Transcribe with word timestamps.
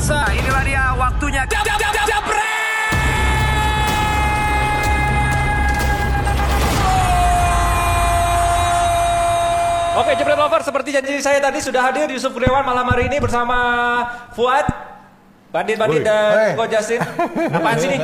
pemirsa, 0.00 0.32
inilah 0.32 0.64
dia 0.64 0.84
waktunya. 0.96 1.42
Jab, 1.44 1.60
jab, 1.60 1.76
jab, 1.76 1.92
jab, 2.08 2.24
Oke, 10.00 10.16
Jepret 10.16 10.38
Lover, 10.40 10.64
seperti 10.64 10.96
janji 10.96 11.20
saya 11.20 11.44
tadi 11.44 11.60
sudah 11.60 11.92
hadir 11.92 12.08
Yusuf 12.08 12.32
Kurniawan 12.32 12.64
malam 12.64 12.88
hari 12.88 13.12
ini 13.12 13.20
bersama 13.20 13.52
Fuad, 14.32 14.64
Bandit-Bandit 15.52 16.00
dan 16.00 16.32
Hei. 16.32 16.56
Ko 16.56 16.64
Justin. 16.64 17.04
Apaan 17.52 17.76
sih 17.76 17.88
nih? 17.92 18.00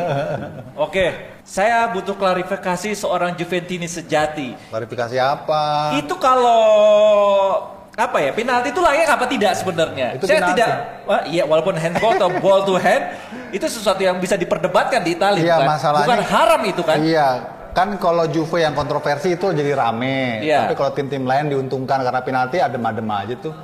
Oke, 0.76 1.40
saya 1.40 1.88
butuh 1.88 2.12
klarifikasi 2.20 2.92
seorang 2.92 3.32
Juventini 3.40 3.88
sejati. 3.88 4.52
Klarifikasi 4.68 5.16
apa? 5.16 5.96
Itu 5.96 6.20
kalau 6.20 7.64
apa 7.96 8.20
ya 8.20 8.30
penalti 8.30 8.68
itu 8.70 8.78
layak 8.78 9.08
apa 9.08 9.24
tidak 9.24 9.56
sebenarnya? 9.56 10.06
Itu 10.14 10.28
saya 10.28 10.38
penalti. 10.38 10.52
tidak, 10.52 10.68
wah, 11.04 11.22
iya 11.24 11.42
walaupun 11.42 11.74
handball 11.74 12.12
atau 12.12 12.28
ball 12.38 12.60
to 12.62 12.76
hand 12.76 13.08
itu 13.48 13.64
sesuatu 13.64 13.98
yang 13.98 14.20
bisa 14.20 14.36
diperdebatkan 14.36 15.00
di 15.00 15.16
Italia, 15.16 15.40
Iya, 15.40 15.56
bukan, 15.56 15.68
masalahnya- 15.70 16.04
bukan 16.06 16.22
haram 16.22 16.60
itu 16.62 16.82
kan? 16.84 16.96
Iya, 17.00 17.28
kan 17.72 17.88
kalau 17.96 18.24
Juve 18.26 18.60
yang 18.60 18.72
kontroversi 18.72 19.32
itu 19.32 19.48
jadi 19.48 19.72
rame. 19.72 20.44
Iya. 20.44 20.68
Tapi 20.68 20.74
kalau 20.74 20.92
tim-tim 20.92 21.24
lain 21.24 21.48
diuntungkan 21.48 22.00
karena 22.00 22.20
penalti 22.20 22.56
adem-adem 22.58 23.08
aja 23.08 23.34
tuh. 23.38 23.56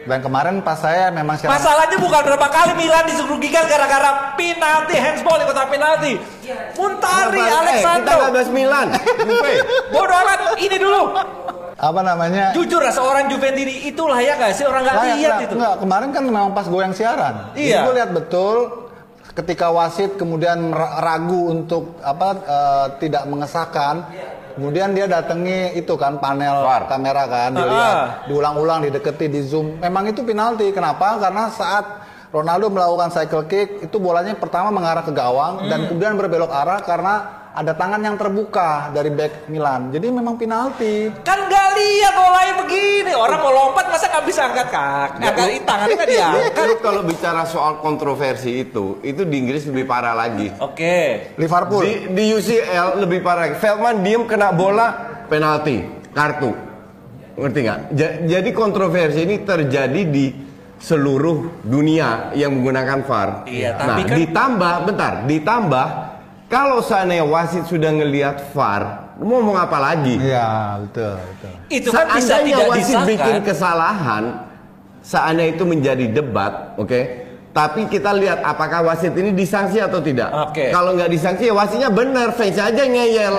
Dan 0.00 0.24
kemarin 0.24 0.64
pas 0.64 0.80
saya 0.80 1.12
memang 1.12 1.36
secara 1.36 1.60
Masalahnya 1.60 2.00
bukan 2.00 2.24
berapa 2.24 2.48
kali 2.48 2.72
Milan 2.72 3.04
dirugikan 3.04 3.68
gara-gara 3.68 4.32
penalti 4.32 4.96
handsball 4.96 5.36
di 5.36 5.44
kotak 5.44 5.68
penalti. 5.68 6.12
Muntari, 6.72 7.36
Eh, 7.36 7.82
kita 8.00 8.32
bahas 8.32 8.48
Milan. 8.48 8.86
Juve. 9.28 9.52
Bodoh 9.92 10.16
amat, 10.16 10.56
ini 10.56 10.76
dulu. 10.78 11.02
Apa 11.80 12.00
namanya? 12.02 12.52
Jujur 12.52 12.78
lah 12.78 12.92
seorang 12.92 13.26
Juventini 13.26 13.88
itu 13.88 14.02
layak 14.04 14.36
gak 14.38 14.52
sih 14.52 14.62
orang 14.62 14.84
nggak 14.84 14.96
Layak, 14.96 15.08
lihat 15.10 15.16
enggak, 15.32 15.40
itu? 15.40 15.54
enggak, 15.56 15.74
kemarin 15.80 16.08
kan 16.10 16.22
memang 16.22 16.44
pas 16.52 16.66
goyang 16.66 16.92
siaran. 16.92 17.34
Iya. 17.54 17.78
gue 17.82 17.94
lihat 17.96 18.10
betul 18.12 18.56
ketika 19.32 19.70
wasit 19.70 20.14
kemudian 20.14 20.70
ra- 20.70 21.00
ragu 21.00 21.48
untuk 21.48 21.96
apa 22.00 22.28
eh, 22.36 22.86
tidak 22.98 23.24
mengesahkan. 23.24 23.96
Kemudian 24.50 24.92
dia 24.92 25.06
datangi 25.06 25.72
itu 25.72 25.94
kan 25.94 26.18
panel 26.18 26.60
kamera 26.84 27.24
kan, 27.24 27.54
dilihat, 27.54 27.94
Ah. 27.96 28.06
diulang-ulang, 28.26 28.82
dideketi, 28.82 29.30
di 29.30 29.40
zoom. 29.40 29.78
Memang 29.80 30.04
itu 30.04 30.20
penalti. 30.20 30.68
Kenapa? 30.68 31.16
Karena 31.16 31.48
saat 31.48 31.99
Ronaldo 32.30 32.70
melakukan 32.70 33.10
cycle 33.10 33.44
kick, 33.50 33.82
itu 33.82 33.96
bolanya 33.98 34.38
pertama 34.38 34.70
mengarah 34.70 35.02
ke 35.02 35.10
gawang 35.10 35.66
dan 35.66 35.90
kemudian 35.90 36.14
berbelok 36.14 36.54
arah 36.54 36.78
karena 36.78 37.14
ada 37.50 37.74
tangan 37.74 37.98
yang 37.98 38.14
terbuka 38.14 38.94
dari 38.94 39.10
back 39.10 39.50
Milan. 39.50 39.90
Jadi 39.90 40.06
memang 40.06 40.38
penalti. 40.38 41.10
Kan 41.26 41.50
nggak 41.50 41.68
lihat 41.74 42.14
bolanya 42.14 42.54
begini. 42.62 43.12
Orang 43.18 43.42
mau 43.42 43.50
lompat 43.50 43.90
masa 43.90 44.06
nggak 44.06 44.24
bisa 44.30 44.46
angkat 44.46 44.70
kaki, 44.70 45.26
angkat 45.26 45.66
tangannya 45.66 45.94
nggak 45.98 46.10
diangkat. 46.14 46.78
Kalau 46.78 47.02
bicara 47.02 47.42
soal 47.42 47.82
kontroversi 47.82 48.62
itu, 48.62 49.02
itu 49.02 49.26
di 49.26 49.34
Inggris 49.34 49.66
lebih 49.66 49.90
parah 49.90 50.14
lagi. 50.14 50.54
Oke. 50.62 51.34
Liverpool. 51.34 51.82
Di, 51.82 52.14
di 52.14 52.24
UCL 52.30 53.02
lebih 53.02 53.26
parah. 53.26 53.50
lagi. 53.50 53.58
Feldman 53.58 54.06
diem 54.06 54.22
kena 54.30 54.54
bola, 54.54 54.86
penalti, 55.26 55.82
kartu. 56.14 56.54
Ngerti 57.34 57.58
nggak? 57.58 57.78
Ja- 57.98 58.16
jadi 58.38 58.50
kontroversi 58.54 59.26
ini 59.26 59.42
terjadi 59.42 60.02
di 60.06 60.49
seluruh 60.80 61.60
dunia 61.62 62.32
yang 62.32 62.56
menggunakan 62.56 63.04
VAR. 63.04 63.44
Iya, 63.44 63.76
nah, 63.76 63.94
tapi 63.94 64.02
kan- 64.08 64.16
ditambah, 64.16 64.74
bentar, 64.88 65.12
ditambah 65.28 65.86
kalau 66.48 66.80
seandainya 66.80 67.22
wasit 67.22 67.68
sudah 67.68 67.92
ngelihat 67.92 68.50
VAR, 68.50 69.14
mau 69.20 69.38
ngomong 69.38 69.60
apa 69.60 69.78
lagi? 69.78 70.16
Iya, 70.16 70.80
betul, 70.82 71.14
betul. 71.20 71.52
Itu 71.68 71.88
kan 71.92 72.06
bisa 72.10 72.26
Seandainya 72.26 72.56
tidak 72.56 72.70
wasit 72.72 72.84
disahkan. 72.88 73.06
bikin 73.06 73.36
kesalahan, 73.44 74.24
seandainya 75.00 75.50
itu 75.52 75.64
menjadi 75.64 76.06
debat, 76.10 76.52
oke? 76.74 77.00
Tapi 77.50 77.90
kita 77.90 78.14
lihat 78.14 78.46
apakah 78.46 78.86
wasit 78.86 79.10
ini 79.10 79.34
disanksi 79.34 79.82
atau 79.82 79.98
tidak. 79.98 80.30
Oke. 80.46 80.70
Kalau 80.70 80.94
nggak 80.94 81.10
disanksi 81.10 81.50
ya 81.50 81.54
wasitnya 81.54 81.90
benar, 81.90 82.30
fans 82.30 82.54
aja 82.54 82.78
ngeyel. 82.78 83.34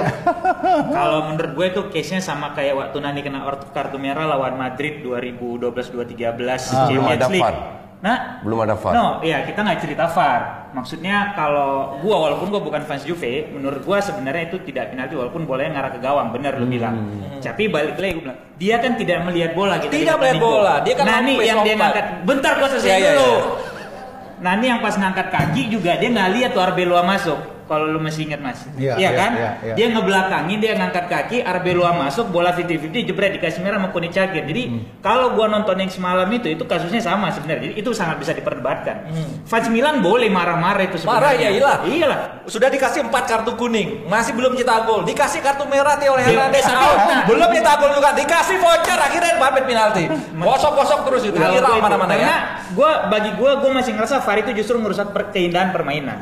Kalau 0.98 1.32
menurut 1.32 1.52
gue 1.56 1.66
itu 1.70 1.82
case-nya 1.90 2.20
sama 2.20 2.52
kayak 2.52 2.76
waktu 2.76 2.98
Nani 3.00 3.24
kena 3.24 3.40
kartu 3.72 3.96
merah 3.96 4.28
lawan 4.28 4.60
Madrid 4.60 5.00
2012-2013 5.00 5.64
Ah, 6.76 6.92
belum 6.92 7.08
Champions 7.08 7.08
ada 7.08 7.28
League. 7.32 7.40
VAR. 7.44 7.56
Nah, 8.02 8.42
Belum 8.42 8.58
ada 8.60 8.74
VAR. 8.74 8.92
No, 8.92 9.06
iya 9.22 9.46
kita 9.46 9.62
nggak 9.62 9.80
cerita 9.80 10.10
VAR. 10.10 10.42
Maksudnya 10.72 11.32
kalau 11.32 11.96
gua 12.02 12.16
walaupun 12.28 12.50
gua 12.50 12.60
bukan 12.60 12.84
fans 12.84 13.06
Juve, 13.06 13.48
menurut 13.48 13.80
gua 13.84 14.04
sebenarnya 14.04 14.50
itu 14.50 14.60
tidak 14.66 14.92
penalti 14.92 15.16
walaupun 15.16 15.46
bolanya 15.46 15.80
ngarah 15.80 15.92
ke 15.96 16.00
gawang, 16.00 16.28
benar 16.32 16.58
lu 16.58 16.66
bilang. 16.66 16.96
Tapi 17.40 17.70
balik 17.70 17.96
lagi 17.96 18.12
gua 18.18 18.24
bilang, 18.28 18.40
dia 18.58 18.76
kan 18.76 18.92
tidak 18.96 19.24
melihat 19.24 19.52
bola 19.54 19.80
gitu. 19.80 19.92
Tidak 19.94 20.16
melihat 20.18 20.40
bola, 20.42 20.74
dia 20.82 20.94
kan 20.96 21.06
Nani 21.06 21.34
yang 21.40 21.64
dia 21.64 21.76
ngangkat. 21.78 22.06
Bentar 22.26 22.60
gua 22.60 22.68
selesai 22.68 22.90
Iya, 22.90 22.98
iya, 22.98 23.12
dulu. 23.16 23.38
Iya. 24.42 24.58
Nani 24.58 24.66
yang 24.74 24.82
pas 24.82 24.98
ngangkat 24.98 25.30
kaki 25.30 25.70
juga 25.70 26.02
dia 26.02 26.10
nggak 26.10 26.32
lihat 26.34 26.52
tuh 26.58 26.66
Arbeloa 26.66 27.06
masuk. 27.06 27.61
Kalau 27.72 27.88
lu 27.88 28.04
masih 28.04 28.28
ingat 28.28 28.44
mas, 28.44 28.68
Iya, 28.76 29.00
iya, 29.00 29.10
kan? 29.16 29.32
iya, 29.32 29.50
iya. 29.64 29.74
Dia 29.80 29.88
ngebelakangin, 29.90 30.60
dia 30.60 30.76
ngangkat 30.76 31.08
kaki, 31.08 31.40
Arbeloa 31.40 31.96
masuk, 31.96 32.28
bola 32.28 32.52
50-50 32.52 33.08
jebret 33.08 33.32
dikasih 33.32 33.64
merah 33.64 33.80
sama 33.80 33.96
Kuni 33.96 34.12
Cagir. 34.12 34.44
Jadi 34.44 34.64
Hmm. 34.68 35.00
kalau 35.00 35.32
gua 35.32 35.48
nonton 35.48 35.80
yang 35.80 35.88
semalam 35.88 36.28
itu, 36.28 36.52
itu 36.52 36.60
kasusnya 36.62 37.00
sama 37.00 37.32
sebenarnya. 37.32 37.72
Jadi 37.72 37.80
itu 37.80 37.90
sangat 37.92 38.20
bisa 38.20 38.36
diperdebatkan. 38.36 39.08
Fans 39.48 39.72
Milan 39.72 40.04
boleh 40.04 40.28
marah-marah 40.28 40.84
itu 40.84 41.00
Hmm. 41.00 41.08
Marah, 41.08 41.32
sebenarnya. 41.32 41.48
ya, 41.48 41.50
iyalah. 41.56 41.78
Iyalah. 41.88 42.20
Sudah 42.46 42.68
dikasih 42.68 43.08
empat 43.08 43.24
kartu 43.26 43.56
kuning, 43.56 44.04
masih 44.06 44.36
belum 44.36 44.52
cetak 44.54 44.80
gol. 44.84 45.08
Dikasih 45.08 45.40
kartu 45.40 45.64
merah 45.64 45.96
Iya. 45.96 46.12
Hernandez 46.12 46.68
out, 46.68 47.00
belum 47.24 47.50
cetak 47.56 47.76
gol 47.80 47.92
juga. 47.96 48.10
Dikasih 48.12 48.60
voucher, 48.60 49.00
akhirnya 49.00 49.40
Mbappe 49.40 49.62
penalti. 49.64 50.04
Kosong-kosong 50.44 51.08
terus 51.08 51.24
itu. 51.24 51.40
Akhirnya 51.40 51.80
mana-mana 51.80 52.12
Karena 52.12 52.28
ya. 52.28 52.38
gua 52.76 53.08
bagi 53.08 53.32
gua 53.40 53.64
gua 53.64 53.72
masih 53.72 53.96
ngerasa 53.96 54.20
VAR 54.20 54.44
itu 54.44 54.52
justru 54.60 54.76
merusak 54.76 55.16
per- 55.16 55.32
keindahan 55.32 55.72
permainan. 55.72 56.20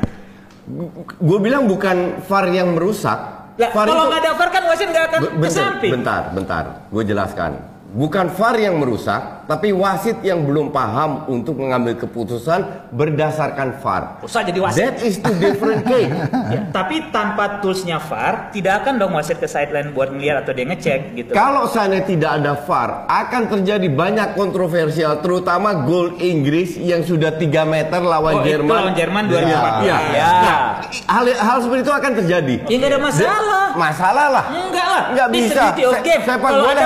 Gue 1.18 1.38
bilang 1.38 1.66
bukan 1.66 2.22
VAR 2.24 2.46
yang 2.48 2.74
merusak. 2.74 3.18
Lah, 3.58 3.70
VAR 3.70 3.86
kalau 3.86 4.04
itu- 4.04 4.10
nggak 4.10 4.20
ada 4.22 4.32
VAR 4.34 4.48
kan 4.48 4.62
wasit 4.68 4.88
nggak 4.88 5.04
akan 5.08 5.20
ke 5.20 5.28
bentar, 5.36 5.50
samping. 5.52 5.90
bentar, 5.92 6.22
bentar. 6.32 6.64
Gue 6.88 7.02
jelaskan. 7.04 7.52
Bukan 7.90 8.30
VAR 8.30 8.54
yang 8.54 8.78
merusak, 8.78 9.50
tapi 9.50 9.74
wasit 9.74 10.22
yang 10.22 10.46
belum 10.46 10.70
paham 10.70 11.26
untuk 11.26 11.58
mengambil 11.58 11.98
keputusan 11.98 12.62
berdasarkan 12.94 13.82
VAR. 13.82 14.22
Usah 14.22 14.46
jadi 14.46 14.62
wasit. 14.62 14.78
That 14.78 15.02
is 15.02 15.18
two 15.18 15.34
different 15.36 15.82
case. 15.82 16.06
Ya, 16.50 16.66
tapi 16.66 17.10
tanpa 17.10 17.62
toolsnya 17.62 17.98
VAR 17.98 18.50
tidak 18.50 18.82
akan 18.82 18.98
dong 18.98 19.14
wasit 19.14 19.38
ke 19.38 19.46
sideline 19.46 19.90
buat 19.90 20.10
ngeliat 20.10 20.42
atau 20.42 20.50
dia 20.50 20.66
ngecek 20.66 21.00
gitu. 21.14 21.30
Kalau 21.30 21.66
seandainya 21.66 22.06
tidak 22.06 22.30
ada 22.38 22.52
VAR, 22.58 22.90
akan 23.06 23.42
terjadi 23.48 23.86
banyak 23.86 24.28
kontroversial, 24.34 25.18
terutama 25.18 25.82
gol 25.82 26.14
Inggris 26.16 26.74
yang 26.74 27.02
sudah 27.02 27.34
3 27.34 27.46
meter 27.64 28.02
lawan 28.02 28.34
Oh, 28.34 28.42
itu 28.42 28.50
Jerman. 28.54 28.70
lawan 28.72 28.94
Jerman 28.94 29.22
2014. 29.26 29.82
Iya. 29.82 29.98
Ya. 30.10 30.30
Nah, 30.30 30.58
hal, 31.06 31.24
hal 31.26 31.56
seperti 31.58 31.80
itu 31.82 31.94
akan 31.94 32.12
terjadi. 32.18 32.54
Ya 32.66 32.76
nggak 32.78 32.90
ada 32.90 33.00
masalah. 33.00 33.64
Masalah 33.74 34.26
lah. 34.28 34.44
Enggak 34.48 34.86
lah. 34.86 35.02
Nggak 35.10 35.26
This 35.30 35.42
bisa. 35.50 35.64
game. 36.02 36.22
sepak 36.22 36.50
Kalau 36.50 36.66
ada 36.66 36.84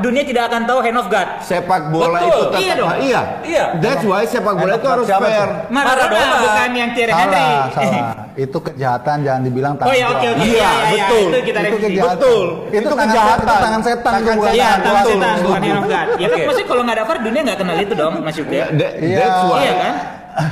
dunia 0.00 0.24
tidak 0.24 0.45
akan 0.46 0.60
tahu 0.64 0.78
hand 0.80 0.96
of 0.96 1.06
God. 1.06 1.28
Sepak 1.40 1.82
bola 1.88 2.08
Betul. 2.16 2.24
itu 2.24 2.38
tetap 2.40 2.60
Iya 2.60 2.72
dong. 2.74 2.88
iya. 2.98 3.20
Iya. 3.42 3.64
That's 3.78 4.02
why 4.02 4.22
sepak 4.22 4.54
bola 4.54 4.72
Enak 4.72 4.78
itu 4.78 4.88
harus 4.88 5.06
fair. 5.08 5.48
Maradona, 5.68 6.36
bukan 6.40 6.70
yang 6.72 6.90
Thierry 6.92 7.12
Henry. 7.12 7.36
Salah, 7.36 7.66
salah. 7.72 8.14
Itu 8.36 8.58
kejahatan 8.60 9.24
jangan 9.24 9.42
dibilang 9.42 9.72
tangan 9.74 9.88
Oh 9.88 9.96
ya 9.96 10.06
oke 10.08 10.26
oke. 10.28 10.36
kuat. 10.36 10.44
Iya, 10.46 10.70
betul. 10.92 11.24
Itu 11.24 11.38
kita 11.42 11.58
Itu 11.58 11.66
revisi. 11.66 11.84
kejahatan. 11.88 12.12
Betul. 12.12 12.44
Itu, 12.46 12.76
Itu 12.76 12.88
tangan 12.90 13.00
kejahatan. 13.08 13.32
setan. 13.32 13.48
Itu 13.48 13.64
tangan 13.64 13.80
setan 13.80 13.96
itu 13.96 14.04
Tangan 14.20 14.36
bukan 14.36 14.52
Iya, 14.52 14.68
tangan 14.76 15.04
setan 15.04 15.34
bukan 15.40 15.60
hand 15.62 15.72
of 15.72 15.86
God. 15.86 16.06
Ya 16.14 16.26
kan 16.26 16.38
maksudnya 16.38 16.68
kalau 16.68 16.82
nggak 16.84 16.96
ada 16.96 17.04
VAR 17.04 17.18
dunia 17.18 17.40
nggak 17.42 17.58
kenal 17.58 17.76
itu 17.78 17.94
dong 17.94 18.14
Mas 18.20 18.36
Yuki. 18.36 18.54
Ya, 18.54 18.66
that- 18.70 18.94
Iya. 18.98 19.16
That's 19.18 19.40
why. 19.42 19.58
Iya 19.58 19.74
kan? 19.74 19.94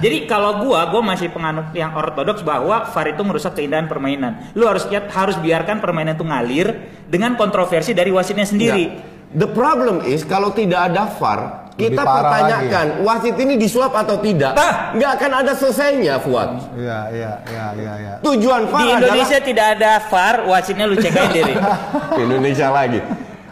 Jadi 0.00 0.16
kalau 0.24 0.64
gua, 0.64 0.88
gua 0.88 1.02
masih 1.04 1.28
penganut 1.28 1.68
yang 1.72 1.92
ortodoks 1.92 2.40
bahwa 2.40 2.88
VAR 2.88 3.06
itu 3.06 3.20
merusak 3.20 3.52
keindahan 3.52 3.84
permainan. 3.84 4.32
Lu 4.56 4.64
harus 4.64 4.88
lihat, 4.88 5.12
harus 5.12 5.36
biarkan 5.36 5.76
permainan 5.78 6.16
itu 6.16 6.24
ngalir 6.24 6.68
dengan 7.04 7.36
kontroversi 7.36 7.92
dari 7.92 8.08
wasitnya 8.08 8.48
sendiri. 8.48 8.84
Ya. 8.88 9.12
The 9.34 9.50
problem 9.50 10.06
is 10.06 10.22
kalau 10.22 10.54
tidak 10.54 10.94
ada 10.94 11.10
VAR, 11.18 11.64
kita 11.74 12.06
pertanyakan 12.06 13.02
wasit 13.02 13.34
ini 13.34 13.58
disuap 13.58 13.90
atau 13.98 14.22
tidak. 14.22 14.54
Nah. 14.54 14.94
nggak 14.94 15.10
akan 15.18 15.30
ada 15.42 15.52
selesainya, 15.58 16.22
Fuad. 16.22 16.54
Iya, 16.78 17.00
iya, 17.10 17.32
iya, 17.50 17.66
iya, 17.74 17.92
iya. 17.98 18.14
Tujuan 18.22 18.70
VAR 18.70 18.82
Di 18.86 18.88
Indonesia 18.94 19.38
tidak 19.42 19.66
ada 19.78 19.92
VAR, 20.06 20.46
wasitnya 20.46 20.86
lu 20.86 20.94
cek 20.94 21.34
diri. 21.34 21.54
Indonesia 22.24 22.70
lagi. 22.70 23.02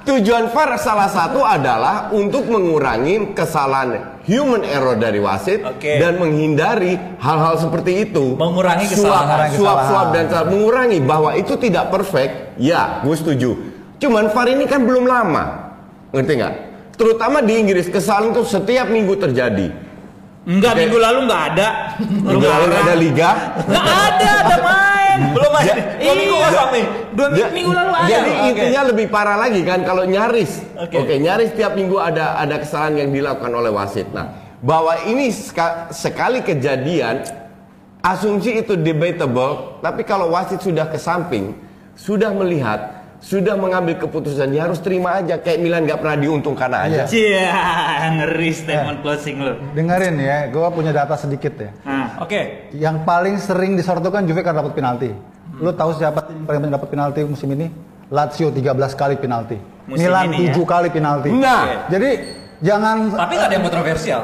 Tujuan 0.02 0.50
VAR 0.50 0.78
salah 0.82 1.10
satu 1.10 1.42
adalah 1.46 2.10
untuk 2.14 2.46
mengurangi 2.46 3.34
kesalahan 3.38 4.18
human 4.26 4.62
error 4.66 4.98
dari 4.98 5.18
wasit 5.18 5.62
Oke. 5.62 5.98
dan 5.98 6.18
menghindari 6.18 6.98
hal-hal 7.22 7.58
seperti 7.58 8.10
itu. 8.10 8.38
Mengurangi 8.38 8.86
kesalahan. 8.86 9.50
Suap, 9.50 9.58
suap, 9.58 9.78
suap 9.90 10.06
dan 10.14 10.30
kesalahan. 10.30 10.50
mengurangi 10.50 10.98
bahwa 11.02 11.34
itu 11.38 11.54
tidak 11.58 11.90
perfect. 11.90 12.54
Ya, 12.58 13.02
gue 13.02 13.14
setuju. 13.14 13.50
Cuman 14.02 14.34
VAR 14.34 14.50
ini 14.50 14.66
kan 14.66 14.82
belum 14.82 15.06
lama, 15.06 15.61
ngerti 16.12 16.32
nggak? 16.38 16.54
Terutama 16.94 17.40
di 17.40 17.54
Inggris 17.56 17.88
kesalahan 17.88 18.30
itu 18.30 18.44
setiap 18.44 18.86
minggu 18.86 19.16
terjadi. 19.16 19.68
Enggak, 20.42 20.74
minggu 20.74 20.98
lalu 20.98 21.18
nggak 21.30 21.42
ada. 21.54 21.68
Minggu 22.02 22.46
lalu 22.46 22.64
nggak 22.68 22.82
ada 22.82 22.94
liga. 22.98 23.30
Nggak 23.62 23.86
ada, 23.86 24.30
ada 24.42 24.56
main. 24.58 25.18
Belum 25.36 25.52
aja. 25.54 25.72
Ya, 25.72 25.84
Dua 26.02 26.14
minggu 26.18 26.34
iya. 26.34 26.46
kosong 26.50 26.70
nih. 26.72 26.84
Dua 27.12 27.26
minggu, 27.30 27.38
Ja- 27.38 27.54
minggu 27.54 27.72
lalu 27.72 27.92
ada. 27.94 28.08
Jadi 28.10 28.30
intinya 28.50 28.82
lebih 28.90 29.06
parah 29.06 29.36
lagi 29.38 29.60
kan 29.62 29.80
kalau 29.86 30.02
nyaris. 30.02 30.52
Oke. 30.76 31.14
Nyaris 31.16 31.50
tiap 31.54 31.72
minggu 31.78 31.96
ada 31.96 32.36
ada 32.36 32.58
kesalahan 32.58 33.06
yang 33.06 33.10
dilakukan 33.14 33.52
oleh 33.54 33.70
wasit. 33.70 34.10
Nah, 34.10 34.34
bahwa 34.58 34.98
ini 35.06 35.30
seka- 35.30 35.94
sekali 35.94 36.42
kejadian 36.42 37.22
asumsi 38.02 38.58
itu 38.58 38.74
debatable, 38.74 39.78
tapi 39.78 40.02
kalau 40.02 40.34
wasit 40.34 40.58
sudah 40.58 40.90
ke 40.90 40.98
samping, 40.98 41.54
sudah 41.94 42.34
melihat, 42.34 43.01
sudah 43.22 43.54
mengambil 43.54 44.02
keputusan, 44.02 44.50
ya 44.50 44.66
harus 44.66 44.82
terima 44.82 45.22
aja. 45.22 45.38
Kayak 45.38 45.58
Milan 45.62 45.86
nggak 45.86 46.02
pernah 46.02 46.18
diuntungkan 46.18 46.70
aja. 46.74 47.06
Iya. 47.06 47.06
Cia, 47.06 48.10
ngeri 48.18 48.50
statement 48.50 48.98
closing 49.00 49.36
lu. 49.38 49.54
Dengerin 49.72 50.18
ya, 50.18 50.50
gue 50.50 50.66
punya 50.74 50.90
data 50.90 51.14
sedikit 51.14 51.54
ya. 51.54 51.70
Nah, 51.86 52.18
Oke. 52.18 52.70
Yang 52.74 52.96
paling 53.06 53.34
sering 53.38 53.72
disorotkan 53.78 54.26
Juve 54.26 54.42
kan 54.42 54.58
dapat 54.58 54.74
penalti. 54.74 55.14
Lu 55.62 55.70
tahu 55.70 55.94
siapa 55.94 56.26
tim 56.26 56.42
yang 56.42 56.46
paling 56.50 56.60
banyak 56.66 56.74
dapat 56.74 56.88
penalti 56.90 57.20
musim 57.22 57.48
ini? 57.54 57.70
Lazio 58.12 58.50
13 58.52 58.76
kali 58.98 59.14
penalti. 59.16 59.56
Musim 59.88 60.10
Milan 60.10 60.34
ini 60.34 60.52
7 60.52 60.58
ya? 60.58 60.64
kali 60.66 60.88
penalti. 60.92 61.28
Nah. 61.32 61.88
jadi 61.88 62.10
jangan 62.60 62.96
Tapi 63.14 63.32
nggak 63.38 63.48
ada 63.48 63.54
yang 63.54 63.64
kontroversial. 63.64 64.22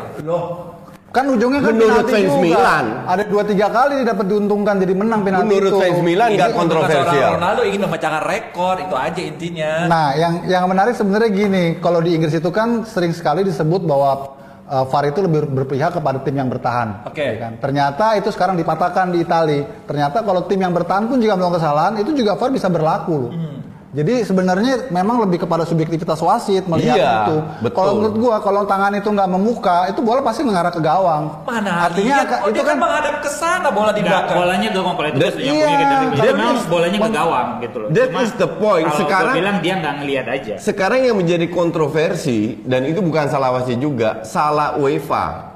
Kan 1.18 1.26
ujungnya 1.34 1.60
kan 1.66 1.74
Menurut 1.74 2.06
fans 2.06 2.30
juga. 2.30 2.42
Milan. 2.46 2.84
Ada 3.10 3.22
2 3.26 3.50
3 3.58 3.76
kali 3.78 3.96
dapat 4.06 4.24
diuntungkan 4.30 4.74
jadi 4.78 4.94
menang 4.94 5.20
penalti 5.26 5.50
Menurut 5.50 5.72
itu. 5.74 5.78
fans 5.82 6.00
Milan 6.06 6.28
nggak 6.38 6.50
kontroversial. 6.54 7.30
Ronaldo 7.34 7.62
ingin 7.66 7.80
memecahkan 7.90 8.22
rekor, 8.22 8.74
itu 8.78 8.94
aja 8.94 9.20
intinya. 9.20 9.72
Nah, 9.90 10.06
yang 10.14 10.34
yang 10.46 10.64
menarik 10.70 10.94
sebenarnya 10.94 11.30
gini, 11.34 11.64
kalau 11.82 11.98
di 11.98 12.14
Inggris 12.14 12.38
itu 12.38 12.50
kan 12.54 12.86
sering 12.86 13.10
sekali 13.10 13.42
disebut 13.42 13.82
bahwa 13.82 14.38
uh, 14.70 14.84
VAR 14.86 15.04
itu 15.10 15.20
lebih 15.24 15.50
berpihak 15.50 15.98
kepada 15.98 16.22
tim 16.22 16.38
yang 16.38 16.46
bertahan. 16.46 17.08
Oke. 17.08 17.24
ya 17.24 17.34
kan? 17.42 17.52
Ternyata 17.58 18.06
itu 18.20 18.28
sekarang 18.30 18.54
dipatahkan 18.54 19.10
di 19.10 19.18
Itali. 19.26 19.60
Ternyata 19.88 20.22
kalau 20.22 20.46
tim 20.46 20.60
yang 20.62 20.70
bertahan 20.70 21.10
pun 21.10 21.18
juga 21.18 21.34
melakukan 21.34 21.58
kesalahan, 21.58 21.92
itu 21.98 22.14
juga 22.14 22.38
VAR 22.38 22.50
bisa 22.54 22.68
berlaku 22.70 23.14
loh. 23.16 23.32
Hmm. 23.34 23.58
Jadi 23.88 24.20
sebenarnya 24.20 24.92
memang 24.92 25.24
lebih 25.24 25.48
kepada 25.48 25.64
subjektivitas 25.64 26.20
wasit 26.20 26.68
melihat 26.68 27.00
Iya, 27.00 27.14
itu. 27.24 27.36
betul. 27.64 27.72
Kalau 27.72 27.92
menurut 27.96 28.16
gua 28.20 28.36
kalau 28.44 28.68
tangan 28.68 28.92
itu 28.92 29.08
nggak 29.08 29.30
memuka, 29.32 29.88
itu 29.88 30.04
bola 30.04 30.20
pasti 30.20 30.44
mengarah 30.44 30.68
ke 30.68 30.76
gawang. 30.76 31.40
Mana 31.48 31.88
Artinya 31.88 32.20
lihat, 32.20 32.44
oh, 32.44 32.52
itu 32.52 32.60
dia 32.60 32.68
kan 32.68 32.76
menghadap 32.76 33.14
ke 33.24 33.30
sana 33.32 33.72
bola 33.72 33.96
di 33.96 34.04
belakang. 34.04 34.36
bolanya 34.36 34.68
gawang 34.68 34.92
kalau 34.92 35.08
itu 35.08 35.16
That- 35.16 35.32
setuju 35.32 35.48
iya, 35.48 35.64
punya 35.64 35.76
kita 35.80 35.94
that 36.20 36.34
Memang 36.36 36.56
bolanya 36.68 36.98
ke 37.00 37.10
gawang 37.16 37.48
gitu 37.64 37.76
loh. 37.80 37.88
That 37.88 38.08
Cuma 38.12 38.20
is 38.20 38.32
the 38.36 38.48
point. 38.60 38.86
Kalau 38.92 39.00
Sekarang- 39.00 39.36
bilang 39.40 39.56
dia 39.64 39.74
nggak 39.80 39.94
ngelihat 40.04 40.26
aja. 40.28 40.54
Sekarang 40.60 41.00
yang 41.00 41.16
menjadi 41.16 41.46
kontroversi 41.48 42.60
dan 42.68 42.84
itu 42.84 43.00
bukan 43.00 43.24
salah 43.32 43.56
wasit 43.56 43.80
juga, 43.80 44.20
salah 44.20 44.76
UEFA 44.76 45.48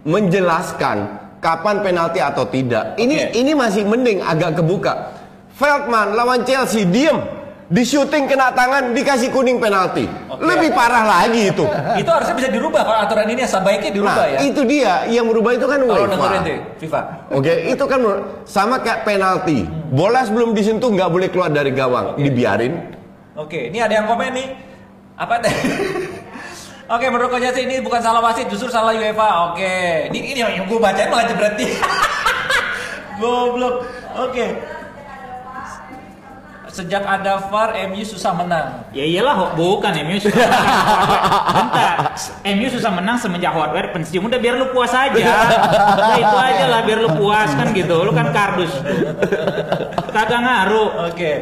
menjelaskan 0.00 0.96
kapan 1.44 1.84
penalti 1.84 2.24
atau 2.24 2.48
tidak. 2.48 2.96
Ini 2.96 3.16
Oke. 3.28 3.36
ini 3.36 3.52
masih 3.52 3.84
mending 3.84 4.24
agak 4.24 4.56
kebuka. 4.56 5.12
Feldman 5.52 6.16
lawan 6.16 6.40
Chelsea 6.44 6.84
diem, 6.84 7.16
di 7.66 7.82
syuting 7.82 8.30
kena 8.30 8.54
tangan 8.54 8.94
dikasih 8.94 9.34
kuning 9.34 9.58
penalti. 9.58 10.06
Oke. 10.30 10.38
Lebih 10.38 10.70
parah 10.70 11.02
lagi 11.02 11.50
itu. 11.50 11.66
Itu 11.98 12.10
harusnya 12.10 12.34
bisa 12.38 12.48
dirubah 12.48 12.86
kalau 12.86 12.98
aturan 13.02 13.26
ini 13.26 13.42
sebaiknya 13.42 13.90
dirubah 13.90 14.14
Nah, 14.22 14.26
ya. 14.30 14.38
itu 14.38 14.60
dia 14.62 14.92
yang 15.10 15.26
merubah 15.26 15.50
itu 15.50 15.66
kan 15.66 15.82
Kalau 15.82 16.06
UEFA. 16.06 16.28
FIFA. 16.78 17.00
Oke, 17.34 17.52
itu 17.66 17.84
kan 17.84 17.98
menurut- 17.98 18.26
sama 18.46 18.78
kayak 18.78 19.02
penalti. 19.02 19.66
Bola 19.90 20.22
sebelum 20.22 20.54
disentuh 20.54 20.94
nggak 20.94 21.10
boleh 21.10 21.26
keluar 21.26 21.50
dari 21.50 21.74
gawang, 21.74 22.14
dibiarin. 22.14 22.94
Oke, 23.34 23.68
ini 23.68 23.82
ada 23.82 23.98
yang 23.98 24.06
komen 24.06 24.30
nih. 24.30 24.48
Apa 25.18 25.42
teh? 25.42 25.50
Oke, 26.94 27.10
menurut 27.10 27.34
Coach 27.34 27.42
Yassin 27.42 27.66
ini 27.66 27.82
bukan 27.82 27.98
salah 27.98 28.22
wasit, 28.22 28.46
justru 28.46 28.70
salah 28.70 28.94
UEFA. 28.94 29.50
Oke, 29.50 30.06
ini 30.14 30.32
ini 30.32 30.38
yang 30.38 30.70
gue 30.70 30.78
bacain 30.78 31.10
malah 31.10 31.26
berarti. 31.34 31.66
Goblok. 33.20 33.82
Oke. 34.22 34.75
Sejak 36.76 37.08
ada 37.08 37.48
VAR, 37.48 37.72
MU 37.88 38.04
susah 38.04 38.36
menang. 38.36 38.84
Ya 38.92 39.08
iyalah, 39.08 39.56
bukan 39.56 39.96
MU 40.04 40.20
susah 40.20 40.44
menang. 40.44 40.76
Bentar, 41.56 41.96
MU 42.52 42.66
susah 42.68 42.90
menang 42.92 43.16
semenjak 43.16 43.48
hardware 43.56 43.96
pensiun. 43.96 44.20
Udah 44.20 44.36
biar 44.36 44.60
lu 44.60 44.68
puas 44.76 44.92
aja. 44.92 45.16
Udah 45.96 46.20
itu 46.20 46.36
aja 46.36 46.64
lah 46.68 46.80
biar 46.84 47.00
lu 47.00 47.10
puas 47.16 47.48
kan 47.56 47.72
gitu. 47.72 47.96
Lu 48.04 48.12
kan 48.12 48.28
kardus. 48.28 48.76
Kagak 50.12 50.40
ngaruh. 50.44 51.08
Oke. 51.08 51.32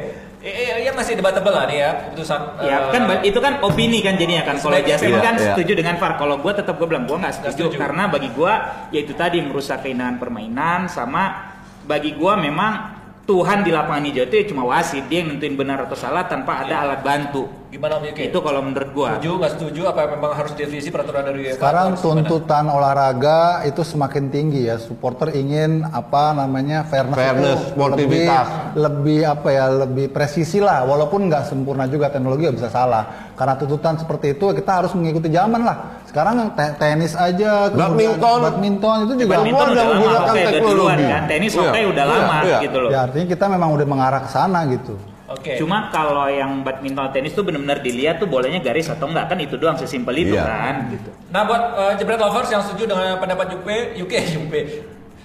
Eh, 0.45 0.55
eh, 0.77 0.85
ya 0.85 0.93
masih 0.93 1.17
debatable 1.17 1.57
lah 1.57 1.65
nih 1.67 1.83
ya 1.83 1.91
keputusan. 2.05 2.41
Ya 2.63 2.77
eh, 2.77 2.93
kan 2.93 3.03
ba- 3.09 3.25
itu 3.25 3.39
kan 3.41 3.59
opini 3.65 4.05
kan 4.05 4.15
jadinya 4.15 4.45
kan. 4.45 4.61
Kalau 4.61 4.77
Justin 4.87 5.17
iya, 5.17 5.25
kan 5.25 5.35
iya. 5.41 5.57
setuju 5.57 5.73
dengan 5.73 5.97
VAR. 5.99 6.15
Kalau 6.15 6.37
gue 6.39 6.53
tetap 6.53 6.79
gue 6.79 6.87
bilang 6.87 7.09
gue 7.09 7.17
nggak 7.17 7.33
Nggak 7.43 7.53
setuju, 7.59 7.75
setuju. 7.75 7.81
karena 7.83 8.03
bagi 8.13 8.29
gue 8.31 8.53
ya 8.93 9.01
itu 9.03 9.17
tadi 9.19 9.43
merusak 9.43 9.83
keindahan 9.83 10.21
permainan 10.21 10.87
sama 10.87 11.57
bagi 11.89 12.13
gue 12.13 12.33
memang 12.39 12.94
Tuhan 13.25 13.65
di 13.65 13.73
lapangan 13.73 14.05
hijau 14.05 14.29
itu 14.29 14.37
ya 14.37 14.44
cuma 14.53 14.69
wasit 14.69 15.09
dia 15.09 15.25
yang 15.25 15.32
nentuin 15.32 15.56
benar 15.56 15.88
atau 15.88 15.97
salah 15.97 16.29
tanpa 16.29 16.61
ada 16.61 16.85
alat 16.85 17.00
bantu. 17.00 17.49
Gimana 17.73 17.97
Om 17.97 18.12
Yuki? 18.12 18.29
Itu 18.29 18.44
kalau 18.44 18.61
menurut 18.61 18.91
gue. 18.93 19.11
Setuju 19.17 19.31
nggak 19.41 19.53
setuju? 19.56 19.81
Apa 19.88 20.00
memang 20.12 20.37
harus 20.37 20.53
direvisi 20.53 20.93
peraturan 20.93 21.25
dari 21.25 21.38
UEFA? 21.41 21.56
Sekarang 21.56 21.87
harus 21.97 22.05
gimana? 22.05 22.21
tuntutan 22.21 22.65
olahraga 22.69 23.38
itu 23.65 23.81
semakin 23.81 24.25
tinggi 24.29 24.69
ya. 24.69 24.76
Supporter 24.76 25.32
ingin 25.32 25.88
apa 25.88 26.37
namanya 26.37 26.85
fairness, 26.85 27.17
Fairness, 27.17 27.61
itu 27.65 27.73
sportivitas. 27.73 28.47
lebih, 28.76 28.76
lebih 28.76 29.21
apa 29.25 29.49
ya 29.49 29.67
lebih 29.73 30.06
presisi 30.12 30.61
lah. 30.61 30.85
Walaupun 30.85 31.25
nggak 31.25 31.49
sempurna 31.49 31.88
juga 31.88 32.12
teknologi 32.12 32.44
nggak 32.44 32.61
bisa 32.61 32.69
salah. 32.69 33.32
Karena 33.32 33.56
tuntutan 33.56 33.97
seperti 33.97 34.37
itu 34.37 34.53
kita 34.53 34.85
harus 34.85 34.93
mengikuti 34.93 35.32
zaman 35.32 35.65
lah. 35.65 36.04
Sekarang 36.14 36.34
yang 36.38 36.50
te- 36.55 36.75
tenis 36.78 37.12
aja, 37.12 37.50
Badminton. 37.69 38.38
badminton 38.40 38.96
itu 39.02 39.14
juga. 39.19 39.32
Badminton 39.34 39.66
udah 39.66 39.75
udah 39.75 39.82
lama 39.82 39.94
menggunakan 39.99 40.31
duluan 40.31 40.55
teknologi. 40.55 41.05
kan. 41.05 41.22
Tenis 41.26 41.50
Iya, 41.50 41.58
hoki 41.61 41.81
udah 41.84 42.05
iya, 42.06 42.12
lama 42.14 42.37
iya. 42.40 42.58
gitu 42.62 42.78
loh. 42.78 42.90
Ya 42.94 42.99
artinya 43.02 43.26
kita 43.26 43.44
memang 43.50 43.69
udah 43.75 43.87
mengarah 43.88 44.20
ke 44.22 44.31
sana 44.31 44.58
gitu. 44.70 44.94
Oke. 45.26 45.58
Cuma 45.58 45.90
kalau 45.90 46.31
yang 46.31 46.62
badminton 46.62 47.11
tenis 47.11 47.34
tuh 47.34 47.43
benar-benar 47.43 47.82
dilihat 47.82 48.22
tuh 48.22 48.31
bolanya 48.31 48.62
garis 48.62 48.87
atau 48.87 49.11
enggak 49.11 49.26
kan 49.26 49.38
itu 49.40 49.58
doang 49.58 49.75
sesimpel 49.75 50.14
itu 50.14 50.38
Iya. 50.38 50.46
kan 50.46 50.75
gitu. 50.88 51.11
Nah 51.28 51.43
buat 51.43 51.62
eh, 51.75 51.93
jebret 51.99 52.22
lovers 52.22 52.46
yang 52.46 52.62
setuju 52.62 52.84
dengan 52.87 53.19
pendapat 53.19 53.50
Jupe, 53.50 53.76
UK, 53.99 54.12
Jupe, 54.31 54.61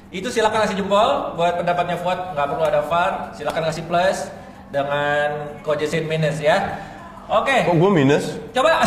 itu 0.09 0.27
silakan 0.27 0.65
kasih 0.65 0.73
jempol. 0.75 1.37
Buat 1.37 1.61
pendapatnya 1.61 2.01
Fuad 2.01 2.33
nggak 2.33 2.45
perlu 2.49 2.65
ada 2.65 2.81
VAR, 2.81 3.11
silakan 3.37 3.61
kasih 3.69 3.85
plus 3.85 4.33
dengan 4.73 5.27
Kojesin 5.61 6.09
minus 6.09 6.41
ya. 6.41 6.88
Oke, 7.29 7.61
Kok 7.61 7.77
gue 7.77 7.91
minus? 7.93 8.25
coba. 8.49 8.81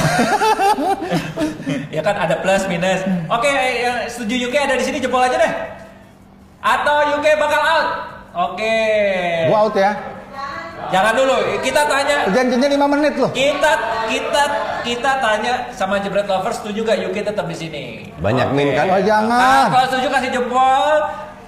ya 1.94 2.03
kan 2.03 2.17
ada 2.19 2.43
plus 2.43 2.67
minus. 2.67 3.00
Oke, 3.29 3.47
yang 3.79 4.03
setuju 4.06 4.50
UK 4.50 4.56
ada 4.61 4.75
di 4.75 4.83
sini 4.83 4.99
jempol 4.99 5.23
aja 5.23 5.39
deh. 5.39 5.53
Atau 6.59 7.15
UK 7.15 7.39
bakal 7.39 7.61
out. 7.61 7.89
Oke. 8.50 8.77
Gua 9.47 9.59
out 9.62 9.77
ya. 9.77 9.93
Jangan 10.83 11.15
dulu, 11.15 11.37
kita 11.62 11.87
tanya 11.87 12.27
Janjinya 12.29 12.69
5 12.69 12.93
menit 12.93 13.15
loh. 13.15 13.31
kita 13.31 13.73
kita 14.11 14.43
kita 14.83 15.11
tanya 15.23 15.71
sama 15.71 15.97
jebret 15.97 16.27
lovers 16.27 16.59
setuju 16.59 16.83
gak 16.83 16.99
UK 17.06 17.23
tetap 17.23 17.47
di 17.47 17.55
sini 17.55 17.85
Banyak 18.19 18.50
Oke. 18.50 18.56
min 18.59 18.69
kan? 18.75 18.91
Oh 18.91 18.93
Nah, 18.93 19.00
jangan. 19.00 19.65
kalau 19.71 19.87
setuju 19.88 20.09
kasih 20.11 20.31
jempol 20.35 20.95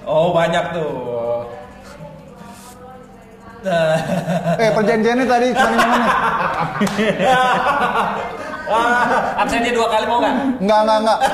oh 0.01 0.31
banyak 0.31 0.65
tuh 0.71 0.93
Nah. 1.45 1.64
Eh 3.65 4.69
perjanjiannya 4.71 5.25
tadi 5.25 5.47
cuma 5.51 5.69
5 5.73 5.93
menit. 5.93 6.11
Ah, 8.65 9.01
absennya 9.45 9.71
dua 9.73 9.87
kali 9.89 10.05
mau 10.05 10.17
nggak? 10.21 10.35
Enggak, 10.61 10.79
enggak, 10.81 10.97
enggak. 11.01 11.19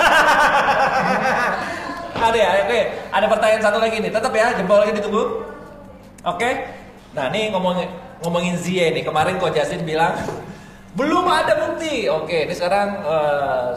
Ada 2.22 2.38
ya, 2.38 2.50
oke. 2.68 2.80
Ada 3.12 3.26
pertanyaan 3.26 3.64
satu 3.64 3.78
lagi 3.82 3.98
nih. 3.98 4.12
Tetap 4.14 4.32
ya, 4.36 4.48
jempol 4.54 4.78
lagi 4.84 4.94
ditunggu. 4.94 5.24
Oke. 6.22 6.50
Nah, 7.12 7.28
nih 7.34 7.50
ngomongin 7.50 7.88
ngomongin 8.22 8.56
Zie 8.62 8.94
nih. 8.94 9.04
Kemarin 9.04 9.42
Coach 9.42 9.58
Justin 9.58 9.82
bilang 9.84 10.14
belum 10.94 11.26
ada 11.26 11.56
bukti. 11.58 12.06
Oke, 12.08 12.46
ini 12.46 12.54
sekarang 12.54 13.02
eh 13.02 13.70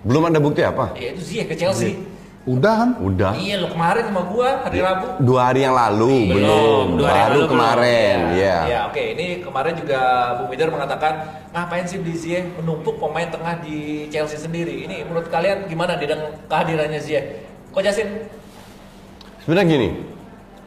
Belum 0.00 0.24
ada 0.24 0.40
bukti 0.40 0.64
apa? 0.64 0.96
ya 0.96 1.12
itu 1.12 1.20
Zie 1.20 1.44
ke 1.44 1.52
Chelsea. 1.52 2.00
Udah 2.48 2.72
kan? 2.72 2.90
Udah. 3.04 3.36
Iya, 3.36 3.60
lo 3.60 3.68
kemarin 3.68 4.08
sama 4.08 4.22
gua 4.24 4.64
hari 4.64 4.80
Rabu. 4.80 5.06
Dua 5.20 5.40
hari 5.52 5.60
yang 5.60 5.76
lalu, 5.76 6.32
Belum, 6.32 6.36
belum. 6.40 6.86
dua 6.96 7.08
hari 7.08 7.20
Baru 7.20 7.36
lalu 7.36 7.50
kemarin, 7.52 8.16
ya. 8.32 8.56
Ya, 8.64 8.80
oke. 8.88 9.02
Ini 9.12 9.26
kemarin 9.44 9.74
juga 9.76 10.00
Bu 10.40 10.42
Mider 10.48 10.68
mengatakan 10.72 11.12
ngapain 11.52 11.84
sih 11.84 12.00
beli 12.00 12.16
Zie 12.16 12.48
menumpuk 12.56 12.96
pemain 12.96 13.28
tengah 13.28 13.60
di 13.60 14.08
Chelsea 14.08 14.40
sendiri. 14.40 14.88
Ini 14.88 15.04
menurut 15.04 15.28
kalian 15.28 15.68
gimana 15.68 16.00
dengan 16.00 16.32
kehadirannya 16.48 17.00
Zie? 17.04 17.44
Kok 17.76 17.82
Jasin? 17.84 18.08
Sebenarnya 19.44 19.68
gini, 19.68 19.88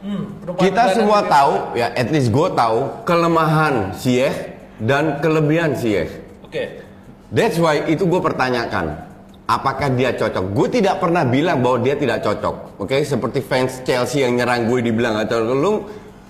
Hmm, 0.04 0.36
kita 0.60 0.92
semua 0.92 1.24
tahu, 1.24 1.72
ya 1.72 1.88
at 1.96 2.12
least 2.12 2.28
gue 2.28 2.48
tahu 2.52 2.92
kelemahan 3.08 3.96
Ziyech 3.96 4.52
dan 4.76 5.16
kelebihan 5.24 5.72
Ziyech. 5.72 6.12
Oke. 6.44 6.84
That's 7.32 7.56
why 7.56 7.88
itu 7.88 8.04
gue 8.04 8.20
pertanyakan, 8.20 9.00
apakah 9.44 9.92
dia 9.92 10.12
cocok? 10.12 10.44
Gue 10.52 10.68
tidak 10.68 10.98
pernah 10.98 11.22
bilang 11.22 11.60
bahwa 11.60 11.78
dia 11.80 11.94
tidak 11.94 12.24
cocok. 12.24 12.80
Oke, 12.80 13.04
seperti 13.04 13.40
fans 13.40 13.84
Chelsea 13.84 14.24
yang 14.24 14.36
nyerang 14.36 14.66
gue 14.66 14.80
dibilang 14.80 15.20
atau 15.20 15.40
lu 15.42 15.72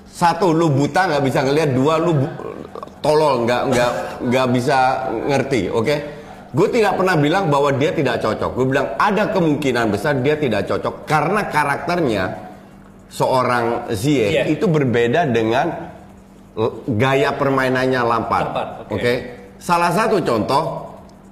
satu 0.05 0.55
lu 0.55 0.71
buta 0.71 1.11
nggak 1.11 1.23
bisa 1.23 1.43
ngelihat, 1.43 1.71
dua 1.75 1.99
lu 1.99 2.13
bu- 2.15 2.35
tolol 3.03 3.43
nggak 3.45 3.63
nggak 3.71 3.91
nggak 4.31 4.47
bisa 4.55 4.79
ngerti. 5.27 5.63
Oke, 5.71 5.95
gue 6.51 6.69
tidak 6.71 6.95
pernah 6.95 7.17
bilang 7.19 7.51
bahwa 7.51 7.75
dia 7.75 7.91
tidak 7.91 8.23
cocok. 8.23 8.51
Gue 8.55 8.67
bilang 8.71 8.95
ada 8.95 9.31
kemungkinan 9.31 9.91
besar 9.91 10.19
dia 10.23 10.39
tidak 10.39 10.67
cocok 10.71 11.03
karena 11.05 11.51
karakternya 11.51 12.25
seorang 13.11 13.91
Ziyech 13.95 14.31
Ziyech. 14.35 14.47
itu 14.59 14.67
berbeda 14.67 15.27
dengan 15.31 15.67
gaya 16.87 17.35
permainannya 17.35 18.01
Lampard. 18.03 18.47
Lampard, 18.51 18.71
Oke. 18.87 18.95
oke. 18.95 19.15
Salah 19.59 19.91
satu 19.91 20.23
contoh 20.23 20.84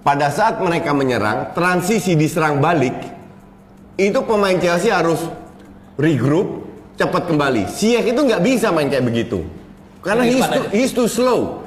pada 0.02 0.28
saat 0.34 0.58
mereka 0.58 0.90
menyerang, 0.90 1.54
transisi 1.54 2.18
diserang 2.18 2.58
balik 2.58 2.94
itu 3.98 4.18
pemain 4.26 4.58
Chelsea 4.58 4.90
harus 4.90 5.22
regroup, 5.94 6.66
cepat 6.98 7.30
kembali. 7.30 7.70
Ziyech 7.70 8.10
itu 8.10 8.20
nggak 8.20 8.42
bisa 8.42 8.74
main 8.74 8.90
kayak 8.90 9.06
begitu. 9.06 9.46
Karena 10.02 10.26
he's 10.26 10.46
too, 10.46 10.64
he's 10.74 10.92
too 10.92 11.06
slow. 11.06 11.62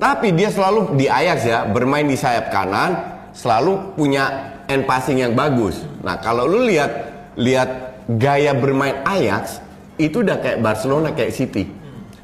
Tapi 0.00 0.34
dia 0.34 0.50
selalu 0.50 0.98
di 0.98 1.06
Ajax 1.06 1.38
ya, 1.46 1.68
bermain 1.68 2.08
di 2.08 2.16
sayap 2.18 2.50
kanan, 2.50 2.90
selalu 3.36 3.94
punya 3.94 4.56
end 4.66 4.88
passing 4.88 5.22
yang 5.22 5.36
bagus. 5.36 5.84
Nah, 6.02 6.18
kalau 6.18 6.48
lu 6.48 6.66
lihat 6.66 6.90
lihat 7.38 7.70
gaya 8.18 8.56
bermain 8.56 9.04
Ajax 9.06 9.62
itu 10.00 10.24
udah 10.24 10.40
kayak 10.40 10.58
Barcelona 10.58 11.14
kayak 11.14 11.30
City. 11.36 11.68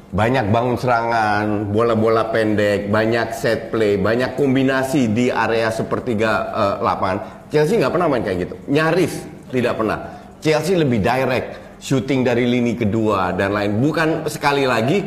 Banyak 0.07 0.55
bangun 0.55 0.79
serangan, 0.79 1.67
bola-bola 1.67 2.31
pendek, 2.31 2.87
banyak 2.87 3.35
set 3.35 3.67
play, 3.67 3.99
banyak 3.99 4.39
kombinasi 4.39 5.11
di 5.11 5.27
area 5.27 5.67
sepertiga 5.67 6.31
eh, 6.55 6.75
lapangan. 6.79 7.17
Chelsea 7.51 7.75
nggak 7.75 7.91
pernah 7.91 8.07
main 8.07 8.23
kayak 8.23 8.37
gitu. 8.47 8.55
Nyaris 8.71 9.13
tidak 9.51 9.75
pernah. 9.75 9.99
Chelsea 10.39 10.79
lebih 10.79 11.03
direct, 11.03 11.79
shooting 11.83 12.23
dari 12.23 12.47
lini 12.47 12.79
kedua 12.79 13.35
dan 13.35 13.51
lain. 13.51 13.83
Bukan 13.83 14.31
sekali 14.31 14.63
lagi 14.63 15.03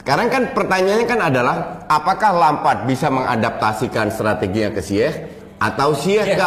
sekarang 0.00 0.32
kan 0.32 0.42
pertanyaannya 0.56 1.06
kan 1.06 1.20
adalah 1.20 1.56
apakah 1.84 2.32
Lampard 2.32 2.88
bisa 2.88 3.12
mengadaptasikan 3.12 4.08
strateginya 4.08 4.72
ke 4.72 4.80
Ziyech 4.80 5.39
atau 5.60 5.92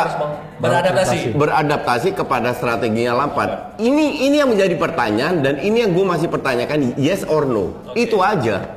harus 0.01 0.15
meng- 0.17 0.37
beradaptasi. 0.57 1.17
beradaptasi 1.37 2.09
kepada 2.17 2.49
strateginya 2.57 3.13
Lampard. 3.13 3.77
Ini 3.77 4.25
ini 4.25 4.35
yang 4.41 4.49
menjadi 4.49 4.73
pertanyaan 4.73 5.45
dan 5.45 5.61
ini 5.61 5.85
yang 5.85 5.93
gue 5.93 6.01
masih 6.01 6.27
pertanyakan 6.33 6.97
yes 6.97 7.21
or 7.29 7.45
no. 7.45 7.77
Oke. 7.93 8.09
Itu 8.09 8.17
aja. 8.25 8.73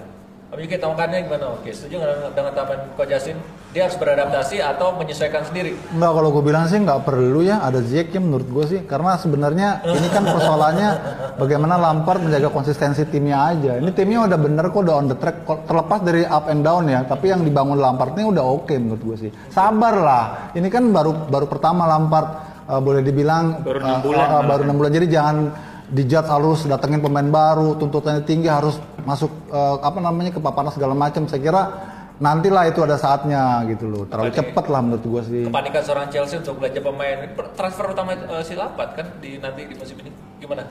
Tapi 0.52 0.68
kita 0.68 0.84
tongkannya 0.84 1.24
gimana? 1.24 1.56
Oke, 1.56 1.72
setuju 1.72 2.04
dengan, 2.04 2.32
dengan 2.36 2.52
tambahan 2.52 2.80
Coach 2.96 3.10
Justin? 3.12 3.36
Dia 3.76 3.92
harus 3.92 4.00
beradaptasi 4.00 4.56
atau 4.64 4.96
menyesuaikan 4.96 5.44
sendiri? 5.44 5.76
Enggak 5.92 6.16
kalau 6.16 6.32
gue 6.32 6.48
bilang 6.48 6.64
sih 6.64 6.80
nggak 6.80 7.04
perlu 7.04 7.44
ya 7.44 7.60
ada 7.60 7.84
Ziyech 7.84 8.08
ya 8.08 8.24
menurut 8.24 8.48
gue 8.48 8.64
sih 8.72 8.80
karena 8.88 9.20
sebenarnya 9.20 9.84
ini 9.84 10.08
kan 10.08 10.24
persoalannya 10.24 10.88
bagaimana 11.36 11.76
Lampard 11.76 12.24
menjaga 12.24 12.48
konsistensi 12.48 13.04
timnya 13.04 13.52
aja. 13.52 13.76
Ini 13.76 13.92
timnya 13.92 14.24
udah 14.32 14.38
bener 14.40 14.72
kok 14.72 14.80
udah 14.80 14.96
on 14.96 15.12
the 15.12 15.16
track 15.20 15.44
terlepas 15.68 16.00
dari 16.00 16.24
up 16.24 16.48
and 16.48 16.64
down 16.64 16.88
ya 16.88 17.04
tapi 17.04 17.28
yang 17.28 17.44
dibangun 17.44 17.76
Lampard 17.76 18.16
ini 18.16 18.24
udah 18.32 18.44
oke 18.48 18.72
menurut 18.80 19.02
gue 19.12 19.28
sih. 19.28 19.30
Sabar 19.52 19.94
lah. 20.00 20.24
Ini 20.56 20.72
kan 20.72 20.88
baru 20.88 21.28
baru 21.28 21.44
pertama 21.44 21.84
Lampard 21.84 22.28
eh, 22.72 22.80
boleh 22.80 23.04
dibilang 23.04 23.60
Baru 23.60 23.76
enam 23.84 24.00
eh, 24.00 24.08
bulan 24.08 24.24
eh, 24.24 24.32
malah. 24.32 24.46
baru 24.56 24.60
enam 24.64 24.76
bulan 24.80 24.92
jadi 24.96 25.06
jangan 25.20 25.36
dijudge 25.92 26.32
harus 26.32 26.64
datengin 26.64 27.04
pemain 27.04 27.28
baru 27.28 27.76
tuntutannya 27.76 28.24
tinggi 28.24 28.48
harus 28.48 28.80
masuk 29.04 29.52
eh, 29.52 29.76
apa 29.84 30.00
namanya 30.00 30.32
ke 30.32 30.40
paparan 30.40 30.72
segala 30.72 30.96
macam. 30.96 31.28
Saya 31.28 31.44
kira 31.44 31.62
nantilah 32.16 32.64
itu 32.72 32.80
ada 32.80 32.96
saatnya 32.96 33.60
gitu 33.68 33.86
loh. 33.88 34.04
Terlalu 34.08 34.32
Apalagi- 34.32 34.40
cepet 34.40 34.64
lah 34.72 34.80
menurut 34.80 35.04
gue 35.04 35.22
sih. 35.28 35.42
Kepanikan 35.48 35.82
seorang 35.84 36.06
Chelsea 36.08 36.36
untuk 36.40 36.54
belanja 36.60 36.80
pemain 36.80 37.18
transfer 37.52 37.84
utama 37.92 38.16
eh, 38.16 38.42
si 38.44 38.54
Lampard 38.56 38.90
kan 38.96 39.06
di 39.20 39.36
nanti 39.36 39.68
di 39.68 39.74
musim 39.76 39.96
ini 40.00 40.10
gimana? 40.40 40.64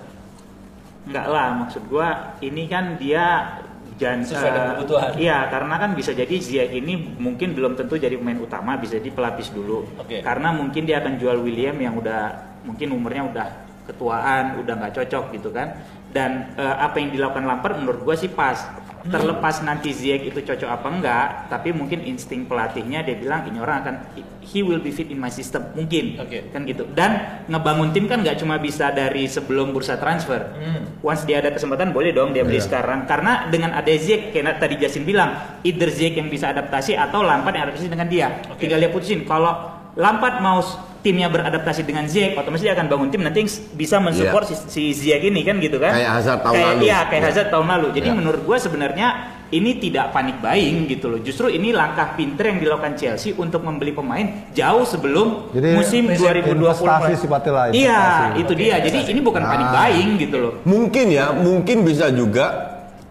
Enggak 1.05 1.25
lah, 1.29 1.47
maksud 1.53 1.85
gua 1.85 2.33
ini 2.41 2.65
kan 2.65 2.97
dia 2.97 3.55
jangan 4.01 4.25
Sesuai 4.25 4.51
dengan 4.51 4.65
eh, 4.65 4.73
kebutuhan. 4.73 5.09
Iya, 5.21 5.37
karena 5.53 5.75
kan 5.77 5.89
bisa 5.93 6.11
jadi 6.17 6.35
Ziyech 6.41 6.73
ini 6.73 6.93
mungkin 7.21 7.53
belum 7.53 7.77
tentu 7.77 7.95
jadi 7.95 8.17
pemain 8.17 8.41
utama, 8.41 8.73
bisa 8.81 8.97
jadi 8.97 9.13
pelapis 9.13 9.53
dulu. 9.53 9.85
Oke. 10.01 10.25
Karena 10.25 10.49
mungkin 10.49 10.89
dia 10.89 10.99
akan 11.05 11.21
jual 11.21 11.37
William 11.45 11.77
yang 11.77 11.93
udah 11.93 12.33
mungkin 12.65 12.89
umurnya 12.89 13.23
udah 13.29 13.47
ketuaan, 13.85 14.57
udah 14.65 14.73
nggak 14.81 14.93
cocok 14.97 15.37
gitu 15.37 15.53
kan. 15.53 15.77
Dan 16.09 16.57
eh, 16.57 16.75
apa 16.81 16.97
yang 16.97 17.13
dilakukan 17.13 17.45
Lampard 17.45 17.77
menurut 17.77 18.01
gua 18.01 18.17
sih 18.17 18.33
pas. 18.33 18.57
Terlepas 19.05 19.61
nanti 19.61 19.93
Ziyech 19.93 20.33
itu 20.33 20.39
cocok 20.41 20.69
apa 20.69 20.87
enggak, 20.89 21.27
tapi 21.53 21.69
mungkin 21.69 22.01
insting 22.01 22.49
pelatihnya 22.49 23.05
dia 23.05 23.13
bilang 23.13 23.45
ini 23.45 23.61
orang 23.61 23.77
akan 23.85 23.95
he 24.41 24.65
will 24.65 24.81
be 24.81 24.89
fit 24.89 25.09
in 25.13 25.21
my 25.21 25.29
system. 25.29 25.61
Mungkin. 25.77 26.17
Oke. 26.21 26.49
kan 26.49 26.65
gitu. 26.65 26.89
Dan 26.89 27.43
ngebangun 27.45 27.93
tim 27.93 28.09
kan 28.09 28.25
nggak 28.25 28.41
cuma 28.41 28.57
bisa 28.57 28.89
dari 28.89 29.29
sebelum 29.29 29.69
bursa 29.73 30.01
transfer. 30.01 30.57
Hmm. 30.57 30.81
once 31.05 31.21
dia 31.29 31.37
ada 31.37 31.53
kesempatan 31.53 31.93
boleh 31.93 32.09
dong 32.15 32.33
dia 32.33 32.41
beli 32.41 32.57
sekarang. 32.57 33.05
Karena 33.05 33.45
dengan 33.53 33.77
ada 33.77 33.89
Ziyech 33.89 34.33
kayak 34.33 34.57
tadi 34.57 34.81
Jasin 34.81 35.05
bilang 35.05 35.61
either 35.61 35.89
Ziyech 35.93 36.17
yang 36.17 36.29
bisa 36.29 36.49
adaptasi 36.49 36.97
atau 36.97 37.21
Lampard 37.21 37.53
yang 37.53 37.69
adaptasi 37.69 37.89
dengan 37.91 38.09
dia. 38.09 38.41
Oke. 38.49 38.65
tinggal 38.65 38.81
dia 38.81 38.89
putusin. 38.89 39.21
Kalau 39.29 39.53
Lampard 39.95 40.41
mau 40.41 40.59
timnya 41.05 41.29
beradaptasi 41.29 41.85
dengan 41.85 42.09
Ziyech 42.09 42.33
otomatis 42.33 42.65
dia 42.65 42.73
akan 42.73 42.89
bangun 42.89 43.07
tim 43.07 43.21
nanti 43.21 43.45
bisa 43.71 44.01
mensupport 44.01 44.41
si, 44.43 44.55
si 44.65 44.81
Ziyech 44.91 45.21
ini 45.23 45.45
kan 45.45 45.61
gitu 45.61 45.77
kan 45.77 45.93
Kayak 45.93 46.11
Hazard 46.11 46.39
tahun 46.41 46.55
Kayak- 46.55 46.69
lalu. 46.71 46.81
iya 46.81 46.99
kayak 47.05 47.21
Ya. 47.21 47.27
Hazard 47.29 47.49
tahun 47.49 47.67
lalu 47.69 47.87
jadi 47.93 48.09
Ya. 48.09 48.15
menurut 48.15 48.41
gue 48.41 48.57
sebenarnya 48.57 49.07
ini 49.47 49.71
tidak 49.77 50.09
panik 50.09 50.41
buying 50.41 50.89
gitu 50.89 51.05
loh 51.07 51.21
justru 51.21 51.47
ini 51.47 51.69
langkah 51.69 52.13
pinter 52.13 52.49
yang 52.49 52.57
dilakukan 52.57 52.97
Chelsea 52.97 53.29
untuk 53.31 53.61
membeli 53.61 53.93
pemain 53.93 54.25
jauh 54.51 54.81
sebelum 54.83 55.53
Jadi, 55.53 55.67
musim 55.71 56.03
2020 56.09 56.65
investasi 56.81 57.13
sifatnya 57.15 57.51
lah, 57.53 57.65
iya 57.69 58.01
investasi. 58.33 58.41
itu 58.41 58.53
dia 58.57 58.75
jadi 58.81 58.99
ini 59.05 59.21
bukan 59.21 59.41
panik 59.41 59.67
Nah. 59.67 59.73
buying 59.79 60.09
gitu 60.17 60.37
loh 60.41 60.53
Mungkin 60.65 61.05
ya, 61.07 61.25
mungkin 61.31 61.77
bisa 61.81 62.09
juga 62.09 62.45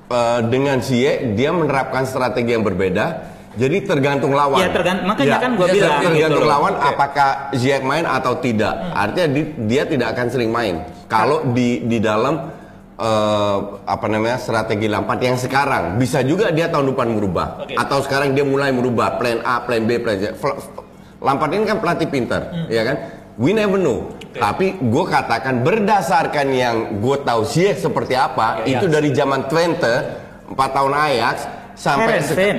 eh, 0.04 0.40
dengan 0.44 0.78
Ziyech 0.78 1.32
dia 1.32 1.48
menerapkan 1.48 2.02
strategi 2.04 2.50
yang 2.50 2.60
berbeda. 2.60 3.33
Jadi 3.54 3.76
tergantung 3.82 4.32
lawan. 4.32 4.58
Ya, 4.58 4.68
tergant- 4.68 5.02
makanya 5.02 5.38
kan 5.38 5.50
gua 5.54 5.66
dia 5.66 5.74
bilang 5.76 5.90
tergantung 6.02 6.14
gitu 6.34 6.42
lawan 6.44 6.74
apakah 6.74 7.30
Ziyech 7.52 7.82
main 7.82 8.02
atau 8.02 8.34
tidak. 8.36 8.74
Artinya 8.92 9.28
di- 9.30 9.52
dia 9.64 9.82
tidak 9.84 10.08
akan 10.12 10.26
sering 10.26 10.50
main. 10.50 10.82
Kalau 11.06 11.46
di 11.50 11.86
di 11.86 11.98
dalam 11.98 12.50
eh, 12.94 13.56
apa 13.84 14.06
namanya 14.06 14.38
strategi 14.38 14.86
Lampard 14.86 15.18
yang 15.18 15.34
sekarang 15.34 15.98
bisa 15.98 16.22
juga 16.22 16.50
dia 16.50 16.66
tahun 16.66 16.94
depan 16.94 17.10
merubah 17.10 17.46
Oke. 17.60 17.74
atau 17.74 17.98
sekarang 18.00 18.32
dia 18.32 18.42
mulai 18.42 18.70
merubah 18.70 19.18
plan 19.18 19.42
A, 19.42 19.58
plan 19.60 19.82
B, 19.82 19.98
plan 19.98 20.14
C. 20.16 20.30
Lampard 21.18 21.50
ini 21.52 21.64
kan 21.64 21.78
pelatih 21.78 22.06
pinter, 22.06 22.40
ya 22.68 22.84
kan? 22.84 22.96
We 23.34 23.50
never 23.50 23.74
know. 23.76 24.14
Tapi 24.30 24.78
gue 24.78 25.04
katakan 25.04 25.62
berdasarkan 25.62 26.46
yang 26.50 26.76
gue 26.98 27.16
tahu 27.18 27.42
Ziyech 27.42 27.78
seperti 27.78 28.14
apa, 28.14 28.62
Ya, 28.62 28.78
itu 28.78 28.86
ya. 28.86 28.92
dari 28.92 29.10
zaman 29.10 29.46
Twente, 29.46 29.94
4 30.46 30.54
tahun 30.54 30.92
Ajax 30.92 31.36
sampai 31.74 32.18
Vin 32.20 32.56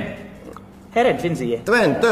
Heren 0.96 1.16
sih 1.20 1.48
ya 1.52 1.60
Twente. 1.60 2.08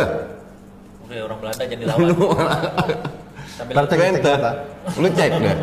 Oke, 1.05 1.17
orang 1.17 1.39
Belanda 1.41 1.65
jadi 1.65 1.85
lawan. 1.89 2.09
Sambil 3.57 3.87
Twente. 3.87 4.33
Lu 4.99 5.09
cek 5.09 5.31
deh. 5.41 5.57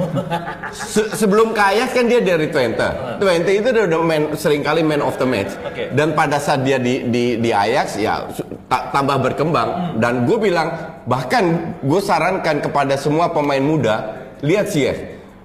Se- 0.73 1.11
sebelum 1.13 1.51
ke 1.51 1.61
Ajax 1.61 1.93
kan 1.93 2.05
dia 2.09 2.17
dari 2.17 2.49
Twente. 2.49 2.87
Twente 3.19 3.51
itu 3.51 3.67
udah 3.69 3.83
udah 3.85 3.99
main 4.01 4.23
sering 4.33 4.65
kali 4.65 4.81
man 4.81 5.05
of 5.05 5.13
the 5.21 5.27
match. 5.27 5.53
Oke. 5.61 5.93
Dan 5.93 6.17
pada 6.17 6.41
saat 6.41 6.65
dia 6.65 6.81
di 6.81 7.05
di 7.05 7.37
di 7.37 7.49
Ajax 7.53 7.99
ya 7.99 8.25
ta- 8.65 8.89
tambah 8.89 9.21
berkembang 9.21 9.99
dan 9.99 10.23
gue 10.25 10.37
bilang 10.39 10.71
bahkan 11.03 11.75
gue 11.83 12.01
sarankan 12.01 12.63
kepada 12.63 12.95
semua 12.95 13.29
pemain 13.29 13.59
muda 13.59 14.17
lihat 14.39 14.71
sih 14.71 14.87
ya 14.87 14.93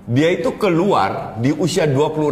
dia 0.07 0.29
itu 0.33 0.55
keluar 0.55 1.35
di 1.43 1.51
usia 1.51 1.85
26 1.91 2.31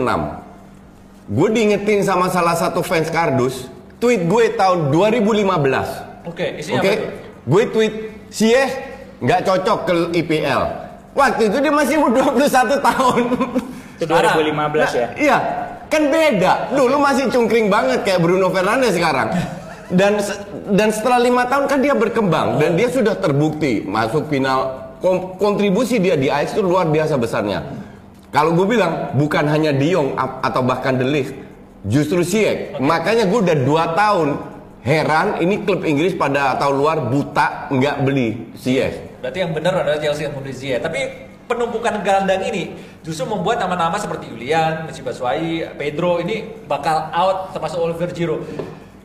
gue 1.27 1.49
diingetin 1.51 2.07
sama 2.07 2.31
salah 2.31 2.55
satu 2.55 2.87
fans 2.87 3.11
kardus 3.11 3.67
tweet 4.05 4.23
gue 4.25 4.45
tahun 4.53 4.93
2015 4.93 6.29
Oke, 6.29 6.47
isinya 6.57 6.79
Oke, 6.79 6.85
apa 6.87 7.01
tuh? 7.01 7.09
gue 7.47 7.63
tweet 7.67 7.95
Sieh 8.29 8.69
nggak 9.15 9.41
cocok 9.43 9.79
ke 9.85 9.93
IPL. 10.19 10.63
Waktu 11.15 11.47
itu 11.47 11.57
dia 11.59 11.71
masih 11.71 11.97
umur 11.97 12.13
21 12.35 12.83
tahun. 12.83 13.23
itu 13.95 14.05
Sekarang. 14.05 14.35
2015 14.37 14.91
ya 14.93 15.07
Iya, 15.15 15.37
kan 15.87 16.03
beda. 16.11 16.53
Dulu 16.73 16.99
masih 16.99 17.31
cungkring 17.31 17.71
banget 17.71 18.03
kayak 18.03 18.19
Bruno 18.19 18.51
Fernandes 18.51 18.93
sekarang. 18.93 19.31
Dan 19.87 20.19
dan 20.69 20.91
setelah 20.91 21.23
lima 21.23 21.47
tahun 21.47 21.71
kan 21.71 21.79
dia 21.79 21.95
berkembang 21.95 22.59
dan 22.59 22.75
dia 22.75 22.91
sudah 22.91 23.15
terbukti 23.15 23.81
masuk 23.81 24.27
final. 24.27 24.83
Kontribusi 25.39 26.01
dia 26.01 26.17
di 26.17 26.27
Ajax 26.27 26.53
itu 26.53 26.65
luar 26.65 26.89
biasa 26.89 27.15
besarnya. 27.15 27.61
Kalau 28.33 28.51
gue 28.51 28.67
bilang 28.67 29.15
bukan 29.15 29.47
hanya 29.47 29.71
ap- 30.17 30.43
atau 30.43 30.65
bahkan 30.65 30.99
De 30.99 31.07
Justru 31.85 32.25
Ziyech. 32.25 32.81
Makanya 32.81 33.29
gue 33.29 33.39
udah 33.45 33.57
dua 33.61 33.85
tahun 33.93 34.41
heran 34.85 35.41
ini 35.41 35.65
klub 35.65 35.85
Inggris 35.85 36.17
pada 36.17 36.57
tahun 36.57 36.75
luar 36.77 36.97
buta 37.13 37.69
nggak 37.69 37.97
beli 38.05 38.53
Ziyech. 38.57 39.21
Berarti 39.21 39.39
yang 39.41 39.53
benar 39.53 39.85
adalah 39.85 40.01
Chelsea 40.01 40.25
yang 40.25 40.37
membeli 40.37 40.57
Ziyech. 40.57 40.81
Tapi 40.81 41.01
penumpukan 41.45 42.01
gelandang 42.01 42.41
ini 42.49 42.73
justru 43.05 43.29
membuat 43.29 43.61
nama-nama 43.61 44.01
seperti 44.01 44.33
Julian, 44.33 44.89
Misi 44.89 45.05
Batshuayi, 45.05 45.77
Pedro 45.77 46.21
ini 46.25 46.65
bakal 46.65 47.13
out 47.13 47.53
termasuk 47.53 47.77
Oliver 47.81 48.09
Giroud. 48.13 48.45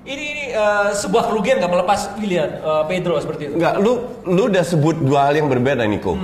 Ini, 0.07 0.25
ini 0.25 0.45
eh, 0.55 0.89
sebuah 0.95 1.27
kerugian 1.29 1.59
nggak 1.59 1.71
melepas 1.75 1.99
Willian, 2.15 2.63
eh, 2.63 2.83
Pedro 2.87 3.19
seperti 3.19 3.51
itu. 3.51 3.53
Enggak, 3.59 3.75
lu 3.83 4.23
lu 4.23 4.47
udah 4.47 4.63
sebut 4.63 4.95
dua 5.03 5.27
hal 5.27 5.35
yang 5.35 5.51
berbeda 5.51 5.83
Niko. 5.83 6.15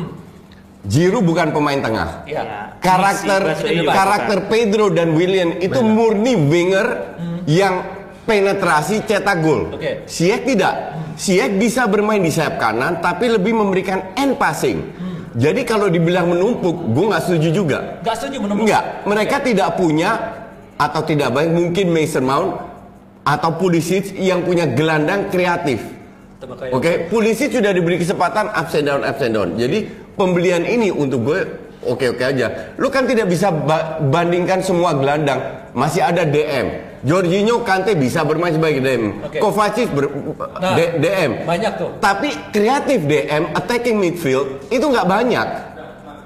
Giroud 0.86 1.26
bukan 1.26 1.50
pemain 1.50 1.82
tengah. 1.82 2.24
Ya. 2.30 2.78
Karakter 2.78 3.58
karakter 3.90 4.38
Pedro 4.46 4.94
dan 4.94 5.18
William 5.18 5.58
itu 5.58 5.82
murni 5.82 6.38
winger 6.38 7.18
yang 7.50 7.82
penetrasi 8.26 9.06
cetak 9.06 9.38
gol. 9.42 9.74
Oke. 9.74 10.06
Ziyech 10.06 10.46
tidak. 10.46 10.74
Ziyech 11.18 11.58
bisa 11.58 11.90
bermain 11.90 12.22
di 12.22 12.30
sayap 12.30 12.62
kanan 12.62 13.02
tapi 13.02 13.30
lebih 13.30 13.54
memberikan 13.58 14.14
end 14.18 14.38
passing. 14.38 14.82
Jadi 15.36 15.68
kalau 15.68 15.92
dibilang 15.92 16.32
menumpuk, 16.32 16.96
gue 16.96 17.06
nggak 17.12 17.24
setuju 17.28 17.50
juga. 17.52 17.78
Nggak 18.08 18.16
setuju 18.16 18.38
menumpuk. 18.40 18.64
Enggak, 18.64 18.84
mereka 19.04 19.36
tidak 19.44 19.70
punya 19.76 20.12
atau 20.80 21.02
tidak 21.04 21.36
baik 21.36 21.52
mungkin 21.52 21.92
Mason 21.92 22.24
Mount 22.24 22.56
atau 23.28 23.50
Pulisic 23.60 24.16
yang 24.16 24.48
punya 24.48 24.64
gelandang 24.70 25.28
kreatif. 25.28 25.84
Oke, 26.72 27.10
Pulisic 27.12 27.52
sudah 27.52 27.74
diberi 27.74 28.00
kesempatan 28.00 28.54
and 28.54 28.86
down, 28.86 29.02
and 29.04 29.34
down. 29.34 29.50
Jadi 29.60 30.05
pembelian 30.16 30.64
ini 30.64 30.90
untuk 30.90 31.24
gue 31.24 31.40
oke-oke 31.82 32.24
aja. 32.24 32.74
Lu 32.76 32.90
kan 32.90 33.06
tidak 33.06 33.28
bisa 33.28 33.52
ba- 33.52 34.02
bandingkan 34.02 34.60
semua 34.60 34.92
gelandang. 34.92 35.40
Masih 35.72 36.02
ada 36.02 36.24
DM. 36.24 36.82
Jorginho 37.06 37.62
Kante 37.62 37.94
bisa 37.94 38.26
bermain 38.26 38.50
sebagai 38.50 38.82
DM. 38.82 39.22
Oke. 39.22 39.38
Kovacic 39.38 39.94
ber- 39.94 40.10
Nah, 40.58 40.74
D- 40.74 40.98
DM. 40.98 41.46
banyak 41.46 41.72
tuh. 41.78 41.90
Tapi 42.00 42.34
kreatif 42.50 43.06
DM, 43.06 43.54
attacking 43.54 44.02
midfield 44.02 44.66
itu 44.68 44.82
nggak 44.82 45.06
banyak. 45.06 45.48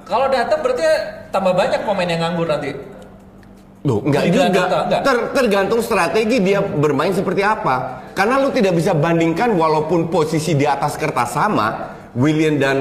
Kalau 0.07 0.25
datang 0.25 0.63
berarti 0.63 0.85
tambah 1.29 1.53
banyak 1.53 1.83
pemain 1.83 2.07
yang 2.07 2.21
nganggur 2.23 2.47
nanti. 2.47 2.71
Loh, 3.79 3.99
enggak 4.01 4.23
Di 4.23 4.31
juga. 4.33 4.45
Enggak. 4.47 5.01
Ter- 5.03 5.27
tergantung 5.33 5.79
strategi 5.79 6.37
dia 6.39 6.59
bermain 6.59 7.11
seperti 7.11 7.43
apa. 7.43 8.07
Karena 8.11 8.35
lu 8.37 8.51
tidak 8.51 8.75
bisa 8.75 8.91
bandingkan 8.91 9.51
walaupun 9.53 10.07
posisi 10.07 10.51
di 10.51 10.63
atas 10.63 10.95
kertas 10.95 11.31
sama, 11.31 11.67
William 12.11 12.59
dan 12.59 12.77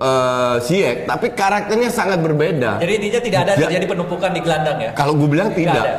eh, 0.00 0.54
Ziyech, 0.60 1.04
tapi 1.04 1.30
karakternya 1.30 1.88
sangat 1.88 2.18
berbeda. 2.18 2.80
Jadi 2.80 2.92
intinya 2.96 3.20
tidak 3.20 3.40
ada 3.42 3.52
Ja- 3.52 3.60
terjadi 3.62 3.86
penumpukan 3.86 4.30
di 4.32 4.40
gelandang 4.40 4.78
ya. 4.78 4.90
Kalau 4.92 5.12
gue 5.14 5.28
bilang 5.28 5.48
Tidak 5.50 5.60
tidak. 5.60 5.84
ada. 5.84 5.94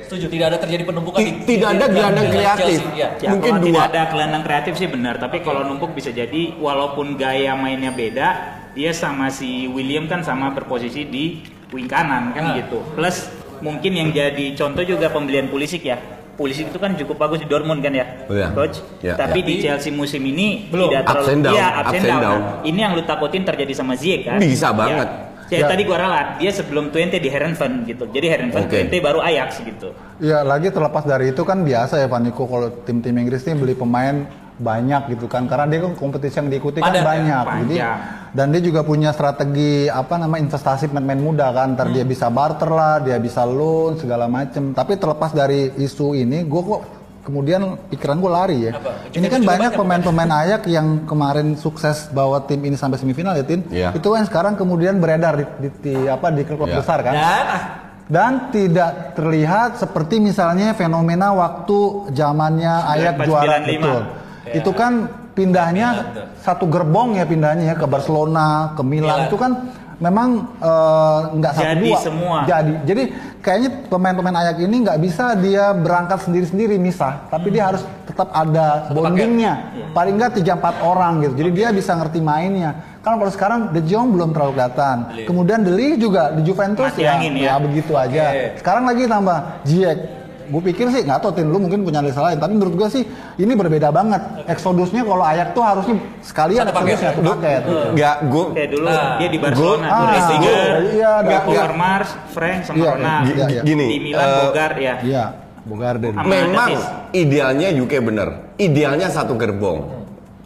Setuju, 0.00 0.26
tidak 0.30 0.46
ada 0.48 0.58
terjadi 0.58 0.84
penumpukan 0.86 1.20
di 1.20 1.32
tidak 1.44 1.68
ada 1.70 1.84
gelandang 1.86 2.28
kreatif. 2.30 2.80
Chelsea, 2.80 2.96
ya. 2.96 3.08
Ya, 3.18 3.28
Mungkin 3.28 3.52
kalau 3.52 3.60
dua. 3.60 3.68
tidak 3.68 3.84
ada 3.84 4.02
gelandang 4.08 4.42
kreatif 4.42 4.72
sih 4.74 4.88
benar, 4.88 5.14
tapi 5.18 5.36
kalau 5.38 5.60
numpuk 5.62 5.92
bisa 5.92 6.08
jadi 6.08 6.56
walaupun 6.56 7.12
gaya 7.14 7.52
mainnya 7.52 7.92
beda, 7.92 8.28
dia 8.72 8.90
sama 8.90 9.28
si 9.28 9.68
William 9.68 10.08
kan 10.08 10.24
sama 10.24 10.48
berposisi 10.48 11.04
di 11.04 11.44
wing 11.68 11.84
kanan 11.84 12.32
kan 12.32 12.44
Ah. 12.46 12.56
gitu. 12.56 12.80
Plus 12.96 13.28
mungkin 13.60 13.92
yang 13.92 14.08
jadi 14.08 14.56
contoh 14.56 14.80
juga 14.80 15.10
pembelian 15.10 15.44
Pulisic 15.46 15.84
ya. 15.84 16.00
Pulisic 16.38 16.70
itu 16.70 16.78
kan 16.78 16.94
cukup 16.94 17.18
bagus 17.18 17.42
di 17.42 17.50
Dortmund 17.50 17.82
kan 17.82 17.90
ya, 17.90 18.06
Oh, 18.24 18.32
iya. 18.32 18.54
coach. 18.54 18.78
Ya, 19.02 19.18
Tapi 19.18 19.42
ya. 19.42 19.44
di 19.44 19.54
Chelsea 19.58 19.90
musim 19.90 20.22
ini 20.22 20.70
Belum. 20.70 20.86
tidak 20.86 21.02
terlalu 21.04 21.18
Ups 21.20 21.28
and 21.28 21.42
down, 21.42 21.52
Iya, 21.52 21.66
ups 21.66 21.74
ups 21.74 21.90
and 21.90 21.98
and 21.98 22.06
down. 22.08 22.22
down. 22.22 22.38
Nah, 22.38 22.54
ini 22.62 22.78
yang 22.78 22.92
lu 22.94 23.02
takutin 23.02 23.42
terjadi 23.42 23.72
sama 23.74 23.92
Ziyech 23.92 24.22
kan? 24.24 24.38
Bisa 24.38 24.70
Ya. 24.70 24.72
banget. 24.72 25.08
Ya, 25.48 25.58
Ya. 25.58 25.66
tadi 25.66 25.82
gua 25.82 25.98
ralat, 25.98 26.26
dia 26.38 26.52
sebelum 26.52 26.88
Twente 26.88 27.16
di 27.16 27.26
Herenveen 27.26 27.82
gitu. 27.82 28.04
Jadi 28.06 28.26
Herenveen 28.28 28.64
Oke. 28.64 28.70
Twente 28.70 28.96
baru 29.00 29.18
Ajax 29.18 29.58
gitu. 29.58 29.90
Ya 30.18 30.40
lagi 30.40 30.68
terlepas 30.68 31.02
dari 31.02 31.32
itu 31.32 31.42
kan 31.42 31.60
biasa 31.60 31.98
ya 31.98 32.06
Pak 32.06 32.20
Niko 32.20 32.44
kalau 32.44 32.70
tim-tim 32.82 33.16
Inggris 33.16 33.42
ini 33.42 33.56
beli 33.56 33.74
pemain 33.74 34.28
banyak 34.58 35.02
gitu 35.08 35.26
kan 35.26 35.46
karena 35.46 35.64
dia 35.64 35.80
kan 35.80 35.94
kompetisi 35.94 36.34
yang 36.36 36.48
diikuti 36.48 36.78
kan 36.78 36.90
Padat 36.90 36.98
ya, 36.98 37.06
banyak 37.06 37.44
jadi 37.44 37.54
panjang. 37.78 37.98
dan 38.28 38.46
dia 38.50 38.60
juga 38.60 38.80
punya 38.82 39.10
strategi 39.10 39.86
apa 39.86 40.14
nama 40.16 40.34
investasi 40.36 40.86
pemain-pemain 40.86 41.22
muda 41.22 41.46
kan 41.52 41.68
ntar 41.72 41.88
dia 41.88 42.02
bisa 42.02 42.26
barter 42.28 42.66
lah 42.68 42.98
dia 42.98 43.16
bisa 43.16 43.42
loan 43.42 43.94
segala 43.96 44.26
macem 44.26 44.70
tapi 44.72 44.94
terlepas 44.94 45.30
dari 45.30 45.70
isu 45.76 46.12
ini 46.12 46.42
gue 46.42 46.62
kok 46.64 46.82
kemudian 47.20 47.60
pikiran 47.86 48.16
gue 48.16 48.30
lari 48.32 48.58
ya 48.62 48.72
Apa? 48.74 48.90
ini 49.10 49.26
kan 49.26 49.40
banyak 49.42 49.70
pemain-pemain 49.72 50.30
Ayak 50.34 50.66
yang 50.66 51.04
kemarin 51.04 51.54
sukses 51.54 52.08
bawa 52.08 52.42
tim 52.42 52.58
ini 52.58 52.74
sampai 52.74 52.96
semifinal 52.96 53.32
ya 53.32 53.44
Tin 53.44 53.62
Iya. 53.64 53.92
itu 53.92 54.08
kan 54.08 54.24
sekarang 54.24 54.54
kemudian 54.54 54.98
beredar 54.98 55.36
di, 55.36 55.44
di, 55.60 55.68
di- 55.78 56.08
apa 56.08 56.28
di 56.28 56.42
klub 56.42 56.64
Iya. 56.64 56.76
besar 56.76 56.98
kan 57.00 57.12
Dan 57.12 57.44
ah, 57.46 57.62
dan 58.08 58.32
tidak 58.48 58.90
terlihat 59.14 59.76
seperti 59.76 60.16
misalnya 60.18 60.72
fenomena 60.72 61.30
waktu 61.30 61.76
zamannya 62.10 62.74
Ayak 62.88 63.14
94, 63.20 63.28
juara 63.28 63.56
95. 63.60 63.76
betul. 63.76 64.02
Ya. 64.48 64.64
Itu 64.64 64.70
kan 64.72 64.92
pindahnya 65.36 65.88
Milan 65.92 66.14
tuh. 66.16 66.26
satu 66.42 66.64
gerbong 66.66 67.20
ya 67.20 67.24
pindahnya 67.28 67.64
ya 67.70 67.74
ke 67.76 67.86
Barcelona, 67.86 68.72
ke 68.74 68.82
Milan. 68.82 69.04
Milan, 69.04 69.28
itu 69.28 69.36
kan 69.36 69.52
memang 69.98 70.28
eh, 70.62 71.20
nggak 71.38 71.52
satu 71.54 71.66
Jadi 71.74 71.88
dua. 71.90 71.98
semua. 72.00 72.38
Jadi 72.46 72.72
jadi 72.86 73.02
kayaknya 73.38 73.70
pemain-pemain 73.86 74.36
Ayak 74.42 74.58
ini 74.62 74.76
nggak 74.82 74.98
bisa 75.02 75.38
dia 75.38 75.70
berangkat 75.74 76.26
sendiri-sendiri 76.26 76.74
misah, 76.78 77.28
tapi 77.30 77.54
dia 77.54 77.70
harus 77.70 77.82
tetap 78.06 78.34
ada 78.34 78.90
Satu 78.90 78.98
bondingnya. 78.98 79.54
Paling 79.94 80.18
nggak 80.18 80.42
3-4 80.42 80.82
orang 80.82 81.12
gitu. 81.22 81.34
Jadi 81.38 81.50
dia 81.54 81.68
bisa 81.70 81.94
ngerti 81.94 82.18
mainnya. 82.18 82.98
Kan 82.98 83.14
kalau 83.14 83.30
sekarang 83.30 83.60
De 83.70 83.78
Jong 83.86 84.10
belum 84.10 84.34
terlalu 84.34 84.58
kelihatan. 84.58 84.96
Beli. 85.06 85.22
Kemudian 85.30 85.58
De 85.62 85.70
Ligt 85.70 86.02
juga 86.02 86.34
di 86.34 86.42
Juventus 86.42 86.90
Mati 86.90 87.06
ya, 87.06 87.14
angin 87.14 87.32
ya 87.38 87.46
ya. 87.46 87.54
begitu 87.62 87.92
aja. 87.94 88.22
Sekarang 88.58 88.84
lagi 88.90 89.06
tambah 89.06 89.38
Ziyech. 89.62 90.00
Gue 90.48 90.62
pikir 90.64 90.88
sih 90.88 91.02
nggak 91.02 91.20
tahu 91.20 91.30
Tin 91.30 91.46
lu 91.46 91.58
mungkin 91.58 91.80
punya 91.80 91.98
analisa 91.98 92.20
lain, 92.20 92.36
tapi 92.36 92.52
menurut 92.52 92.74
gue 92.74 92.88
sih 92.90 93.02
ini 93.36 93.52
berbeda 93.52 93.88
banget. 93.88 94.20
Exodusnya 94.46 95.00
kalau 95.02 95.20
Ayak 95.20 95.52
tuh 95.52 95.60
harusnya 95.60 95.94
sekalian 96.20 96.64
Satu 96.64 96.74
paket. 96.74 96.96
Satu 96.98 97.20
paket. 97.22 97.62
Enggak, 97.92 98.16
gue 98.24 98.44
Kayak 98.50 98.70
dulu 98.70 98.86
Nah. 98.86 99.14
dia 99.14 99.28
di 99.28 99.38
Barcelona, 99.38 99.84
Ah, 99.84 99.92
tuh 99.94 100.06
Resinger, 100.10 100.72
iya, 100.90 101.10
ada- 101.14 101.22
Nggak, 101.22 101.42
nggak. 101.44 101.62
Overmars, 101.62 102.10
Frank 102.28 102.58
sama 102.64 102.76
Iya, 102.78 102.90
Ronald. 102.90 103.22
iya, 103.26 103.44
iya. 103.46 103.62
gini. 103.62 103.86
Di 103.86 103.98
Milan 104.02 104.24
eh, 104.24 104.36
Bogart 104.42 104.76
ya. 104.78 104.94
Iya, 105.00 105.24
Bogarde. 105.62 106.08
Sama 106.10 106.24
Memang 106.24 106.70
idealnya 107.12 107.68
UK 107.70 107.92
bener. 108.00 108.28
Idealnya 108.56 109.08
satu 109.08 109.36
gerbong. 109.36 109.78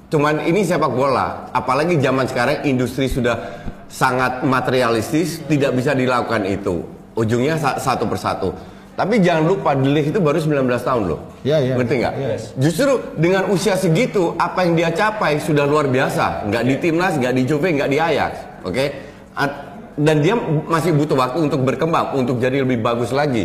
Cuman 0.08 0.42
ini 0.42 0.60
sepak 0.60 0.90
bola. 0.90 1.48
Apalagi 1.48 1.96
zaman 1.96 2.26
sekarang 2.26 2.64
industri 2.64 3.06
sudah 3.06 3.38
sangat 3.86 4.42
materialistis, 4.42 5.40
tidak 5.42 5.72
bisa 5.72 5.92
dilakukan 5.92 6.42
itu. 6.44 6.82
Ujungnya 7.12 7.54
sa- 7.54 7.76
satu 7.76 8.04
persatu. 8.04 8.50
Tapi 8.92 9.24
jangan 9.24 9.48
lupa 9.48 9.72
De 9.72 9.88
Ligt 9.88 10.12
itu 10.12 10.20
baru 10.20 10.36
19 10.36 10.68
tahun 10.84 11.02
loh. 11.08 11.20
Iya, 11.42 11.56
iya. 11.64 11.74
Ngerti 11.80 11.94
nggak? 11.96 12.14
Yes. 12.20 12.42
Justru 12.60 13.00
dengan 13.16 13.48
usia 13.48 13.72
segitu, 13.74 14.36
apa 14.36 14.68
yang 14.68 14.76
dia 14.76 14.92
capai 14.92 15.40
sudah 15.40 15.64
luar 15.64 15.88
biasa. 15.88 16.44
Nggak 16.46 16.62
di 16.62 16.74
timnas, 16.76 17.16
nggak 17.16 17.32
di 17.32 17.42
Juve, 17.48 17.68
nggak 17.72 17.88
di 17.88 17.98
Ajax. 17.98 18.32
Oke? 18.62 18.84
At- 19.32 19.72
Dan 19.92 20.24
dia 20.24 20.32
masih 20.64 20.96
butuh 20.96 21.20
waktu 21.20 21.52
untuk 21.52 21.68
berkembang, 21.68 22.16
untuk 22.16 22.40
jadi 22.40 22.64
lebih 22.64 22.80
bagus 22.80 23.12
lagi. 23.12 23.44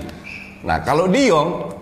Nah, 0.64 0.80
kalau 0.80 1.12
Diong, 1.12 1.76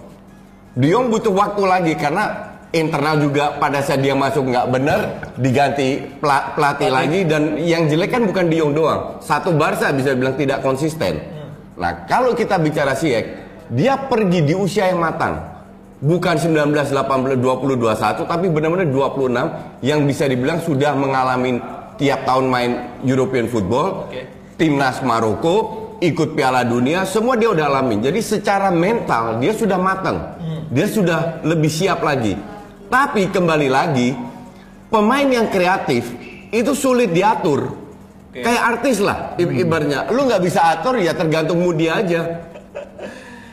Diong 0.73 1.13
butuh 1.13 1.30
waktu 1.30 1.62
lagi 1.69 1.93
karena 1.93 2.49
internal 2.73 3.21
juga 3.21 3.62
pada 3.62 3.86
saat 3.86 4.01
dia 4.01 4.17
masuk 4.17 4.49
nggak 4.49 4.65
benar 4.67 4.99
diganti 5.38 6.01
pela- 6.17 6.51
pelatih 6.58 6.89
lagi 6.89 7.30
dan 7.30 7.62
yang 7.62 7.86
jelek 7.86 8.10
kan 8.10 8.25
bukan 8.25 8.49
Diong 8.49 8.73
doang. 8.73 9.21
Satu 9.21 9.54
Barca 9.54 9.93
bisa 9.93 10.17
bilang 10.17 10.34
tidak 10.34 10.65
konsisten. 10.65 11.21
Nah, 11.78 12.10
kalau 12.10 12.34
kita 12.34 12.58
bicara 12.58 12.97
Ziyech, 12.97 13.44
dia 13.69 13.97
pergi 13.97 14.41
di 14.41 14.54
usia 14.54 14.89
yang 14.89 14.99
matang. 14.99 15.54
Bukan 15.95 16.36
19, 16.38 16.75
18, 16.91 17.39
20, 17.39 17.80
21 17.80 18.28
tapi 18.28 18.45
benar-benar 18.51 18.86
26 18.91 19.82
yang 19.82 20.04
bisa 20.04 20.28
dibilang 20.28 20.60
sudah 20.60 20.91
mengalami 20.93 21.58
tiap 21.95 22.28
tahun 22.28 22.45
main 22.45 22.71
European 23.01 23.47
football. 23.47 24.06
Oke. 24.06 24.28
Timnas 24.56 24.99
Maroko, 25.01 25.56
ikut 25.99 26.36
Piala 26.36 26.63
Dunia, 26.63 27.04
semua 27.04 27.36
dia 27.36 27.47
udah 27.49 27.67
alamin. 27.67 28.04
Jadi 28.04 28.19
secara 28.19 28.69
mental 28.69 29.39
dia 29.39 29.51
sudah 29.51 29.80
matang. 29.80 30.36
Dia 30.69 30.88
sudah 30.88 31.43
lebih 31.43 31.71
siap 31.71 32.04
lagi. 32.04 32.36
Tapi 32.86 33.28
kembali 33.28 33.67
lagi, 33.67 34.13
pemain 34.88 35.25
yang 35.25 35.47
kreatif 35.47 36.12
itu 36.51 36.71
sulit 36.71 37.12
diatur. 37.12 37.71
Kayak 38.32 38.63
artis 38.78 38.99
lah 38.99 39.39
i- 39.39 39.63
ibaratnya. 39.63 40.12
Lu 40.12 40.28
nggak 40.28 40.43
bisa 40.43 40.60
atur 40.69 40.99
ya 40.99 41.15
tergantung 41.15 41.63
mood 41.63 41.80
dia 41.80 42.04
aja. 42.04 42.51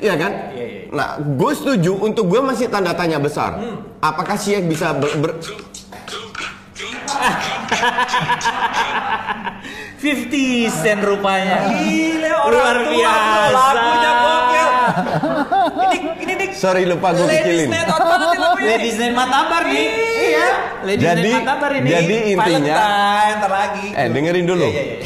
Iya 0.02 0.14
kan? 0.16 0.32
Iya, 0.50 0.64
iya. 0.66 0.80
Nah, 0.90 1.08
gue 1.16 1.52
setuju. 1.54 1.92
Untuk 1.96 2.26
gue 2.26 2.40
masih 2.42 2.66
tanda 2.66 2.92
tanya 2.92 3.16
besar. 3.16 3.56
Apakah 4.00 4.34
Siak 4.34 4.66
bisa 4.66 4.92
ber, 4.92 5.08
ber- 5.16 5.38
50 10.02 10.68
Cent 10.74 11.00
rupanya. 11.00 11.70
Gile 11.72 12.26
orang 12.26 12.50
Luar 12.50 12.76
tua, 12.76 12.90
biasa. 12.90 13.54
Lagunya 13.54 14.10
gokil. 14.18 14.68
ini 15.78 15.96
ini 16.18 16.32
nih. 16.34 16.48
Sorry 16.52 16.82
lupa 16.84 17.12
gue 17.12 17.24
kecilin. 17.24 17.68
Ladies 18.60 18.96
Night 18.98 19.14
Matabar 19.14 19.62
nih. 19.64 19.86
Iya. 20.20 20.48
Ladies 20.82 21.04
Jadi- 21.06 21.22
Night 21.28 21.40
Matabar 21.40 21.70
ini. 21.72 21.88
jadi 21.88 22.16
intinya 22.28 22.74
Valentine, 22.74 23.38
ntar 23.38 23.52
lagi. 23.52 23.86
Eh 23.92 24.06
dengerin 24.10 24.44
dulu. 24.44 24.64
Iya, 24.64 24.72
iya, 24.72 24.82
iya. 24.92 24.98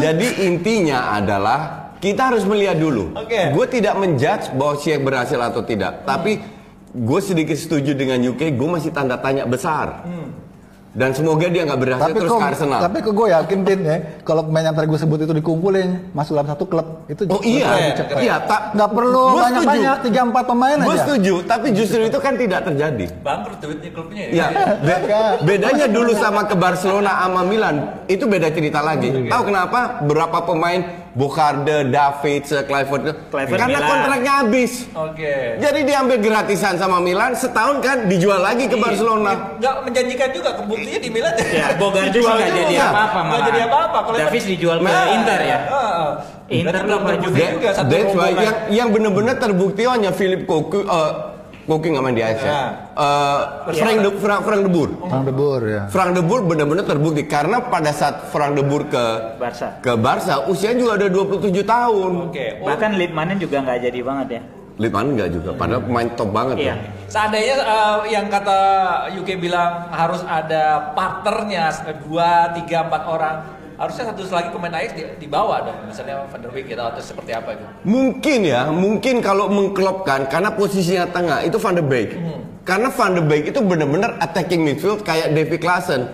Jadi 0.00 0.28
intinya 0.44 0.98
adalah 1.12 1.58
kita 2.02 2.22
harus 2.28 2.42
melihat 2.42 2.74
dulu. 2.74 3.14
Oke. 3.14 3.54
Gue 3.54 3.66
tidak 3.70 3.94
menjudge 3.94 4.50
bahwa 4.52 4.74
Ziyech 4.74 5.00
berhasil 5.00 5.38
atau 5.38 5.62
tidak, 5.62 6.02
tapi 6.02 6.42
gue 6.90 7.20
sedikit 7.22 7.54
setuju 7.54 7.94
dengan 7.94 8.18
UK. 8.20 8.52
Gue 8.52 8.68
masih 8.68 8.90
tanda 8.90 9.14
tanya 9.16 9.46
besar. 9.46 10.02
Dan 10.92 11.16
semoga 11.16 11.48
dia 11.48 11.64
nggak 11.64 11.80
berhasil 11.80 12.04
Tapi 12.04 12.20
terus 12.20 12.28
kok, 12.28 12.36
ke 12.36 12.48
Arsenal. 12.52 12.80
tapi 12.84 12.98
kok 13.00 13.16
gue 13.16 13.28
yakin 13.32 13.58
Tin 13.64 13.80
ya, 13.80 13.96
kalau 14.28 14.44
pemain 14.44 14.60
yang 14.60 14.76
tadi 14.76 14.92
gue 14.92 15.00
sebut 15.00 15.24
itu 15.24 15.32
dikumpulin 15.32 15.88
masuk 16.12 16.36
dalam 16.36 16.52
satu 16.52 16.68
klub 16.68 17.08
itu 17.08 17.24
Oh 17.32 17.40
iya, 17.40 17.96
cepat. 17.96 18.20
iya. 18.20 18.36
Tak, 18.44 18.76
Nggak 18.76 18.90
perlu 18.92 19.24
Gua 19.32 19.40
banyak-banyak, 19.48 19.96
tiga 20.04 20.20
empat 20.20 20.44
pemain 20.44 20.76
Gue 20.76 20.92
aja. 20.92 21.00
setuju, 21.00 21.34
tapi 21.48 21.72
justru 21.72 22.04
itu 22.04 22.18
kan 22.20 22.36
tidak 22.36 22.60
terjadi. 22.68 23.04
Bangkrut 23.24 23.58
duitnya 23.64 23.88
klubnya 23.88 24.22
Ya, 24.28 24.46
be- 24.84 25.02
bedanya 25.48 25.86
dulu 25.88 26.12
sama 26.12 26.44
ke 26.44 26.60
Barcelona 26.60 27.24
sama 27.24 27.40
Milan 27.40 27.76
itu 28.04 28.28
beda 28.28 28.52
cerita 28.52 28.84
lagi. 28.84 29.32
Tahu 29.32 29.42
kenapa? 29.48 30.04
Berapa 30.04 30.44
pemain 30.44 31.01
Bokarde, 31.12 31.86
David, 31.86 32.40
Clifford, 32.64 33.02
Kluivert 33.28 33.58
karena 33.58 33.78
Milan. 33.78 33.90
kontraknya 33.90 34.32
habis. 34.40 34.72
Oke. 34.90 35.60
Jadi 35.60 35.80
diambil 35.82 36.16
gratisan 36.18 36.74
sama 36.74 36.98
Milan 36.98 37.32
setahun 37.32 37.78
kan 37.78 38.08
dijual 38.08 38.40
lagi 38.40 38.64
ke 38.64 38.74
Barcelona. 38.74 39.56
Nggak 39.56 39.76
menjanjikan 39.84 40.28
juga 40.32 40.50
kebuktinya 40.56 40.98
di 40.98 41.10
Milan. 41.10 41.32
Ya, 41.52 41.76
Bogart 41.76 42.08
juga 42.08 42.16
Dijual 42.16 42.34
nggak 42.34 42.48
juga. 42.48 42.60
jadi 42.62 42.74
apa-apa 42.82 43.20
malah. 43.22 43.44
jadi 43.44 43.60
apa-apa. 43.62 43.98
Kalau 44.02 44.16
Davis 44.18 44.44
dijual 44.46 44.76
ke 44.78 44.84
Nah. 44.84 45.06
Inter 45.12 45.40
ya. 45.42 45.58
Heeh. 45.62 46.08
Inter 46.52 46.82
belum 46.82 47.00
terbukti 47.02 47.44
juga? 47.54 47.70
That's 47.82 48.12
why 48.12 48.30
yang 48.34 48.56
yang 48.70 48.88
benar-benar 48.88 49.36
terbukti 49.36 49.82
hanya 49.84 50.10
Philip 50.10 50.44
Cocu, 50.44 50.80
eh, 50.80 51.10
Koki 51.62 51.88
nggak 51.88 52.02
main 52.02 52.12
di 52.12 52.20
Ajax 52.20 52.40
ya. 52.40 52.50
Ya. 52.50 52.62
Eh, 52.92 53.40
Frank 53.72 53.98
de 53.98 54.10
Frank, 54.16 54.40
Frank 54.42 54.60
de 54.66 54.70
Boer. 54.70 54.90
Frank 55.00 55.24
de 55.24 55.32
Boer 55.32 55.62
ya. 55.62 55.82
Frank 55.86 56.10
de 56.12 56.22
Boer 56.22 56.42
benar-benar 56.42 56.84
terbukti 56.84 57.22
karena 57.22 57.62
pada 57.62 57.90
saat 57.90 58.28
Frank 58.28 58.54
de 58.54 58.62
Boer 58.62 58.84
ke 58.84 59.04
Barca. 59.36 59.68
ke 59.78 59.92
Barca 59.94 60.34
usianya 60.46 60.78
juga 60.78 60.92
ada 60.98 61.06
27 61.06 61.62
tahun. 61.62 62.10
Oke. 62.28 62.46
Oh, 62.58 62.66
Bahkan 62.66 62.90
Litmanen 62.94 63.38
juga 63.38 63.62
nggak 63.62 63.78
jadi 63.80 64.00
banget 64.00 64.28
ya. 64.32 64.42
Lipan 64.72 65.12
enggak 65.12 65.28
juga, 65.30 65.52
padahal 65.52 65.84
pemain 65.84 66.08
top 66.16 66.32
banget 66.32 66.56
Iya. 66.58 66.74
tuh. 66.74 66.80
Seandainya 67.06 67.56
eh, 67.60 67.98
yang 68.08 68.26
kata 68.26 68.58
UK 69.14 69.36
bilang 69.36 69.92
harus 69.92 70.24
ada 70.24 70.90
partnernya 70.96 71.68
dua, 72.02 72.56
tiga, 72.56 72.88
empat 72.88 73.02
orang, 73.04 73.36
harusnya 73.82 74.14
satu 74.14 74.22
lagi 74.30 74.48
pemain 74.54 74.70
Ajax 74.78 74.94
di, 74.94 75.02
dibawa 75.26 75.66
dong, 75.66 75.90
misalnya 75.90 76.22
Van 76.30 76.38
der 76.38 76.54
Beek 76.54 76.70
gitu 76.70 76.78
atau 76.78 77.02
seperti 77.02 77.34
apa 77.34 77.58
gitu. 77.58 77.66
Mungkin 77.82 78.38
ya, 78.46 78.70
mungkin 78.70 79.18
kalau 79.18 79.50
mengklopkan 79.50 80.30
karena 80.30 80.54
posisinya 80.54 81.10
tengah 81.10 81.42
itu 81.42 81.58
Van 81.58 81.74
de 81.74 81.82
Beek. 81.82 82.14
Karena 82.62 82.94
Van 82.94 83.10
de 83.18 83.22
Beek 83.26 83.50
itu 83.50 83.58
benar-benar 83.58 84.22
attacking 84.22 84.62
midfield 84.62 85.02
kayak 85.02 85.34
Davy 85.34 85.58
Klaassen. 85.58 86.06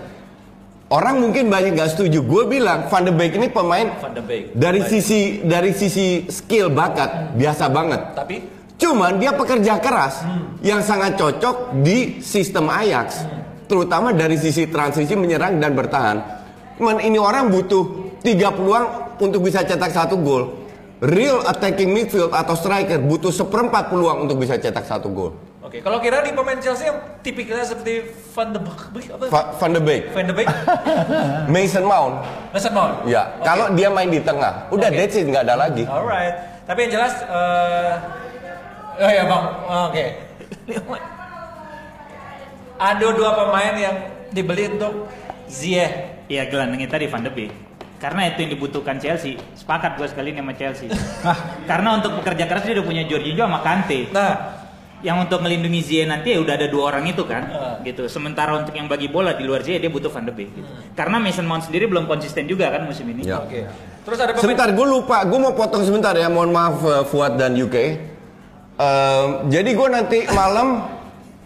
Orang 0.88 1.20
mungkin 1.20 1.52
banyak 1.52 1.76
gak 1.76 1.92
setuju. 1.92 2.24
Gue 2.24 2.48
bilang 2.48 2.88
Van 2.88 3.04
de 3.04 3.12
Beek 3.12 3.36
ini 3.36 3.52
pemain 3.52 3.92
Van 4.00 4.16
de 4.16 4.24
Beek. 4.24 4.56
dari 4.56 4.80
Baik. 4.80 4.88
sisi 4.88 5.20
dari 5.44 5.76
sisi 5.76 6.24
skill 6.32 6.72
bakat 6.72 7.36
biasa 7.36 7.68
banget. 7.68 8.16
Tapi 8.16 8.36
Cuman 8.78 9.18
dia 9.18 9.34
pekerja 9.34 9.82
keras 9.82 10.22
yang 10.62 10.78
sangat 10.86 11.18
cocok 11.18 11.82
di 11.82 12.22
sistem 12.22 12.70
Ajax, 12.70 13.26
terutama 13.66 14.14
dari 14.14 14.38
sisi 14.38 14.70
transisi 14.70 15.18
menyerang 15.18 15.58
dan 15.58 15.74
bertahan. 15.74 16.37
Cuman 16.78 16.96
ini 16.98 17.18
orang 17.18 17.50
butuh 17.50 17.84
tiga 18.20 18.48
peluang 18.48 18.86
untuk 19.18 19.42
bisa 19.42 19.60
cetak 19.60 19.90
satu 19.90 20.14
gol. 20.16 20.54
Real 20.98 21.42
attacking 21.44 21.90
midfield 21.90 22.30
atau 22.30 22.54
striker 22.54 22.98
butuh 22.98 23.30
seperempat 23.30 23.86
peluang 23.86 24.26
untuk 24.26 24.38
bisa 24.38 24.54
cetak 24.54 24.82
satu 24.82 25.10
gol. 25.10 25.30
Oke, 25.58 25.78
kalau 25.78 26.00
kira 26.00 26.22
di 26.22 26.32
pemain 26.32 26.56
Chelsea 26.56 26.88
yang 26.88 26.96
tipikalnya 27.20 27.62
seperti 27.62 28.00
Van 28.32 28.48
de 28.48 28.58
Beek 28.58 29.06
apa? 29.12 29.24
Va- 29.28 29.48
Van 29.52 29.68
de 29.68 29.82
Beek, 29.84 30.02
Van 30.10 30.24
de 30.24 30.32
Beek, 30.32 30.48
Mason 31.52 31.84
Mount, 31.84 32.24
Mason 32.50 32.72
Mount. 32.72 33.04
ya 33.04 33.28
Oke. 33.28 33.44
kalau 33.44 33.66
dia 33.76 33.92
main 33.92 34.08
di 34.08 34.16
tengah, 34.18 34.64
udah 34.72 34.88
Oke. 34.88 34.96
that's 34.96 35.12
it 35.12 35.28
nggak 35.28 35.44
ada 35.44 35.60
lagi. 35.60 35.84
Alright. 35.84 36.34
Tapi 36.64 36.78
yang 36.82 36.92
jelas, 36.94 37.12
eh 37.20 37.94
oh 38.96 39.10
ya 39.12 39.22
bang, 39.24 39.44
oke. 39.68 40.04
Ada 42.78 43.06
dua 43.10 43.30
pemain 43.36 43.74
yang 43.74 43.96
dibeli 44.30 44.70
untuk 44.70 45.04
Ziyech. 45.46 46.17
Iya 46.28 46.44
gelandangnya 46.52 46.88
tadi 46.92 47.08
Van 47.08 47.24
de 47.24 47.32
Beek. 47.32 47.52
Karena 47.98 48.30
itu 48.30 48.46
yang 48.46 48.52
dibutuhkan 48.54 49.00
Chelsea. 49.02 49.34
Sepakat 49.58 49.98
gue 49.98 50.06
sekali 50.06 50.30
ini 50.30 50.38
sama 50.38 50.54
Chelsea. 50.54 50.86
Karena 51.70 51.98
untuk 51.98 52.20
pekerja 52.22 52.46
keras 52.46 52.62
dia 52.62 52.78
udah 52.78 52.86
punya 52.86 53.02
Jorginho 53.08 53.42
sama 53.42 53.58
Kante. 53.64 54.12
Nah, 54.14 54.32
Yang 54.98 55.30
untuk 55.30 55.46
melindungi 55.46 55.78
Ziyech 55.78 56.10
nanti 56.10 56.34
ya 56.34 56.42
udah 56.42 56.58
ada 56.58 56.66
dua 56.66 56.90
orang 56.90 57.06
itu 57.06 57.22
kan, 57.22 57.46
Heeh. 57.46 57.94
gitu. 57.94 58.10
Sementara 58.10 58.58
untuk 58.58 58.74
yang 58.74 58.90
bagi 58.90 59.06
bola 59.06 59.30
di 59.30 59.46
luar 59.46 59.62
Ziyech 59.62 59.78
dia 59.78 59.86
butuh 59.94 60.10
Van 60.10 60.26
de 60.26 60.34
Beek. 60.34 60.50
Gitu. 60.50 60.66
Karena 60.98 61.22
Mason 61.22 61.46
Mount 61.46 61.70
sendiri 61.70 61.86
belum 61.86 62.10
konsisten 62.10 62.50
juga 62.50 62.66
kan 62.66 62.82
musim 62.82 63.06
ini. 63.06 63.22
Ya. 63.22 63.38
oke. 63.38 63.62
Terus 64.02 64.18
ada 64.18 64.34
pemain 64.34 64.42
Sebentar, 64.42 64.68
gue 64.74 64.86
lupa. 64.90 65.22
Gue 65.22 65.38
mau 65.38 65.54
potong 65.54 65.86
sebentar 65.86 66.18
ya. 66.18 66.26
Mohon 66.26 66.50
maaf 66.50 66.76
eh, 66.82 67.02
Fuad 67.06 67.38
dan 67.38 67.54
UK. 67.54 67.76
Ehm, 68.78 69.28
jadi 69.46 69.70
gue 69.70 69.88
nanti 69.90 70.18
malam 70.34 70.82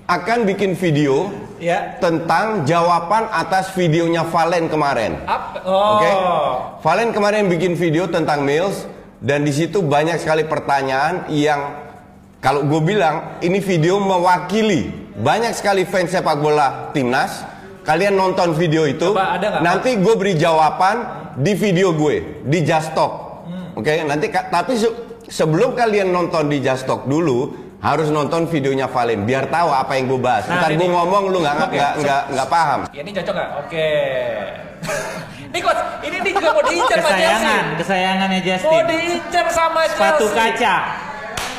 akan 0.08 0.38
bikin 0.48 0.72
video 0.72 1.28
ya. 1.62 1.96
tentang 2.02 2.66
jawaban 2.66 3.30
atas 3.30 3.70
videonya 3.72 4.26
Valen 4.26 4.66
kemarin. 4.66 5.22
Up. 5.24 5.62
Oh. 5.62 5.96
Oke? 5.96 6.10
Valen 6.82 7.14
kemarin 7.14 7.46
bikin 7.46 7.78
video 7.78 8.10
tentang 8.10 8.42
Mills 8.42 8.84
dan 9.22 9.46
di 9.46 9.54
situ 9.54 9.78
banyak 9.80 10.18
sekali 10.18 10.42
pertanyaan 10.42 11.30
yang 11.30 11.78
kalau 12.42 12.66
gue 12.66 12.82
bilang 12.82 13.38
ini 13.38 13.62
video 13.62 14.02
mewakili 14.02 14.90
banyak 15.14 15.54
sekali 15.54 15.86
fans 15.86 16.10
sepak 16.10 16.42
bola 16.42 16.90
timnas. 16.90 17.54
Kalian 17.82 18.14
nonton 18.14 18.54
video 18.54 18.86
itu, 18.86 19.10
Coba 19.10 19.34
ada 19.34 19.58
nanti 19.58 19.98
gue 19.98 20.14
beri 20.14 20.38
jawaban 20.38 21.02
di 21.34 21.50
video 21.58 21.90
gue 21.90 22.42
di 22.46 22.62
Just 22.62 22.94
Talk. 22.94 23.42
Hmm. 23.42 23.74
Oke, 23.74 24.06
nanti 24.06 24.30
ka- 24.30 24.46
tapi 24.46 24.78
se- 24.78 24.94
sebelum 25.26 25.74
kalian 25.74 26.14
nonton 26.14 26.46
di 26.46 26.62
Just 26.62 26.86
Talk 26.86 27.10
dulu 27.10 27.50
harus 27.82 28.08
nonton 28.14 28.46
videonya 28.46 28.86
Valen 28.86 29.26
biar 29.26 29.50
tahu 29.50 29.68
apa 29.74 29.98
yang 29.98 30.06
gue 30.06 30.20
bahas. 30.22 30.46
Nah, 30.46 30.62
Ntar 30.62 30.70
ini- 30.70 30.86
gue 30.86 30.88
ngomong 30.94 31.22
lu 31.34 31.38
nggak 31.42 31.54
nggak 31.66 31.92
nggak 31.98 32.22
nggak 32.30 32.48
paham. 32.48 32.80
Ya, 32.94 33.00
ini 33.02 33.10
cocok 33.10 33.34
nggak? 33.34 33.50
Oke. 33.66 33.88
ini 35.50 35.58
coach, 35.58 35.82
ini 36.06 36.16
dia 36.22 36.32
juga 36.38 36.50
mau 36.54 36.62
diincar 36.62 36.98
sama 36.98 37.10
Chelsea. 37.10 37.26
Kesayangan, 37.26 37.64
kesayangannya 37.78 38.38
Mau 38.38 38.46
Justin. 38.46 38.82
diincar 38.86 39.46
sama 39.50 39.80
Chelsea. 39.90 39.98
Sepatu 39.98 40.26
kaca. 40.30 40.74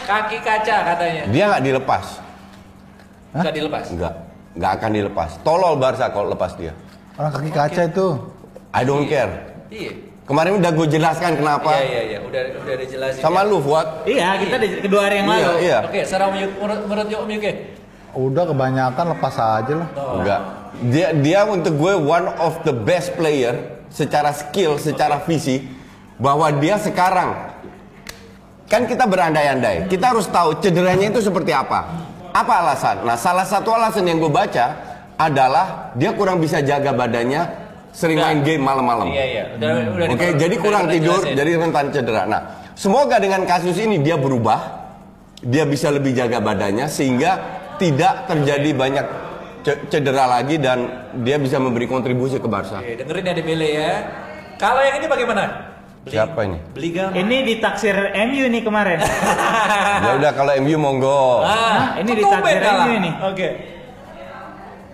Kaki 0.03 0.37
kaca 0.43 0.75
katanya. 0.95 1.23
Dia 1.27 1.43
nggak 1.51 1.63
dilepas. 1.63 2.05
Nggak 3.35 3.53
dilepas. 3.55 3.85
Enggak, 3.91 4.13
enggak 4.55 4.71
akan 4.79 4.89
dilepas. 4.95 5.29
Tolol 5.43 5.75
Barca 5.75 6.07
kalau 6.07 6.27
lepas 6.31 6.51
dia. 6.55 6.71
Orang 7.19 7.31
kaki 7.35 7.51
kaca 7.51 7.81
itu. 7.83 8.07
I 8.73 8.81
don't 8.87 9.05
care. 9.11 9.31
Iya. 9.67 10.12
Kemarin 10.23 10.55
udah 10.63 10.71
gue 10.71 10.87
jelaskan 10.87 11.35
kenapa. 11.35 11.75
Iya 11.75 11.83
iya 11.83 12.01
iya, 12.07 12.19
udah 12.23 12.41
udah 12.63 12.75
dijelasin. 12.79 13.19
Sama 13.19 13.43
ya. 13.43 13.49
lu, 13.51 13.59
Fuad. 13.59 13.87
Iya, 14.07 14.27
kita 14.39 14.55
di 14.55 14.67
kedua 14.79 15.01
hari 15.03 15.15
yang 15.19 15.27
Iya, 15.27 15.35
lalu. 15.35 15.57
iya. 15.59 15.77
Oke, 15.83 15.99
secara 16.07 16.23
menurut 16.31 16.53
menurut, 16.55 16.83
menurut 16.87 17.07
Om 17.27 17.29
Yuke. 17.35 17.51
Udah 18.13 18.43
kebanyakan 18.47 19.05
lepas 19.17 19.35
aja 19.35 19.73
lah. 19.83 19.89
Enggak. 19.91 20.41
Dia 20.89 21.07
dia 21.11 21.39
untuk 21.43 21.75
gue 21.75 21.93
one 21.99 22.27
of 22.39 22.55
the 22.63 22.71
best 22.71 23.19
player 23.19 23.55
secara 23.91 24.31
skill, 24.31 24.79
secara 24.79 25.19
visi 25.27 25.59
bahwa 26.15 26.47
dia 26.55 26.79
sekarang 26.79 27.35
kan 28.65 28.87
kita 28.87 29.03
berandai-andai. 29.03 29.91
Kita 29.91 30.15
harus 30.15 30.25
tahu 30.31 30.57
cederanya 30.63 31.11
itu 31.11 31.19
seperti 31.19 31.51
apa. 31.51 31.83
Apa 32.33 32.65
alasan? 32.65 33.03
Nah, 33.05 33.13
salah 33.13 33.45
satu 33.45 33.69
alasan 33.69 34.07
yang 34.07 34.17
gue 34.17 34.31
baca 34.31 34.73
adalah 35.13 35.93
dia 35.93 36.09
kurang 36.15 36.41
bisa 36.41 36.57
jaga 36.65 36.89
badannya, 36.89 37.62
sering 37.93 38.17
Udah. 38.17 38.25
main 38.27 38.39
game 38.41 38.59
malam-malam. 38.59 39.05
Iya 39.07 39.23
iya, 39.23 39.43
udah 39.53 39.69
udah 39.87 40.05
Oke, 40.09 40.25
di- 40.27 40.37
jadi 40.39 40.55
udah 40.55 40.63
kurang 40.65 40.85
tidur, 40.89 41.19
jelasin. 41.21 41.37
jadi 41.37 41.51
rentan 41.55 41.85
cedera. 41.89 42.23
Nah, 42.25 42.41
semoga 42.73 43.15
dengan 43.17 43.45
kasus 43.45 43.77
ini 43.77 43.97
dia 43.97 44.17
berubah, 44.17 44.59
dia 45.39 45.63
bisa 45.63 45.87
lebih 45.87 46.11
jaga 46.11 46.37
badannya 46.37 46.87
sehingga 46.87 47.31
tidak 47.75 48.25
terjadi 48.25 48.69
banyak 48.73 49.05
ce- 49.61 49.79
cedera 49.87 50.25
lagi 50.27 50.57
dan 50.57 50.89
dia 51.15 51.37
bisa 51.37 51.57
memberi 51.57 51.85
kontribusi 51.85 52.35
ke 52.35 52.45
Barca. 52.45 52.81
Oke, 52.81 52.97
dengerin 52.97 53.23
ya 53.23 53.33
Dembele 53.33 53.69
ya. 53.69 53.93
Kalau 54.55 54.81
yang 54.81 54.97
ini 54.97 55.07
bagaimana? 55.07 55.43
Beli- 56.03 56.13
Siapa 56.13 56.39
ini? 56.43 56.57
Beli 56.73 56.87
gak? 56.91 57.09
Ini 57.13 57.37
ditaksir 57.47 57.95
MU 58.27 58.45
nih 58.49 58.61
kemarin. 58.61 58.99
Ya 60.03 60.19
udah 60.19 60.31
kalau 60.33 60.51
MU 60.59 60.75
monggo. 60.75 61.41
Ah, 61.41 61.95
ini 61.95 62.11
ditaksir 62.11 62.59
ini 62.59 62.95
nih. 62.99 63.13
Oke. 63.23 63.47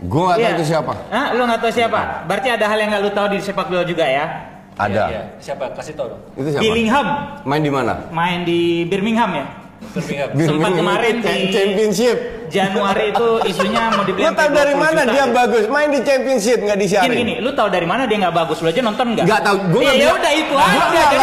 Gue 0.01 0.21
nggak 0.21 0.37
tahu 0.37 0.45
Iya. 0.45 0.55
itu 0.55 0.65
siapa. 0.65 0.93
Hah, 1.09 1.27
lu 1.33 1.41
nggak 1.43 1.59
tahu 1.59 1.71
siapa? 1.71 1.99
Berarti 2.23 2.47
ada 2.49 2.65
hal 2.65 2.77
yang 2.77 2.89
nggak 2.89 3.03
lu 3.03 3.11
tahu 3.11 3.27
di 3.29 3.37
sepak 3.37 3.67
bola 3.67 3.83
juga 3.83 4.03
ya? 4.03 4.25
Ada. 4.73 4.87
Iya, 4.87 5.03
iya. 5.09 5.21
Siapa? 5.37 5.63
Kasih 5.73 5.91
tau 5.93 6.07
dong. 6.07 6.21
Itu 6.33 6.47
siapa? 6.49 6.63
Billingham 6.63 7.07
Main 7.43 7.59
di 7.59 7.67
mana? 7.69 7.93
main 8.09 8.39
di 8.41 8.59
Birmingham 8.85 9.31
ya. 9.33 9.45
Birmingham. 9.89 10.29
Sempat 10.37 10.71
kemarin 10.73 11.13
di- 11.17 11.51
Championship. 11.51 12.17
Januari 12.49 13.13
itu 13.13 13.27
isunya 13.45 13.93
mau 13.93 14.01
dibeli 14.01 14.25
Lu 14.25 14.31
tahu 14.31 14.41
sampai 14.41 14.57
dari 14.57 14.73
20 14.73 14.81
mana 14.81 15.01
juta. 15.01 15.13
dia 15.13 15.25
bagus? 15.29 15.63
Main 15.67 15.89
di 15.89 15.99
Championship 16.01 16.57
nggak 16.59 16.75
Gini 16.75 16.83
disiarin. 16.83 17.13
gini, 17.13 17.33
lu 17.37 17.51
tahu 17.53 17.69
dari 17.69 17.85
mana 17.85 18.03
dia 18.03 18.17
nggak 18.19 18.35
bagus? 18.35 18.57
Lu 18.57 18.67
aja 18.67 18.81
nonton 18.81 19.05
nggak? 19.13 19.23
Nggak 19.23 19.41
tahu, 19.45 19.57
gua 19.69 19.79
Ya, 19.79 19.85
nggak 19.85 19.99
ya 19.99 20.09
udah 20.11 20.33
itu 20.33 20.55
aja. 20.57 20.73
nggak. 20.81 21.18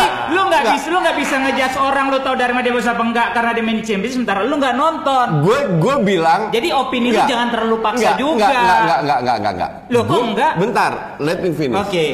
Lu 0.57 0.65
nggak 0.65 0.75
bisa 0.75 0.87
lu 0.89 0.99
nggak 0.99 1.17
bisa 1.17 1.35
ngejudge 1.37 1.77
orang 1.77 2.07
lu 2.09 2.19
tahu 2.19 2.35
dari 2.35 2.53
mana 2.53 2.65
dia 2.65 2.73
bagus 2.73 2.89
apa 2.89 3.03
enggak 3.03 3.29
karena 3.31 3.51
dia 3.53 3.63
main 3.63 3.77
di 3.77 3.85
Champions 3.85 4.15
sementara 4.15 4.41
lu 4.41 4.55
nggak 4.57 4.75
nonton. 4.75 5.27
Gue 5.45 5.59
gue 5.77 5.95
bilang. 6.03 6.41
Jadi 6.49 6.69
opini 6.71 7.09
lu 7.11 7.17
Nggak. 7.17 7.29
jangan 7.29 7.49
terlalu 7.53 7.77
paksa 7.79 8.01
Nggak, 8.01 8.17
juga. 8.17 8.47
Nggak, 8.47 8.57
nggak, 8.57 8.81
nggak, 8.81 8.99
nggak, 9.01 9.19
nggak, 9.21 9.37
nggak, 9.37 9.53
nggak. 9.55 9.71
Loh, 9.93 10.03
kok 10.03 10.13
Gua- 10.13 10.31
nggak? 10.33 10.53
Bentar, 10.57 10.93
let 11.19 11.39
me 11.39 11.51
finish. 11.53 11.77
Oke. 11.79 12.07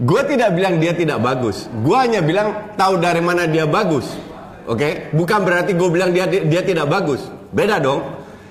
Gue 0.00 0.20
tidak 0.24 0.50
bilang 0.56 0.74
dia 0.80 0.92
tidak 0.96 1.18
bagus. 1.20 1.56
Gue 1.84 1.92
hanya 1.94 2.20
bilang 2.20 2.48
tahu 2.72 2.96
dari 2.96 3.20
mana 3.20 3.44
dia 3.44 3.68
bagus. 3.68 4.08
Oke, 4.64 5.12
bukan 5.12 5.44
berarti 5.44 5.76
gue 5.76 5.88
bilang 5.88 6.10
dia 6.10 6.24
dia 6.26 6.62
tidak 6.62 6.88
bagus. 6.88 7.20
Beda 7.50 7.76
dong. 7.76 8.00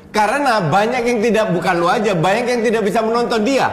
Karena 0.10 0.62
banyak 0.62 1.06
yang 1.06 1.20
tidak 1.22 1.54
bukan 1.54 1.76
lu 1.78 1.86
aja, 1.86 2.14
banyak 2.14 2.46
yang 2.46 2.62
tidak 2.62 2.82
bisa 2.82 3.02
menonton 3.02 3.42
dia. 3.42 3.70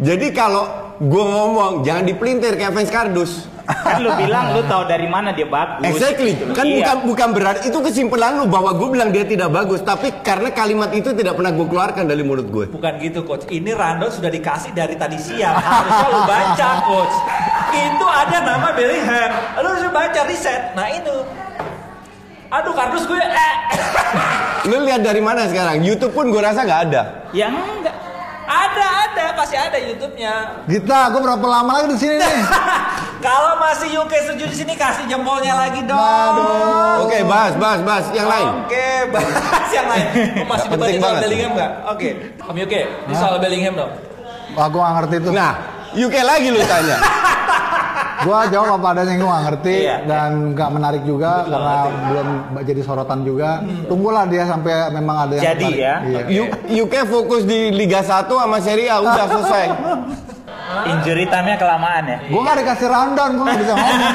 Jadi 0.00 0.32
kalau 0.32 0.64
gue 0.96 1.24
ngomong 1.24 1.80
jangan 1.80 2.04
dipelintir 2.04 2.56
kayak 2.56 2.72
fans 2.72 2.88
kardus. 2.88 3.32
Kan 3.70 3.98
lu 4.02 4.10
bilang 4.18 4.52
lu 4.52 4.62
tahu 4.66 4.82
dari 4.84 5.06
mana 5.06 5.30
dia 5.30 5.46
bagus. 5.46 5.82
Exactly. 5.86 6.34
Kan 6.52 6.64
Iya. 6.66 6.76
bukan 6.82 6.96
bukan 7.06 7.28
berarti 7.34 7.60
itu 7.70 7.78
kesimpulan 7.78 8.42
lu 8.42 8.46
bahwa 8.46 8.74
gue 8.74 8.88
bilang 8.90 9.10
dia 9.14 9.24
tidak 9.24 9.50
bagus, 9.50 9.80
tapi 9.80 10.10
karena 10.20 10.50
kalimat 10.50 10.90
itu 10.90 11.14
tidak 11.14 11.38
pernah 11.38 11.52
gue 11.54 11.66
keluarkan 11.66 12.04
dari 12.06 12.22
mulut 12.22 12.48
gue. 12.50 12.66
Bukan 12.70 12.92
gitu 12.98 13.22
coach. 13.22 13.46
Ini 13.48 13.70
Rando 13.72 14.10
sudah 14.10 14.28
dikasih 14.28 14.74
dari 14.74 14.94
tadi 14.94 15.16
siang. 15.16 15.54
Harusnya 15.56 16.08
lu 16.10 16.20
baca 16.26 16.68
coach. 16.84 17.14
Itu 17.70 18.06
ada 18.06 18.36
nama 18.42 18.68
Bellingham. 18.74 19.30
Lu 19.62 19.68
harus 19.70 19.90
baca 19.90 20.20
riset. 20.26 20.74
Nah 20.74 20.86
itu. 20.90 21.16
Aduh 22.50 22.74
kardus 22.74 23.06
gue. 23.06 23.14
Eh. 23.14 23.54
Lu 24.66 24.82
lihat 24.82 25.06
dari 25.06 25.22
mana 25.22 25.46
sekarang? 25.46 25.86
YouTube 25.86 26.10
pun 26.10 26.34
gue 26.34 26.42
rasa 26.42 26.66
nggak 26.66 26.80
ada. 26.90 27.02
Ya 27.30 27.46
enggak. 27.46 27.94
Ada 28.60 28.86
ada 29.08 29.24
pasti 29.32 29.56
ada 29.56 29.78
YouTube-nya. 29.80 30.64
Gita, 30.68 31.00
gue 31.16 31.20
berapa 31.24 31.46
lama 31.48 31.70
lagi 31.80 31.96
di 31.96 31.98
sini 31.98 32.14
nih? 32.20 32.36
Kalau 33.26 33.56
masih 33.60 33.88
UK 34.00 34.12
setuju 34.24 34.44
di 34.48 34.56
sini 34.64 34.72
kasih 34.76 35.04
jempolnya 35.08 35.52
lagi 35.56 35.80
dong. 35.84 37.04
Oke, 37.04 37.20
bahas, 37.24 37.56
bahas, 37.56 37.80
bahas 37.84 38.06
yang 38.12 38.28
lain. 38.28 38.48
Oke, 38.64 38.88
bahas 39.12 39.68
yang 39.72 39.86
lain. 39.88 40.06
Oh, 40.40 40.46
masih 40.48 40.68
penting 40.72 40.96
soal 40.96 41.04
banget. 41.04 41.22
Bellingham 41.24 41.50
nggak? 41.56 41.70
Oke, 41.88 42.08
Om 42.44 42.56
UK, 42.56 42.74
ini 43.08 43.14
soal 43.16 43.36
Bellingham 43.40 43.74
dong. 43.76 43.92
Wah, 44.56 44.66
gue 44.68 44.80
gak 44.80 44.94
ngerti 45.00 45.16
tuh. 45.24 45.32
Nah, 45.32 45.52
UK 45.96 46.14
lagi 46.20 46.48
lu 46.52 46.60
tanya. 46.64 46.96
Gua 48.20 48.44
jawab 48.46 48.76
apa 48.76 48.88
adanya 48.92 49.14
gue 49.14 49.24
gak 49.26 49.44
ngerti 49.46 49.74
Iya. 49.80 49.96
dan 50.04 50.30
nggak 50.52 50.70
menarik 50.70 51.02
juga 51.02 51.32
karena 51.42 51.76
belum 52.04 52.28
jadi 52.62 52.80
sorotan 52.80 53.20
juga. 53.22 53.50
Tunggulah 53.86 54.24
dia 54.24 54.44
sampai 54.44 54.74
memang 54.90 55.16
ada 55.24 55.32
yang 55.34 55.44
Jadi 55.48 55.64
menarik. 55.66 55.80
ya. 55.80 55.94
Iya. 56.02 56.20
U- 56.38 56.52
UK 56.82 56.94
fokus 57.06 57.42
di 57.42 57.70
Liga 57.70 58.00
1 58.00 58.28
sama 58.28 58.58
Serie 58.58 58.88
A 58.88 59.00
udah 59.00 59.24
selesai. 59.26 59.64
Injury 60.86 61.26
time-nya 61.26 61.56
kelamaan 61.56 62.04
ya. 62.04 62.18
Gue 62.24 62.40
gak 62.40 62.56
dikasih 62.58 62.86
rundown, 62.86 63.30
gue 63.32 63.44
gak 63.46 63.58
bisa 63.58 63.72
ngomong. 63.74 64.00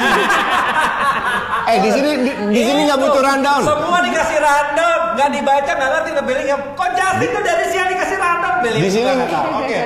Eh 1.66 1.82
di 1.82 1.90
sini 1.90 2.10
di, 2.22 2.30
di 2.54 2.62
sini 2.62 2.86
nggak 2.86 2.94
butuh 2.96 3.18
rundown. 3.20 3.58
Semua 3.58 3.98
dikasih 3.98 4.38
rundown, 4.38 5.00
nggak 5.18 5.28
dibaca 5.34 5.70
nggak 5.74 5.90
ngerti 5.90 6.10
Bellingham. 6.22 6.60
Kok 6.78 6.90
Justin 6.94 7.28
tuh 7.28 7.42
dari 7.42 7.64
siang 7.66 7.88
dikasih 7.90 8.05
Bellingham? 8.60 8.84
Di 8.84 8.90
sini-. 8.90 9.26
Oke. 9.56 9.80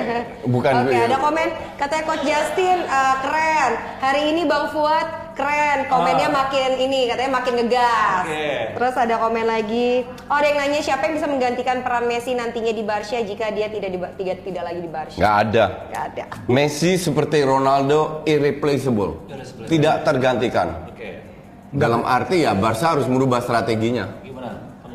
Bukan 0.47 0.73
Oke, 0.83 0.97
ada 0.97 1.17
komen 1.17 1.49
katanya 1.77 2.03
Coach 2.05 2.23
Justin 2.23 2.79
eh, 2.81 3.15
keren. 3.21 3.71
Hari 3.99 4.23
ini 4.29 4.43
Bang 4.45 4.69
Fuad 4.69 5.07
keren. 5.33 5.79
Komennya 5.87 6.29
Ah. 6.29 6.37
makin 6.37 6.71
ini 6.77 7.07
katanya 7.07 7.33
makin 7.33 7.53
ngegas. 7.57 8.23
Oke. 8.23 8.47
Terus 8.73 8.95
ada 8.95 9.15
komen 9.17 9.45
lagi. 9.45 9.91
Oh, 10.27 10.37
ada 10.37 10.47
yang 10.47 10.59
nanya 10.59 10.81
siapa 10.81 11.03
yang 11.05 11.15
bisa 11.17 11.27
menggantikan 11.27 11.81
peran 11.81 12.05
Messi 12.05 12.33
nantinya 12.33 12.71
di 12.71 12.83
Barca 12.83 13.17
jika 13.17 13.49
dia 13.49 13.67
tidak 13.67 13.91
di, 13.91 13.99
tidak, 14.17 14.37
tidak 14.43 14.63
lagi 14.63 14.81
di 14.81 14.91
Barca? 14.91 15.17
Nggak 15.17 15.37
ada. 15.41 15.65
Gak 15.89 16.05
ada. 16.07 16.25
Messi 16.47 16.95
seperti 16.95 17.41
Ronaldo 17.41 18.21
irreplaceable, 18.25 19.25
tidak 19.65 20.03
tergantikan. 20.03 20.69
Oke. 20.87 21.25
Dalam 21.71 22.03
arti 22.03 22.43
ya 22.43 22.53
Barca 22.53 22.93
harus 22.93 23.07
merubah 23.07 23.41
strateginya. 23.41 24.20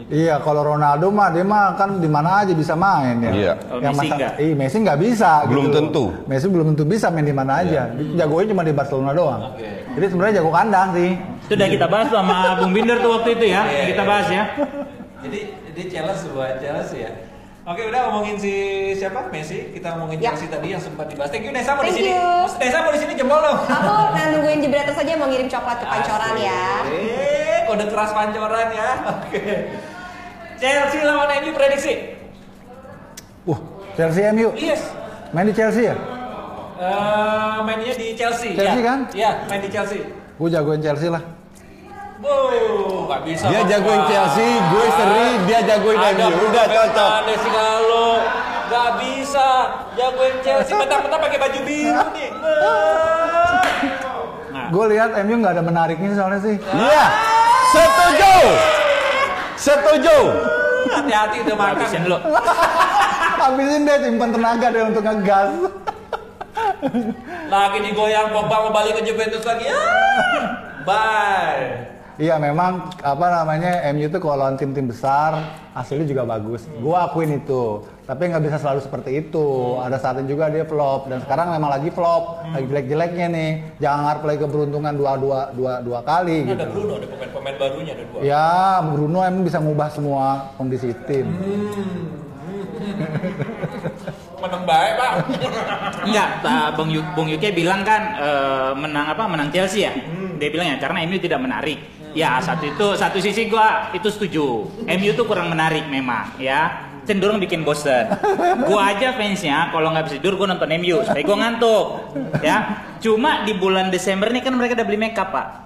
Gimana? 0.05 0.21
Iya, 0.21 0.35
kalau 0.39 0.61
Ronaldo 0.61 1.09
mah 1.09 1.33
dia 1.33 1.41
mah 1.41 1.73
kan 1.73 1.97
di 1.97 2.05
mana 2.05 2.45
aja 2.45 2.53
bisa 2.53 2.77
main 2.77 3.17
ya. 3.19 3.31
Iya. 3.33 3.53
Kalau 3.57 3.81
Messi 3.81 4.07
nggak? 4.07 4.31
Iya, 4.37 4.53
Messi 4.53 4.77
nggak 4.79 4.99
bisa. 5.01 5.31
Belum 5.49 5.65
gitu. 5.69 5.75
tentu. 5.81 6.05
Messi 6.29 6.45
belum 6.45 6.65
tentu 6.73 6.83
bisa 6.85 7.09
main 7.09 7.25
di 7.25 7.33
mana 7.33 7.65
aja. 7.65 7.89
Jagonya 8.13 8.53
cuma 8.53 8.61
di 8.61 8.73
Barcelona 8.73 9.11
doang. 9.11 9.41
Oke. 9.49 9.65
Jadi 9.97 10.05
sebenarnya 10.05 10.33
jago 10.39 10.51
kandang 10.53 10.89
sih. 10.93 11.09
Itu 11.17 11.53
udah 11.57 11.69
kita 11.73 11.85
bahas 11.89 12.07
sama 12.13 12.37
Bung 12.61 12.73
Binder 12.73 12.97
tuh 13.01 13.17
waktu 13.17 13.29
itu 13.33 13.45
ya. 13.49 13.61
Iya, 13.65 13.83
Kita 13.89 14.03
iya. 14.05 14.09
bahas 14.09 14.27
ya. 14.29 14.43
Jadi 15.25 15.39
dia 15.73 15.85
challenge 15.89 16.21
buat 16.31 16.53
challenge 16.61 16.93
ya. 16.93 17.11
Oke 17.65 17.81
udah 17.81 17.99
ngomongin 18.05 18.37
si 18.37 18.53
siapa 18.93 19.25
Messi, 19.33 19.73
kita 19.73 19.97
ngomongin 19.97 20.21
Ya. 20.21 20.29
Chelsea 20.37 20.53
tadi 20.53 20.69
yang 20.69 20.77
sempat 20.77 21.09
dibahas. 21.09 21.33
Thank 21.33 21.49
you 21.49 21.53
Nesa 21.53 21.73
mau 21.73 21.81
di 21.81 21.89
Thank 21.89 21.97
sini. 21.97 22.13
Nesa 22.61 22.77
mau 22.85 22.93
di 22.93 22.99
sini 23.01 23.13
jempol 23.17 23.41
dong. 23.41 23.57
Aku 23.57 23.89
nah, 24.13 24.25
nungguin 24.37 24.61
jebreter 24.61 24.93
saja 24.93 25.17
mau 25.17 25.25
ngirim 25.25 25.49
coklat 25.49 25.81
ke 25.81 25.85
pancoran 25.89 26.33
Asik. 26.37 26.45
ya. 26.45 26.61
Eh, 26.93 27.59
kode 27.65 27.85
keras 27.89 28.11
pancoran 28.13 28.67
ya. 28.69 28.89
Oke. 29.17 29.41
Chelsea 30.59 31.01
lawan 31.03 31.29
MU 31.43 31.51
prediksi. 31.53 31.93
Uh, 33.45 33.59
Chelsea 33.93 34.23
MU. 34.31 34.49
Yes. 34.55 34.81
Main 35.35 35.51
di 35.51 35.55
Chelsea 35.55 35.91
ya? 35.91 35.95
Eh, 36.75 37.57
mainnya 37.63 37.93
di 37.95 38.11
Chelsea. 38.19 38.51
Chelsea 38.51 38.81
ya. 38.83 38.87
kan? 38.87 38.99
Iya, 39.15 39.31
main 39.47 39.61
di 39.63 39.69
Chelsea. 39.71 39.99
Gue 40.35 40.49
jagoin 40.51 40.79
Chelsea 40.83 41.07
lah. 41.07 41.23
Wow, 42.19 43.07
nggak 43.07 43.21
bisa. 43.27 43.43
Dia 43.51 43.61
jagoin. 43.67 44.01
Chelsea, 44.07 44.47
gue 44.59 44.85
seri, 44.95 45.27
dia 45.47 45.59
jagoin 45.63 45.99
Ada 45.99 46.11
MU. 46.31 46.39
Udah 46.51 46.65
cocok. 46.67 47.09
Fernandes 47.11 47.39
sih 47.43 47.51
kalau 47.51 48.11
nggak 48.65 48.89
bisa 48.99 49.47
jagoin 49.95 50.35
Chelsea. 50.43 50.73
Bentar-bentar 50.83 51.19
pakai 51.19 51.39
baju 51.39 51.59
biru 51.63 52.05
nih. 52.15 52.29
Nah, 54.51 54.65
Gue 54.71 54.85
lihat 54.95 55.09
MU 55.23 55.35
nggak 55.39 55.53
ada 55.59 55.63
menariknya 55.63 56.15
soalnya 56.15 56.39
sih. 56.43 56.55
Iya. 56.59 57.05
Setuju. 57.71 58.35
Setuju. 59.55 60.17
Hati-hati 60.85 61.37
udah 61.47 61.55
makan. 61.57 61.71
habisin 61.75 62.01
dulu. 62.05 62.17
Habisin 63.41 63.81
deh 63.83 63.97
simpan 64.05 64.29
tenaga 64.31 64.67
deh 64.69 64.83
untuk 64.85 65.03
ngegas. 65.03 65.51
Lagi 67.49 67.77
digoyang 67.81 68.29
Pogba 68.31 68.69
mau 68.69 68.71
balik 68.71 69.01
ke 69.01 69.01
Juventus 69.05 69.43
lagi. 69.43 69.65
Ah, 69.69 70.43
bye. 70.85 71.95
Iya 72.15 72.39
memang 72.39 72.95
apa 73.03 73.25
namanya 73.27 73.91
MU 73.91 74.07
itu 74.07 74.17
kalau 74.23 74.39
lawan 74.39 74.55
tim-tim 74.55 74.87
besar 74.87 75.35
hasilnya 75.75 76.07
juga 76.07 76.23
bagus. 76.23 76.63
Gua 76.79 77.11
akuin 77.11 77.43
itu. 77.43 77.83
Tapi 78.07 78.31
nggak 78.31 78.43
bisa 78.45 78.57
selalu 78.63 78.79
seperti 78.79 79.19
itu. 79.19 79.75
Ada 79.83 79.99
saatnya 79.99 80.23
juga 80.23 80.47
dia 80.47 80.63
flop 80.63 81.11
dan 81.11 81.19
sekarang 81.27 81.51
memang 81.51 81.75
lagi 81.75 81.91
flop, 81.91 82.39
lagi 82.55 82.71
jelek-jeleknya 82.71 83.27
nih. 83.27 83.51
Jangan 83.83 83.99
ngarep 84.07 84.23
lagi 84.31 84.39
keberuntungan 84.47 84.93
dua 84.95 85.11
dua 85.19 85.39
dua 85.51 85.73
dua 85.83 85.99
kali 86.07 86.47
Ada 86.47 86.55
gitu. 86.55 86.63
Bruno, 86.71 86.93
ada 87.03 87.07
pemain-pemain 87.45 87.77
barunya 87.77 87.93
ada 87.93 88.03
dua. 88.09 88.19
Ya 88.25 88.49
Bruno 88.81 89.21
emang 89.21 89.45
bisa 89.45 89.61
ngubah 89.61 89.93
semua 89.93 90.49
kondisi 90.57 90.89
tim. 91.05 91.29
Menang 94.41 94.63
baik 94.67 94.93
bang. 94.97 95.13
Enggak, 96.05 96.29
ta- 96.41 96.69
Bung, 96.75 96.89
Yu- 96.89 97.05
Bung 97.13 97.29
Yuke 97.29 97.49
bilang 97.49 97.81
kan 97.81 98.01
eh, 98.17 98.71
menang 98.75 99.13
apa? 99.13 99.23
Menang 99.25 99.49
Chelsea 99.49 99.85
ya. 99.85 99.93
Dia 100.35 100.49
bilang 100.51 100.67
ya 100.67 100.77
karena 100.77 101.05
MU 101.05 101.17
tidak 101.17 101.39
menarik. 101.39 101.79
Ya 102.15 102.39
satu 102.39 102.65
itu 102.65 102.87
satu 102.95 103.17
sisi 103.19 103.45
gua 103.47 103.91
itu 103.93 104.07
setuju. 104.09 104.45
MU 104.81 105.11
tuh 105.13 105.25
kurang 105.25 105.53
menarik 105.53 105.85
memang 105.87 106.33
ya. 106.37 106.89
Cenderung 107.05 107.37
bikin 107.37 107.61
bosen. 107.61 108.09
Gua 108.65 108.89
aja 108.89 109.13
fansnya 109.13 109.69
kalau 109.69 109.93
nggak 109.93 110.09
bisa 110.09 110.15
tidur 110.17 110.41
gua 110.41 110.49
nonton 110.49 110.69
MU 110.77 111.05
supaya 111.05 111.21
gua 111.21 111.37
ngantuk. 111.37 111.85
Ya. 112.41 112.57
Cuma 112.97 113.45
di 113.45 113.53
bulan 113.53 113.93
Desember 113.93 114.33
nih 114.33 114.41
kan 114.41 114.53
mereka 114.53 114.73
udah 114.73 114.85
beli 114.85 114.97
makeup 114.99 115.29
pak. 115.29 115.64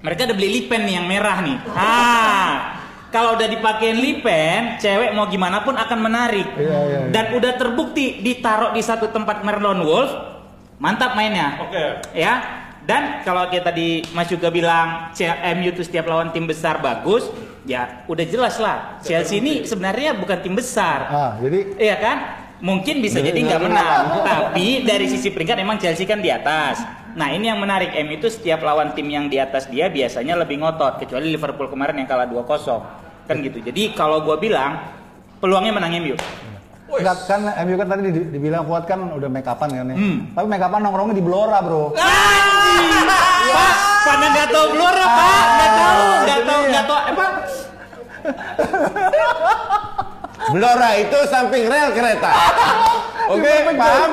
Mereka 0.00 0.20
udah 0.24 0.36
beli 0.36 0.50
lipen 0.50 0.80
nih 0.82 0.94
yang 0.96 1.06
merah 1.06 1.44
nih. 1.44 1.56
Ah, 1.70 2.50
kalau 3.12 3.36
udah 3.36 3.44
dipakein 3.44 4.00
lipen, 4.00 4.80
cewek 4.80 5.12
mau 5.12 5.28
gimana 5.28 5.60
pun 5.60 5.76
akan 5.76 5.98
menarik. 6.00 6.48
Iya, 6.56 6.78
iya, 6.80 6.98
iya. 7.04 7.10
Dan 7.12 7.36
udah 7.36 7.52
terbukti 7.54 8.24
ditaruh 8.24 8.72
di 8.72 8.80
satu 8.80 9.12
tempat 9.12 9.44
Merlon 9.44 9.84
Wolf, 9.84 10.10
mantap 10.78 11.12
mainnya. 11.12 11.60
Oke. 11.60 11.84
Ya. 12.14 12.64
Dan 12.80 13.20
kalau 13.22 13.44
kita 13.46 13.70
tadi 13.70 14.02
Mas 14.10 14.26
juga 14.26 14.48
bilang 14.48 15.12
C- 15.12 15.28
MU 15.54 15.68
itu 15.68 15.84
setiap 15.84 16.08
lawan 16.08 16.32
tim 16.32 16.48
besar 16.48 16.80
bagus, 16.80 17.28
ya 17.62 18.02
udah 18.08 18.24
jelas 18.24 18.56
lah. 18.56 18.98
Chelsea 19.04 19.36
ini 19.36 19.62
sebenarnya 19.62 20.16
bukan 20.16 20.40
tim 20.40 20.56
besar. 20.56 20.98
Ah 21.06 21.32
jadi 21.38 21.76
Iya 21.76 21.96
kan? 22.00 22.18
Mungkin 22.60 23.00
bisa 23.00 23.24
jadi 23.24 23.40
nggak 23.40 23.62
menang, 23.64 24.04
tapi 24.20 24.84
dari 24.84 25.08
sisi 25.08 25.32
peringkat 25.32 25.64
emang 25.64 25.80
Chelsea 25.80 26.04
kan 26.04 26.20
di 26.20 26.28
atas. 26.28 26.84
Nah 27.16 27.32
ini 27.32 27.48
yang 27.48 27.56
menarik, 27.56 27.96
M 27.96 28.12
itu 28.12 28.28
setiap 28.28 28.60
lawan 28.60 28.92
tim 28.92 29.08
yang 29.08 29.32
di 29.32 29.40
atas 29.40 29.64
dia 29.66 29.88
biasanya 29.88 30.36
lebih 30.36 30.60
ngotot, 30.60 31.00
kecuali 31.00 31.32
Liverpool 31.32 31.72
kemarin 31.72 31.96
yang 32.04 32.08
kalah 32.08 32.28
2-0 32.28 33.24
kan 33.24 33.36
gitu. 33.40 33.64
Jadi 33.64 33.96
kalau 33.96 34.20
gua 34.20 34.36
bilang 34.36 34.76
peluangnya 35.40 35.72
menang 35.72 35.96
MU. 36.04 36.14
Enggak 36.90 37.16
kan 37.24 37.40
MU 37.64 37.74
kan 37.80 37.86
tadi 37.88 38.12
di- 38.12 38.28
dibilang 38.28 38.68
kuat 38.68 38.84
kan 38.84 38.98
udah 39.08 39.28
make 39.32 39.48
upan 39.48 39.68
kan 39.72 39.86
nih. 39.88 39.96
Hmm. 39.96 40.16
Tapi 40.36 40.46
make 40.50 40.60
upan 40.60 40.80
nongkrongnya 40.84 41.16
di 41.16 41.24
Blora, 41.24 41.58
Bro. 41.64 41.96
Pak, 43.50 43.74
pada 44.04 44.26
nggak 44.36 44.48
tahu 44.52 44.66
Blora 44.76 45.06
Pak, 45.08 45.44
nggak 45.48 45.70
tahu, 45.72 46.02
nggak 46.28 46.40
tahu, 46.44 46.60
nggak 46.68 46.84
tahu 46.84 46.98
apa? 47.08 47.26
Blora 50.50 50.90
itu 50.96 51.18
samping 51.26 51.64
rel 51.66 51.90
kereta. 51.90 52.30
Oke, 53.28 53.52
paham? 53.72 54.10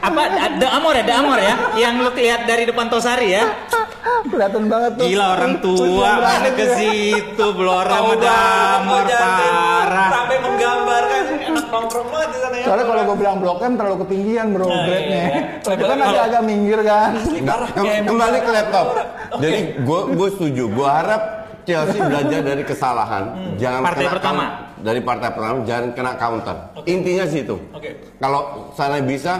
Apa? 0.00 0.22
The 0.56 0.68
Amor 0.68 0.92
ya, 0.94 1.04
The 1.04 1.14
Amor 1.14 1.38
ya, 1.38 1.54
yang 1.74 1.94
lu 1.98 2.10
lihat 2.12 2.46
dari 2.46 2.62
depan 2.62 2.86
Tosari 2.86 3.32
ya. 3.32 3.44
Kelihatan 4.22 4.66
banget 4.66 4.92
tuh. 4.96 5.06
Gila 5.06 5.26
orang 5.34 5.54
tua 5.58 6.10
mana 6.16 6.50
ke 6.52 6.66
situ 6.74 7.46
Blora 7.52 7.90
sama 7.92 8.14
The 8.14 8.30
Amor 8.78 9.02
parah. 9.06 10.08
Sampai 10.12 10.36
menggambarkan 10.38 11.22
enak 11.42 11.66
nongkrong 11.68 12.08
banget 12.08 12.28
di 12.28 12.38
sana 12.38 12.54
ya. 12.54 12.64
Soalnya 12.66 12.86
kalau 12.86 13.02
gue 13.02 13.16
bilang 13.18 13.36
blok 13.38 13.58
M 13.60 13.72
terlalu 13.74 13.96
ketinggian 14.06 14.46
bro 14.54 14.66
Nah, 14.66 14.82
grade-nya. 14.86 15.18
iya, 15.18 15.26
iya. 15.26 15.42
Kita 15.60 15.84
kan 15.84 15.98
Kalau- 15.98 16.22
agak 16.22 16.42
minggir 16.42 16.80
kan. 16.82 17.10
Kembali 18.06 18.38
ke 18.38 18.50
laptop. 18.52 18.86
Jadi 19.38 19.58
gue 19.80 20.00
gue 20.12 20.28
setuju. 20.30 20.64
Gue 20.68 20.88
harap 20.88 21.22
Chelsea 21.62 21.98
belajar 22.10 22.40
dari 22.42 22.62
kesalahan. 22.62 23.24
Jangan 23.54 23.80
Partai 23.82 24.06
pertama. 24.06 24.44
Dari 24.82 25.00
partai 25.00 25.30
pertama 25.30 25.62
jangan 25.62 25.94
kena 25.94 26.12
counter. 26.18 26.56
Intinya 26.84 27.24
sih 27.24 27.46
itu. 27.46 27.56
Oke. 27.70 27.90
Kalau 28.18 28.70
sana 28.74 28.98
bisa, 29.00 29.38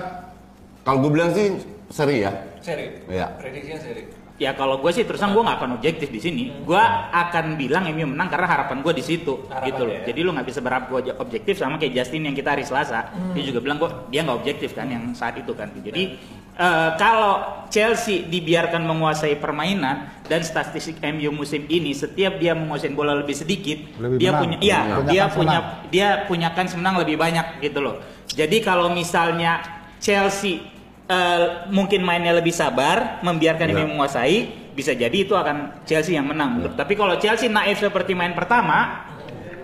kalau 0.83 1.03
gue 1.03 1.11
bilang 1.13 1.31
sih 1.35 1.59
seri 1.91 2.23
ya. 2.23 2.33
Seri. 2.63 3.03
Iya. 3.11 3.27
Prediksinya 3.37 3.79
seri. 3.79 4.03
Ya 4.41 4.51
kalau 4.57 4.83
gue 4.83 4.91
sih 4.91 5.07
terusan 5.07 5.31
gue 5.35 5.43
nggak 5.45 5.59
akan 5.61 5.71
objektif 5.79 6.09
di 6.11 6.19
sini. 6.19 6.43
Gue 6.67 6.81
akan 7.13 7.55
bilang 7.55 7.87
MU 7.93 8.11
menang 8.11 8.27
karena 8.27 8.49
harapan 8.49 8.83
gue 8.83 8.91
di 8.97 9.05
situ, 9.05 9.39
Harapan 9.47 9.67
gitu 9.71 9.83
loh. 9.87 9.95
ya. 9.95 10.01
Jadi 10.09 10.21
lu 10.25 10.31
nggak 10.35 10.47
bisa 10.51 10.59
berharap 10.59 10.85
gue 10.91 11.01
objektif 11.15 11.55
sama 11.59 11.79
kayak 11.79 11.93
Justin 12.03 12.27
yang 12.27 12.35
kita 12.35 12.59
hari 12.59 12.65
Selasa. 12.67 13.07
Dia 13.37 13.45
juga 13.47 13.63
bilang 13.63 13.79
kok 13.79 14.11
dia 14.11 14.27
nggak 14.27 14.39
objektif 14.43 14.75
kan 14.75 14.91
yang 14.91 15.15
saat 15.15 15.39
itu 15.39 15.53
kan. 15.55 15.71
Jadi 15.79 16.19
eh, 16.55 16.91
kalau 16.97 17.65
Chelsea 17.67 18.25
dibiarkan 18.25 18.85
menguasai 18.85 19.37
permainan 19.37 20.13
dan 20.25 20.41
statistik 20.41 21.01
MU 21.03 21.33
musim 21.33 21.65
ini 21.67 21.93
setiap 21.93 22.37
dia 22.37 22.53
menguasai 22.53 22.93
bola 22.93 23.17
lebih 23.17 23.33
sedikit, 23.33 23.79
Lebih 23.97 24.17
dia 24.17 24.31
menang. 24.31 24.41
punya, 24.45 24.57
iya 24.61 24.79
Punya 24.85 25.09
dia 25.09 25.25
punya 25.29 25.59
dia 25.89 26.09
punya 26.25 26.49
kans 26.53 26.73
menang 26.73 27.01
lebih 27.01 27.17
banyak 27.17 27.61
gitu 27.61 27.81
loh. 27.81 27.97
Jadi 28.29 28.61
kalau 28.61 28.89
misalnya 28.89 29.61
Chelsea 29.99 30.61
eh, 31.05 31.45
mungkin 31.69 32.01
mainnya 32.01 32.33
lebih 32.33 32.53
sabar, 32.53 33.21
membiarkan 33.21 33.69
Ya. 33.69 33.73
ini 33.75 33.83
menguasai, 33.87 34.37
bisa 34.73 34.93
jadi 34.93 35.13
itu 35.13 35.33
akan 35.33 35.85
Chelsea 35.85 36.17
yang 36.17 36.25
menang. 36.25 36.57
menurut. 36.57 36.75
Tapi 36.75 36.93
kalau 36.93 37.17
Chelsea 37.17 37.49
naif 37.49 37.77
seperti 37.77 38.13
main 38.13 38.33
pertama, 38.33 39.05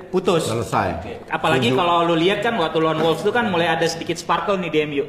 putus. 0.08 0.44
Selesai. 0.44 1.24
Apalagi 1.28 1.72
kalau 1.72 2.04
lu 2.04 2.16
lihat 2.16 2.40
kan 2.40 2.56
waktu 2.56 2.76
lawan 2.78 3.00
Wolves 3.00 3.20
itu 3.20 3.32
kan 3.32 3.48
mulai 3.48 3.68
ada 3.68 3.84
sedikit 3.84 4.16
sparkle 4.16 4.56
nih 4.58 4.68
di 4.68 4.78
MU. 4.84 5.04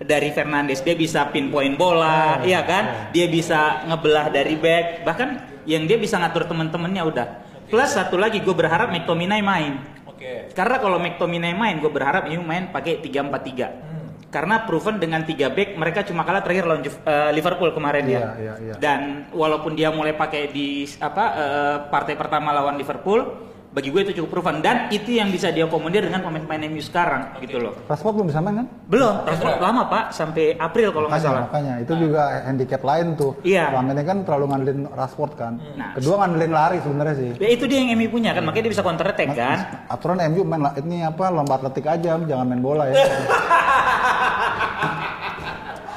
Dari 0.00 0.32
Fernandes 0.32 0.80
dia 0.80 0.96
bisa 0.96 1.28
pinpoint 1.28 1.76
bola, 1.76 2.40
iya 2.40 2.64
kan? 2.64 3.12
Dia 3.12 3.28
bisa 3.28 3.84
ngebelah 3.84 4.32
dari 4.32 4.56
back, 4.56 5.04
bahkan 5.04 5.44
yang 5.68 5.84
dia 5.84 6.00
bisa 6.00 6.16
ngatur 6.16 6.48
temen-temennya 6.48 7.02
udah. 7.04 7.26
Plus 7.68 7.90
satu 7.92 8.16
lagi 8.16 8.40
gue 8.40 8.56
berharap 8.56 8.88
McTominay 8.88 9.44
main. 9.44 9.76
Oke. 10.08 10.50
Karena 10.56 10.80
kalau 10.80 10.96
McTominay 10.96 11.52
main, 11.52 11.76
gue 11.78 11.92
berharap 11.92 12.24
MU 12.32 12.40
main 12.40 12.72
pakai 12.72 12.98
3-4-3. 13.04 14.32
Karena 14.32 14.62
proven 14.62 14.96
dengan 15.02 15.26
3 15.26 15.36
back 15.50 15.74
mereka 15.74 16.00
cuma 16.06 16.22
kalah 16.22 16.40
terakhir 16.40 16.64
lawan 16.64 16.80
eh, 16.86 17.30
Liverpool 17.34 17.74
kemarin 17.74 18.06
Iya, 18.06 18.14
ya. 18.14 18.30
iya, 18.38 18.54
iya. 18.62 18.74
Dan 18.78 19.26
walaupun 19.34 19.74
dia 19.74 19.90
mulai 19.90 20.14
pakai 20.14 20.48
di 20.48 20.86
apa 21.02 21.24
eh, 21.34 21.76
partai 21.90 22.14
pertama 22.14 22.54
lawan 22.54 22.78
Liverpool, 22.78 23.49
bagi 23.70 23.94
gue 23.94 24.02
itu 24.02 24.12
cukup 24.18 24.30
proven 24.42 24.58
dan 24.58 24.90
itu 24.90 25.14
yang 25.14 25.30
bisa 25.30 25.54
diakomodir 25.54 26.02
dengan 26.02 26.26
pemain-pemain 26.26 26.66
MU 26.66 26.82
sekarang 26.82 27.38
gitu 27.38 27.62
loh. 27.62 27.78
Rashford 27.86 28.18
belum 28.18 28.26
bisa 28.26 28.42
main 28.42 28.54
kan? 28.62 28.66
Belum, 28.90 29.14
Rashford 29.22 29.62
lama 29.62 29.86
Pak 29.86 30.04
sampai 30.10 30.58
April 30.58 30.90
kalau 30.90 31.06
nggak 31.06 31.22
salah. 31.22 31.46
makanya 31.46 31.78
itu 31.78 31.94
juga 31.94 32.42
handicap 32.42 32.82
lain 32.82 33.14
tuh. 33.14 33.38
Iya. 33.46 33.70
Selama 33.70 33.94
ini 33.94 34.02
kan 34.02 34.18
terlalu 34.26 34.44
ngandelin 34.50 34.80
Rashford 34.90 35.32
kan. 35.38 35.52
Nah. 35.78 35.94
Kedua 35.94 36.14
ngandelin 36.18 36.50
lari 36.50 36.78
sebenarnya 36.82 37.14
sih. 37.14 37.30
Ya 37.38 37.48
itu 37.54 37.64
dia 37.70 37.78
yang 37.78 37.94
MU 37.94 38.10
punya 38.10 38.34
kan, 38.34 38.42
makanya 38.42 38.64
dia 38.66 38.72
bisa 38.74 38.82
counter 38.82 39.06
attack 39.06 39.38
kan. 39.38 39.58
Aturan 39.86 40.18
MU 40.34 40.42
main 40.42 40.66
ini 40.82 41.06
apa 41.06 41.30
lomba 41.30 41.54
atletik 41.62 41.86
aja, 41.86 42.18
jangan 42.18 42.46
main 42.50 42.58
bola 42.58 42.90
ya. 42.90 42.98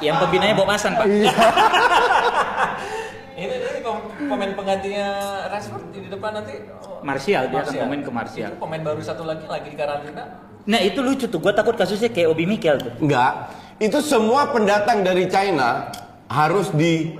Yang 0.04 0.16
pembinanya 0.20 0.52
Bob 0.52 0.68
Hasan 0.68 1.00
Pak. 1.00 1.06
Iya. 1.08 1.32
Pemain 4.14 4.52
penggantinya 4.54 5.06
Rashford 5.50 5.84
di 5.90 6.06
depan 6.06 6.30
nanti. 6.38 6.54
oh, 6.86 7.02
Martial, 7.02 7.50
dia 7.50 7.58
akan 7.66 7.74
pemain 7.74 8.02
ke 8.02 8.12
Martial. 8.14 8.50
Itu 8.54 8.58
pemain 8.62 8.82
baru 8.82 9.00
satu 9.02 9.22
lagi 9.26 9.44
lagi 9.50 9.68
di 9.70 9.76
karantina. 9.76 10.24
Nah 10.64 10.80
itu 10.80 11.02
lucu 11.04 11.26
tuh, 11.28 11.40
gue 11.42 11.52
takut 11.52 11.76
kasusnya 11.76 12.08
kayak 12.08 12.28
Obi 12.32 12.44
Mikel 12.48 12.80
tuh. 12.80 12.94
Enggak. 13.02 13.52
Itu 13.82 14.00
semua 14.00 14.48
pendatang 14.54 15.02
dari 15.02 15.26
China 15.26 15.90
harus 16.30 16.72
di 16.72 17.12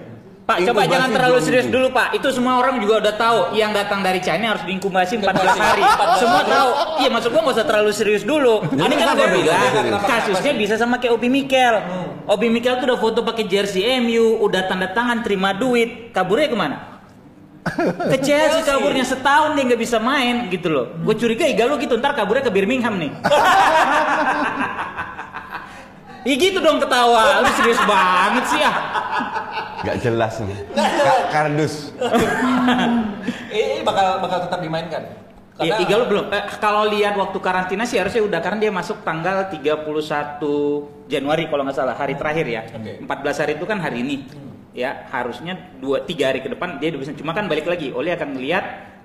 Pak, 0.45 0.61
coba 0.61 0.85
jangan 0.85 1.09
terlalu 1.09 1.39
serius 1.41 1.73
dulu 1.73 1.89
Pak. 1.89 2.21
Itu 2.21 2.29
semua 2.29 2.61
orang 2.61 2.77
juga 2.77 3.01
udah 3.01 3.15
tahu. 3.17 3.39
Yang 3.57 3.81
datang 3.81 4.05
dari 4.05 4.21
China 4.21 4.53
harus 4.53 4.61
diinkubasi 4.69 5.17
14 5.17 5.57
hari. 5.57 5.81
Semua 6.21 6.45
tahu. 6.45 6.71
Iya, 7.01 7.09
maksud 7.09 7.33
gua 7.33 7.41
nggak 7.49 7.57
usah 7.57 7.67
terlalu 7.67 7.91
serius 7.97 8.23
dulu. 8.29 8.61
Ini 8.69 8.95
kan 9.01 9.17
dulu? 9.17 9.41
bilang 9.41 10.05
kasusnya 10.05 10.53
bisa 10.53 10.77
sama 10.77 11.01
kayak 11.01 11.17
Obi 11.17 11.33
Mikel. 11.33 11.81
Obi 12.29 12.53
Mikel 12.53 12.77
tuh 12.77 12.93
udah 12.93 13.01
foto 13.01 13.25
pakai 13.25 13.49
jersey 13.49 13.89
MU, 14.05 14.45
udah 14.45 14.69
tanda 14.69 14.93
tangan 14.93 15.25
terima 15.25 15.57
duit. 15.57 16.13
Kaburnya 16.13 16.53
ke 16.53 16.57
mana? 16.61 16.77
Ke 18.13 18.21
Chelsea 18.21 18.61
kaburnya 18.61 19.09
setahun 19.09 19.57
dia 19.57 19.65
nggak 19.65 19.81
bisa 19.81 19.97
main 19.97 20.53
gitu 20.53 20.69
loh. 20.69 20.93
Gue 21.01 21.17
curiga 21.17 21.49
Igalo 21.49 21.81
gitu 21.81 21.97
ntar 21.97 22.13
kaburnya 22.13 22.45
ke 22.45 22.53
Birmingham 22.53 23.01
nih. 23.01 23.09
Iya 26.25 26.35
gitu 26.41 26.59
dong 26.65 26.81
ketawa, 26.81 27.45
lu 27.45 27.51
serius 27.53 27.81
banget 27.85 28.45
sih 28.49 28.59
ya. 28.59 28.73
Nggak 29.85 29.97
jelas 30.01 30.35
nih. 30.41 30.59
Ka- 30.73 31.25
kardus. 31.31 31.75
Eh, 33.55 33.87
bakal 33.87 34.19
bakal 34.19 34.51
tetap 34.51 34.59
dimainkan. 34.59 35.07
Iya, 35.63 35.79
Igalo 35.87 36.11
belum. 36.11 36.27
Eh, 36.35 36.45
kalau 36.59 36.91
lihat 36.91 37.15
waktu 37.15 37.39
karantina 37.39 37.87
sih 37.87 38.03
harusnya 38.03 38.27
udah 38.27 38.41
karena 38.43 38.67
dia 38.67 38.73
masuk 38.75 39.07
tanggal 39.07 39.47
31 39.47 39.87
Januari 41.07 41.47
kalau 41.47 41.63
nggak 41.63 41.79
salah 41.79 41.95
hari 41.95 42.19
terakhir 42.19 42.47
ya. 42.51 42.63
Oke. 42.75 42.99
14 43.07 43.39
hari 43.47 43.53
itu 43.55 43.65
kan 43.65 43.79
hari 43.79 44.03
ini. 44.03 44.27
Ya, 44.75 45.07
harusnya 45.15 45.55
2 45.79 46.03
3 46.03 46.35
hari 46.35 46.43
ke 46.43 46.51
depan 46.51 46.83
dia 46.83 46.91
udah 46.91 47.01
bisa. 47.07 47.15
Cuma 47.15 47.31
kan 47.31 47.47
balik 47.47 47.71
lagi, 47.71 47.95
Oli 47.95 48.11
akan 48.11 48.35
melihat 48.35 48.65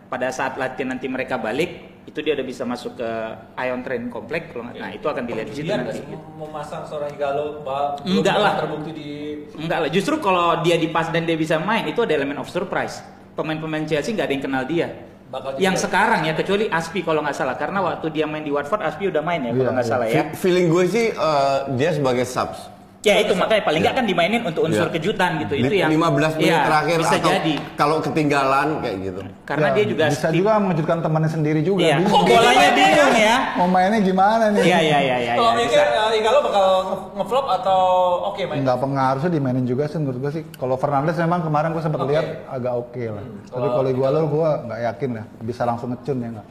pada 0.09 0.33
saat 0.33 0.57
latihan 0.57 0.97
nanti 0.97 1.05
mereka 1.05 1.37
balik 1.37 1.88
itu 2.09 2.19
dia 2.19 2.33
udah 2.33 2.41
bisa 2.43 2.65
masuk 2.65 2.97
ke 2.97 3.09
Ion 3.55 3.85
Train 3.85 4.09
Komplek 4.09 4.49
kalau 4.49 4.65
nggak. 4.65 4.75
Nah, 4.75 4.89
itu 4.89 5.05
akan 5.05 5.23
dilihat 5.23 5.47
di 5.47 5.55
situ 5.55 5.69
nanti. 5.69 6.01
memasang 6.33 6.81
seorang 6.83 7.13
Igalo 7.13 7.61
Enggak 8.01 8.35
lah. 8.35 8.53
terbukti 8.57 8.91
di 8.91 9.09
Enggak 9.53 9.79
lah, 9.79 9.89
justru 9.89 10.17
kalau 10.17 10.59
dia 10.59 10.75
dipas 10.75 11.13
dan 11.13 11.23
dia 11.23 11.37
bisa 11.37 11.61
main 11.61 11.85
itu 11.85 12.01
ada 12.01 12.09
elemen 12.11 12.35
of 12.35 12.49
surprise. 12.49 13.05
Pemain-pemain 13.37 13.85
Chelsea 13.85 14.11
nggak 14.11 14.25
ada 14.25 14.33
yang 14.33 14.43
kenal 14.43 14.63
dia. 14.65 14.87
Bakal 15.29 15.61
yang 15.61 15.77
sekarang 15.77 16.25
ya 16.25 16.33
kecuali 16.33 16.65
Aspi 16.65 17.05
kalau 17.05 17.21
nggak 17.21 17.37
salah 17.37 17.53
karena 17.53 17.79
waktu 17.79 18.09
dia 18.09 18.25
main 18.25 18.41
di 18.41 18.49
Watford 18.49 18.81
Aspi 18.81 19.07
udah 19.07 19.21
main 19.21 19.45
ya 19.45 19.53
kalau 19.53 19.61
Iya, 19.61 19.75
nggak 19.77 19.85
iya. 19.85 19.93
salah 19.93 20.07
ya. 20.09 20.13
Fe- 20.25 20.33
Feeling 20.35 20.67
gue 20.67 20.83
sih 20.89 21.05
eh, 21.13 21.57
dia 21.77 21.93
sebagai 21.93 22.25
subs. 22.25 22.78
Ya 22.99 23.15
itu 23.15 23.31
makanya 23.31 23.63
paling 23.63 23.79
nggak 23.79 23.95
kan 23.95 24.03
dimainin 24.03 24.43
untuk 24.43 24.67
unsur 24.67 24.85
Iya. 24.85 24.91
kejutan 24.91 25.39
gitu. 25.39 25.53
Itu 25.55 25.71
yang 25.71 25.87
15 25.87 26.35
menit 26.35 26.51
Iya, 26.51 26.67
terakhir 26.67 26.97
bisa 26.99 27.15
atau 27.15 27.31
jadi 27.31 27.53
kalau 27.73 27.97
ketinggalan 28.03 28.67
kayak 28.83 28.97
gitu. 28.99 29.21
karena 29.47 29.67
Ya, 29.67 29.73
dia 29.73 29.85
juga 29.87 30.03
bisa 30.11 30.27
juga 30.29 30.51
mengejutkan 30.59 30.97
temannya 30.99 31.31
sendiri 31.31 31.59
juga. 31.63 31.79
Iya. 31.79 31.95
bingung. 31.97 32.27
Bolanya 32.27 32.69
bingung 32.75 33.13
ya. 33.15 33.35
Mau 33.55 33.67
mainnya 33.67 33.99
gimana 34.03 34.43
nih? 34.51 34.61
Iya 34.61 34.79
iya 34.81 34.97
iya 34.99 35.15
iya. 35.17 35.33
Kalau 35.33 35.47
iya, 35.49 35.59
mikir 35.63 35.79
eh, 35.79 36.19
Igalo 36.19 36.39
bakal 36.43 36.65
nge- 36.83 37.07
ngeflop 37.15 37.45
atau 37.55 37.81
oke 38.27 38.41
main? 38.43 38.59
Nggak 38.61 38.77
pengaruh 38.77 39.19
sih 39.21 39.31
dimainin 39.31 39.63
juga 39.63 39.83
sih 39.87 39.97
menurut 39.97 40.19
gue 40.19 40.31
sih. 40.33 40.43
Kalau 40.51 40.75
Fernandes 40.75 41.15
memang 41.15 41.39
kemarin 41.39 41.71
gue 41.71 41.79
sempat 41.79 42.03
Oke. 42.03 42.11
lihat 42.11 42.25
agak 42.51 42.73
oke 42.75 43.03
lah. 43.05 43.23
Hmm. 43.23 43.39
Tapi 43.47 43.67
kalau 43.69 43.87
Igualo 43.87 44.19
gue 44.27 44.49
nggak 44.67 44.79
yakin 44.85 45.09
lah 45.13 45.25
bisa 45.39 45.61
langsung 45.63 45.87
ngecun 45.89 46.17
ya 46.19 46.29
nggak. 46.29 46.47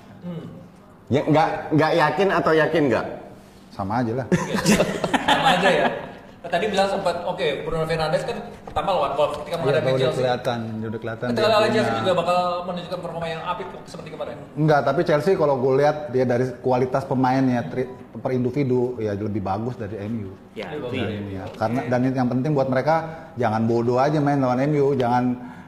Ya 1.08 1.20
nggak 1.24 1.48
nggak 1.76 1.92
yakin 1.94 2.28
atau 2.32 2.52
yakin 2.54 2.82
nggak? 2.88 3.06
Sama 3.68 4.00
aja 4.00 4.12
lah. 4.16 4.26
Sama 5.28 5.48
aja 5.52 5.68
ya. 5.68 5.88
Tadi 6.38 6.70
bilang 6.70 6.86
sempat 6.86 7.26
oke 7.26 7.66
Bruno 7.66 7.82
Fernandes 7.82 8.22
kan 8.22 8.38
pertama 8.62 8.94
lawan 8.94 9.12
Wolves 9.12 9.36
ketika 9.42 9.54
Iya, 9.54 9.60
menghadapi 9.60 9.88
udah 9.88 9.98
Chelsea. 10.00 10.18
kelihatan, 10.18 10.58
udah 10.80 11.00
kelihatan. 11.02 11.26
Ketika 11.28 11.42
dia 11.42 11.50
lawan 11.50 11.68
Chelsea 11.68 11.94
juga 11.98 12.12
bakal 12.14 12.38
menunjukkan 12.62 12.98
performa 13.02 13.26
yang 13.26 13.42
apik 13.42 13.66
seperti 13.84 14.08
kemarin. 14.08 14.36
Enggak, 14.54 14.80
tapi 14.86 15.00
Chelsea 15.02 15.32
kalau 15.34 15.54
gue 15.58 15.72
lihat 15.76 15.96
dia 16.08 16.24
dari 16.24 16.46
kualitas 16.60 17.02
pemainnya 17.02 17.66
tri- 17.66 17.90
per 18.14 18.30
individu 18.30 18.94
ya 18.96 19.12
lebih 19.12 19.42
bagus 19.42 19.74
dari 19.74 19.98
MU. 20.06 20.30
Ya, 20.54 20.70
Iya, 20.70 20.78
itu 20.78 20.86
ya. 20.94 21.08
Ya, 21.34 21.44
karena 21.52 21.80
dan 21.86 22.00
yang 22.06 22.30
penting 22.30 22.54
buat 22.54 22.66
mereka 22.66 22.94
jangan 23.34 23.66
bodoh 23.66 23.98
aja 23.98 24.18
main 24.18 24.38
lawan 24.38 24.62
MU, 24.64 24.94
jangan 24.94 25.24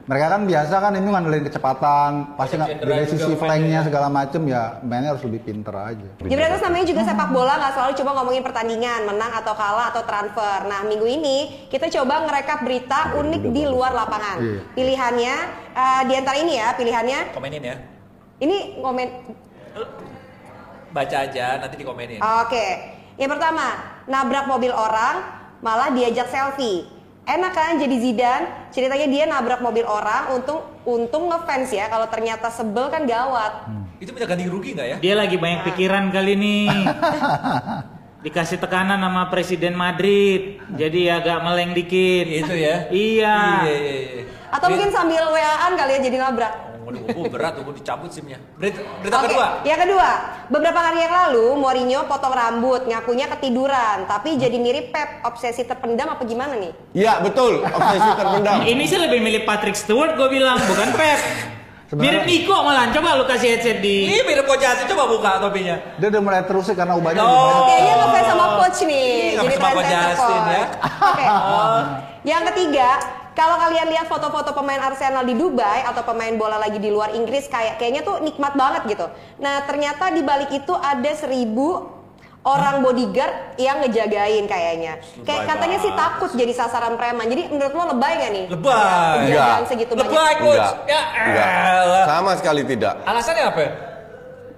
mereka 0.09 0.25
kan 0.33 0.41
biasa 0.49 0.75
kan 0.81 0.91
MU 0.97 1.09
ngandelin 1.13 1.45
kecepatan, 1.45 2.11
pasti 2.33 2.57
nggak 2.57 2.81
dari 2.81 3.05
sisi 3.05 3.33
flanknya 3.37 3.85
segala 3.85 4.07
macem 4.09 4.41
ya 4.49 4.81
mainnya 4.81 5.13
harus 5.13 5.23
lebih 5.25 5.45
pinter 5.45 5.73
aja. 5.73 6.09
Jadi 6.17 6.41
namanya 6.71 6.85
juga 6.87 7.01
sepak 7.05 7.29
bola 7.29 7.53
nggak 7.61 7.73
selalu 7.77 7.93
cuma 7.99 8.11
ngomongin 8.17 8.43
pertandingan, 8.47 8.99
menang 9.05 9.31
atau 9.37 9.53
kalah 9.53 9.93
atau 9.93 10.01
transfer. 10.07 10.59
Nah 10.65 10.81
minggu 10.87 11.05
ini 11.05 11.67
kita 11.69 11.91
coba 12.01 12.25
ngerekap 12.25 12.65
berita 12.65 13.13
unik 13.19 13.43
di 13.53 13.63
luar 13.67 13.91
lapangan. 13.93 14.41
Iya. 14.41 14.61
Pilihannya 14.73 15.35
eh, 15.75 16.01
di 16.07 16.13
antara 16.15 16.37
ini 16.39 16.53
ya 16.57 16.73
pilihannya. 16.73 17.19
Komenin 17.35 17.61
ya. 17.61 17.77
Ini 18.41 18.57
komen. 18.81 19.07
Baca 20.91 21.17
aja 21.27 21.61
nanti 21.61 21.75
dikomenin. 21.77 22.23
Oke. 22.41 22.67
Yang 23.19 23.37
pertama 23.37 23.67
nabrak 24.09 24.49
mobil 24.49 24.73
orang 24.73 25.21
malah 25.61 25.93
diajak 25.93 26.31
selfie. 26.31 26.87
Enak 27.21 27.53
kan 27.53 27.77
jadi 27.77 27.95
Zidan? 28.01 28.41
Ceritanya 28.73 29.07
dia 29.07 29.23
nabrak 29.29 29.61
mobil 29.61 29.85
orang, 29.85 30.33
untung 30.33 30.65
untung 30.89 31.29
ngefans 31.29 31.69
ya. 31.69 31.85
Kalau 31.85 32.09
ternyata 32.09 32.49
sebel 32.49 32.89
kan 32.89 33.05
gawat. 33.05 33.69
Itu 34.01 34.17
bisa 34.17 34.25
ganti 34.25 34.49
rugi 34.49 34.73
nggak 34.73 34.87
ya? 34.87 34.95
Dia 34.97 35.13
lagi 35.13 35.37
banyak 35.37 35.61
pikiran 35.69 36.09
kali 36.09 36.33
nih. 36.33 36.69
Dikasih 38.25 38.61
tekanan 38.61 39.01
sama 39.01 39.33
Presiden 39.33 39.73
Madrid, 39.73 40.61
jadi 40.77 41.21
agak 41.21 41.41
meleng 41.41 41.73
dikit. 41.73 42.25
Itu 42.25 42.53
ya. 42.53 42.89
Iya. 42.89 43.37
Iya, 43.65 43.77
iya, 43.77 44.01
iya. 44.17 44.23
Atau 44.53 44.67
mungkin 44.73 44.89
sambil 44.93 45.25
WA-an 45.29 45.73
kali 45.77 45.91
ya 45.97 45.99
jadi 46.05 46.17
nabrak. 46.21 46.70
Waduh, 46.91 47.15
oh, 47.15 47.25
berat 47.25 47.53
tuh, 47.55 47.71
dicabut 47.71 48.11
SIM-nya. 48.11 48.35
Berita, 48.53 48.83
berita 48.99 49.15
Oke, 49.15 49.31
kedua. 49.31 49.47
yang 49.63 49.79
kedua, 49.79 50.09
beberapa 50.47 50.79
hari 50.81 50.99
yang 50.99 51.13
lalu 51.17 51.45
Mourinho 51.55 52.03
potong 52.03 52.31
rambut, 52.31 52.83
ngakunya 52.83 53.25
ketiduran, 53.29 54.03
tapi 54.05 54.35
jadi 54.35 54.57
mirip 54.57 54.91
Pep, 54.91 55.23
obsesi 55.23 55.63
terpendam 55.63 56.11
apa 56.11 56.23
gimana 56.23 56.53
nih? 56.53 56.75
Ya 56.91 57.17
betul, 57.17 57.63
obsesi 57.63 58.09
terpendam. 58.11 58.59
Ini 58.71 58.83
sih 58.83 58.99
lebih 58.99 59.19
milih 59.19 59.41
Patrick 59.41 59.73
Stewart 59.73 60.13
gue 60.13 60.27
bilang, 60.29 60.59
bukan 60.59 60.91
Pep. 60.91 61.19
Sebenarnya- 61.87 62.23
Mirip 62.23 62.23
Nico 62.25 62.55
malah. 62.57 62.87
Coba 62.89 63.09
lu 63.13 63.25
kasih 63.25 63.47
headset 63.51 63.83
di 63.83 64.07
Ini 64.07 64.23
mirip 64.23 64.47
Coach 64.47 64.63
Yasin, 64.63 64.87
coba 64.87 65.11
buka 65.11 65.31
topinya. 65.39 65.75
Dia 65.95 66.07
udah 66.07 66.21
mulai 66.21 66.43
terus 66.43 66.63
sih 66.63 66.71
karena 66.71 66.95
ubahnya 66.95 67.19
Oh. 67.19 67.67
Kayaknya 67.67 67.93
ngefans 67.99 68.27
sama 68.27 68.45
coach 68.55 68.79
nih, 68.81 69.11
Iya, 69.11 69.39
jadi 69.43 69.47
ngefans 69.51 69.59
sama 69.59 69.75
Coach 69.75 69.91
Justin 69.91 70.41
ya. 70.47 70.63
Oke. 71.03 71.23
Yang 72.31 72.43
ketiga, 72.53 72.89
kalau 73.41 73.57
kalian 73.57 73.89
lihat 73.89 74.05
foto-foto 74.05 74.53
pemain 74.53 74.77
Arsenal 74.77 75.25
di 75.25 75.33
Dubai 75.33 75.81
atau 75.81 76.05
pemain 76.05 76.29
bola 76.37 76.61
lagi 76.61 76.77
di 76.77 76.93
luar 76.93 77.17
Inggris 77.17 77.49
kayak 77.49 77.81
kayaknya 77.81 78.05
tuh 78.05 78.21
nikmat 78.21 78.53
banget 78.53 78.85
gitu. 78.85 79.09
Nah 79.41 79.65
ternyata 79.65 80.13
di 80.13 80.21
balik 80.21 80.53
itu 80.53 80.69
ada 80.77 81.09
seribu 81.17 81.89
orang 82.45 82.85
bodyguard 82.85 83.57
yang 83.57 83.81
ngejagain 83.81 84.45
kayaknya. 84.45 85.01
Kayak 85.25 85.49
katanya 85.49 85.77
sih 85.81 85.89
takut 85.89 86.29
jadi 86.37 86.53
sasaran 86.53 87.01
preman. 87.01 87.25
Jadi 87.25 87.49
menurut 87.49 87.73
lo 87.73 87.83
lebay 87.97 88.13
gak 88.21 88.29
nih? 88.29 88.45
Lebay. 88.53 89.17
Enggak. 89.25 89.57
segitu 89.65 89.93
Lebay, 89.97 90.05
banyak. 90.05 90.37
Coach. 90.37 90.57
Enggak. 90.61 90.73
Ya 90.85 91.01
Enggak. 91.25 92.05
Sama 92.05 92.31
sekali 92.37 92.61
tidak. 92.69 92.93
Alasannya 93.09 93.43
apa? 93.49 93.59
ya? 93.65 93.71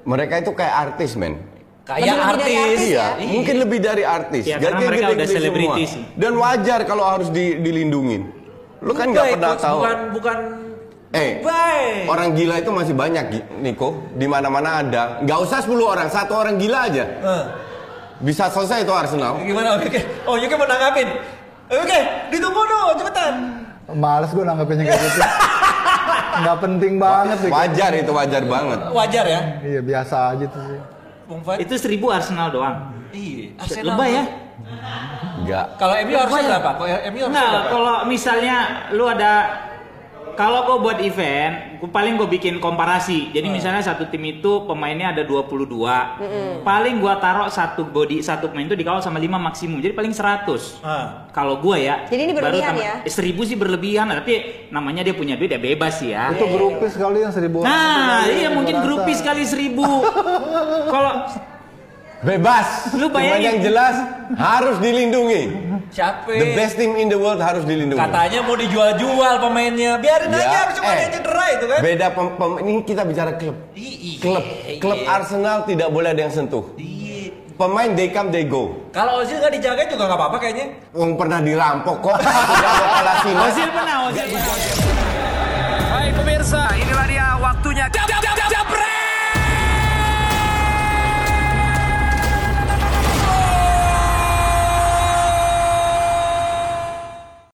Mereka 0.04 0.34
itu 0.44 0.52
kayak 0.52 0.76
artis 0.92 1.12
men. 1.16 1.40
Kayak 1.88 2.16
artis. 2.20 2.48
artis 2.48 2.80
Iya, 2.84 3.16
ya? 3.20 3.28
mungkin 3.32 3.56
lebih 3.60 3.80
dari 3.80 4.04
artis. 4.04 4.44
Gak 4.44 4.60
karena 4.60 4.80
mereka 4.84 5.08
gede-gede 5.08 5.16
udah 5.16 5.28
selebriti 5.32 5.84
sih. 5.88 6.04
Dan 6.20 6.36
wajar 6.36 6.80
kalau 6.84 7.04
harus 7.08 7.32
di- 7.32 7.60
dilindungin. 7.64 8.33
Lu 8.84 8.92
kan 8.92 9.08
nggak 9.10 9.26
pernah 9.34 9.56
tahu. 9.56 9.78
Bukan 9.80 9.98
bukan 10.12 10.38
Eh, 11.14 11.38
Dubai. 11.40 12.10
orang 12.10 12.34
gila 12.34 12.58
itu 12.58 12.74
masih 12.74 12.94
banyak, 12.94 13.26
Niko. 13.62 14.02
Di 14.12 14.26
mana-mana 14.26 14.82
ada. 14.82 15.04
Nggak 15.22 15.40
usah 15.40 15.62
10 15.62 15.86
orang, 15.86 16.10
satu 16.10 16.34
orang 16.34 16.58
gila 16.58 16.90
aja. 16.90 17.06
Eh, 17.06 17.44
Bisa 18.20 18.50
selesai 18.50 18.82
itu 18.82 18.90
Arsenal. 18.90 19.38
gimana? 19.40 19.78
Oke. 19.78 20.02
Oh, 20.26 20.34
Yuki 20.34 20.56
mau 20.56 20.66
nanggapin. 20.66 21.06
Oke, 21.70 22.00
ditunggu 22.30 22.62
dong, 22.64 22.98
cepetan. 22.98 23.34
Males 23.94 24.32
gue 24.32 24.42
nanggepinnya 24.42 24.84
kayak 24.86 25.02
gitu. 25.02 25.20
Nggak 26.42 26.58
penting 26.60 26.94
banget 26.98 27.38
sih. 27.40 27.50
Wajar 27.52 27.92
itu 27.94 28.12
wajar 28.12 28.42
banget. 28.44 28.80
Wajar 28.90 29.26
ya, 29.28 29.42
Iya 29.62 29.82
biasa 29.82 30.16
aja 30.34 30.46
tuh 30.50 30.62
sih. 30.66 30.80
Bung 31.26 31.42
Fat. 31.42 31.58
Itu 31.58 31.74
seribu 31.76 32.10
Arsenal 32.10 32.50
doang. 32.50 32.92
Iya, 33.12 33.56
Arsenal. 33.58 33.96
Lebay 33.96 34.10
ya? 34.12 34.24
Enggak. 35.40 35.66
Kalau 35.78 35.94
MU 36.00 36.16
harusnya 36.16 36.42
ya? 36.42 36.50
berapa? 36.56 36.70
Kalau 36.74 36.88
MU 37.10 37.22
harusnya 37.22 37.30
Nah, 37.36 37.50
berapa? 37.52 37.70
kalau 37.70 37.96
misalnya 38.06 38.56
lu 38.92 39.06
ada 39.06 39.32
kalau 40.34 40.66
gue 40.66 40.78
buat 40.80 40.98
event, 41.00 41.54
gua 41.78 41.90
paling 41.90 42.14
gue 42.16 42.28
bikin 42.28 42.58
komparasi. 42.58 43.30
Jadi 43.30 43.46
Hmm. 43.46 43.56
misalnya 43.56 43.80
satu 43.80 44.06
tim 44.06 44.22
itu 44.22 44.64
pemainnya 44.64 45.10
ada 45.10 45.22
22. 45.22 46.18
Paling 46.62 46.98
gua 46.98 47.18
taruh 47.18 47.48
satu 47.48 47.84
body 47.84 48.20
satu 48.20 48.48
pemain 48.48 48.64
itu 48.64 48.74
dikawal 48.74 49.00
sama 49.00 49.18
5 49.18 49.38
maksimum. 49.38 49.78
Jadi 49.78 49.92
paling 49.92 50.12
100. 50.12 50.78
Ah. 50.80 51.30
Kalau 51.30 51.58
gua 51.58 51.76
ya. 51.76 52.06
Jadi 52.06 52.22
ini 52.22 52.32
baru 52.32 52.50
berlebihan 52.50 52.74
tambah- 52.74 52.86
ya? 52.86 52.94
eh, 53.02 53.12
Seribu 53.12 53.42
sih 53.42 53.54
berlebihan, 53.54 54.06
tapi 54.10 54.34
namanya 54.70 55.02
dia 55.02 55.14
punya 55.14 55.34
duit 55.34 55.50
ya 55.50 55.58
bebas 55.58 55.98
sih 55.98 56.10
ya. 56.10 56.30
Itu 56.30 56.46
grupis 56.48 56.94
kali 56.94 57.18
yang 57.20 57.32
seribu 57.32 57.62
orang. 57.62 57.70
Nah, 57.70 57.84
Itu 57.84 58.02
kali, 58.24 58.34
iya 58.36 58.50
mungkin 58.50 58.76
grupis 58.80 59.18
kali 59.20 59.44
seribu. 59.44 59.86
Kalau 60.94 61.14
Bebas. 62.24 62.96
Lu 62.96 63.12
Cuman 63.12 63.20
bayangin. 63.20 63.44
yang 63.44 63.58
jelas 63.62 63.96
harus 64.34 64.80
dilindungi. 64.80 65.73
Siapa? 65.94 66.26
The 66.26 66.58
best 66.58 66.74
team 66.74 66.98
in 66.98 67.06
the 67.06 67.16
world 67.16 67.38
harus 67.38 67.62
dilindungi. 67.64 68.02
Katanya 68.02 68.42
mau 68.42 68.58
dijual-jual 68.58 69.34
pemainnya. 69.38 70.02
Biarin 70.02 70.34
Ya, 70.34 70.42
aja, 70.42 70.74
cuma 70.74 70.90
eh. 70.90 70.92
ada 70.92 71.02
yang 71.02 71.14
cedera 71.14 71.46
itu 71.54 71.66
kan. 71.70 71.80
Beda 71.80 72.08
pem- 72.10 72.34
pem- 72.34 72.60
ini 72.60 72.72
kita 72.82 73.02
bicara 73.04 73.32
klub. 73.36 73.54
Iya, 73.72 74.18
Klub, 74.18 74.42
iya. 74.42 74.82
klub 74.82 75.00
Arsenal 75.06 75.58
tidak 75.64 75.88
boleh 75.88 76.10
ada 76.10 76.18
yang 76.20 76.34
sentuh. 76.34 76.74
Iya. 76.74 77.30
Pemain 77.54 77.94
they 77.94 78.10
come 78.10 78.28
they 78.28 78.42
go. 78.42 78.74
Kalau 78.90 79.22
Ozil 79.22 79.38
nggak 79.38 79.54
dijaga 79.54 79.86
juga 79.86 80.10
nggak 80.10 80.18
apa-apa 80.18 80.38
kayaknya. 80.40 80.66
Wong 80.92 81.14
pernah 81.14 81.38
dirampok 81.38 81.98
kok. 82.02 82.18
Ozil 83.46 83.70
pernah, 83.70 83.96
Ozil 84.10 84.26
pernah. 84.26 84.56
Hai 85.94 86.10
pemirsa, 86.10 86.62
inilah 86.74 87.06
dia 87.06 87.28
waktunya. 87.38 87.86
Jam, 87.88 88.06
jam, 88.10 88.18
jam, 88.20 88.34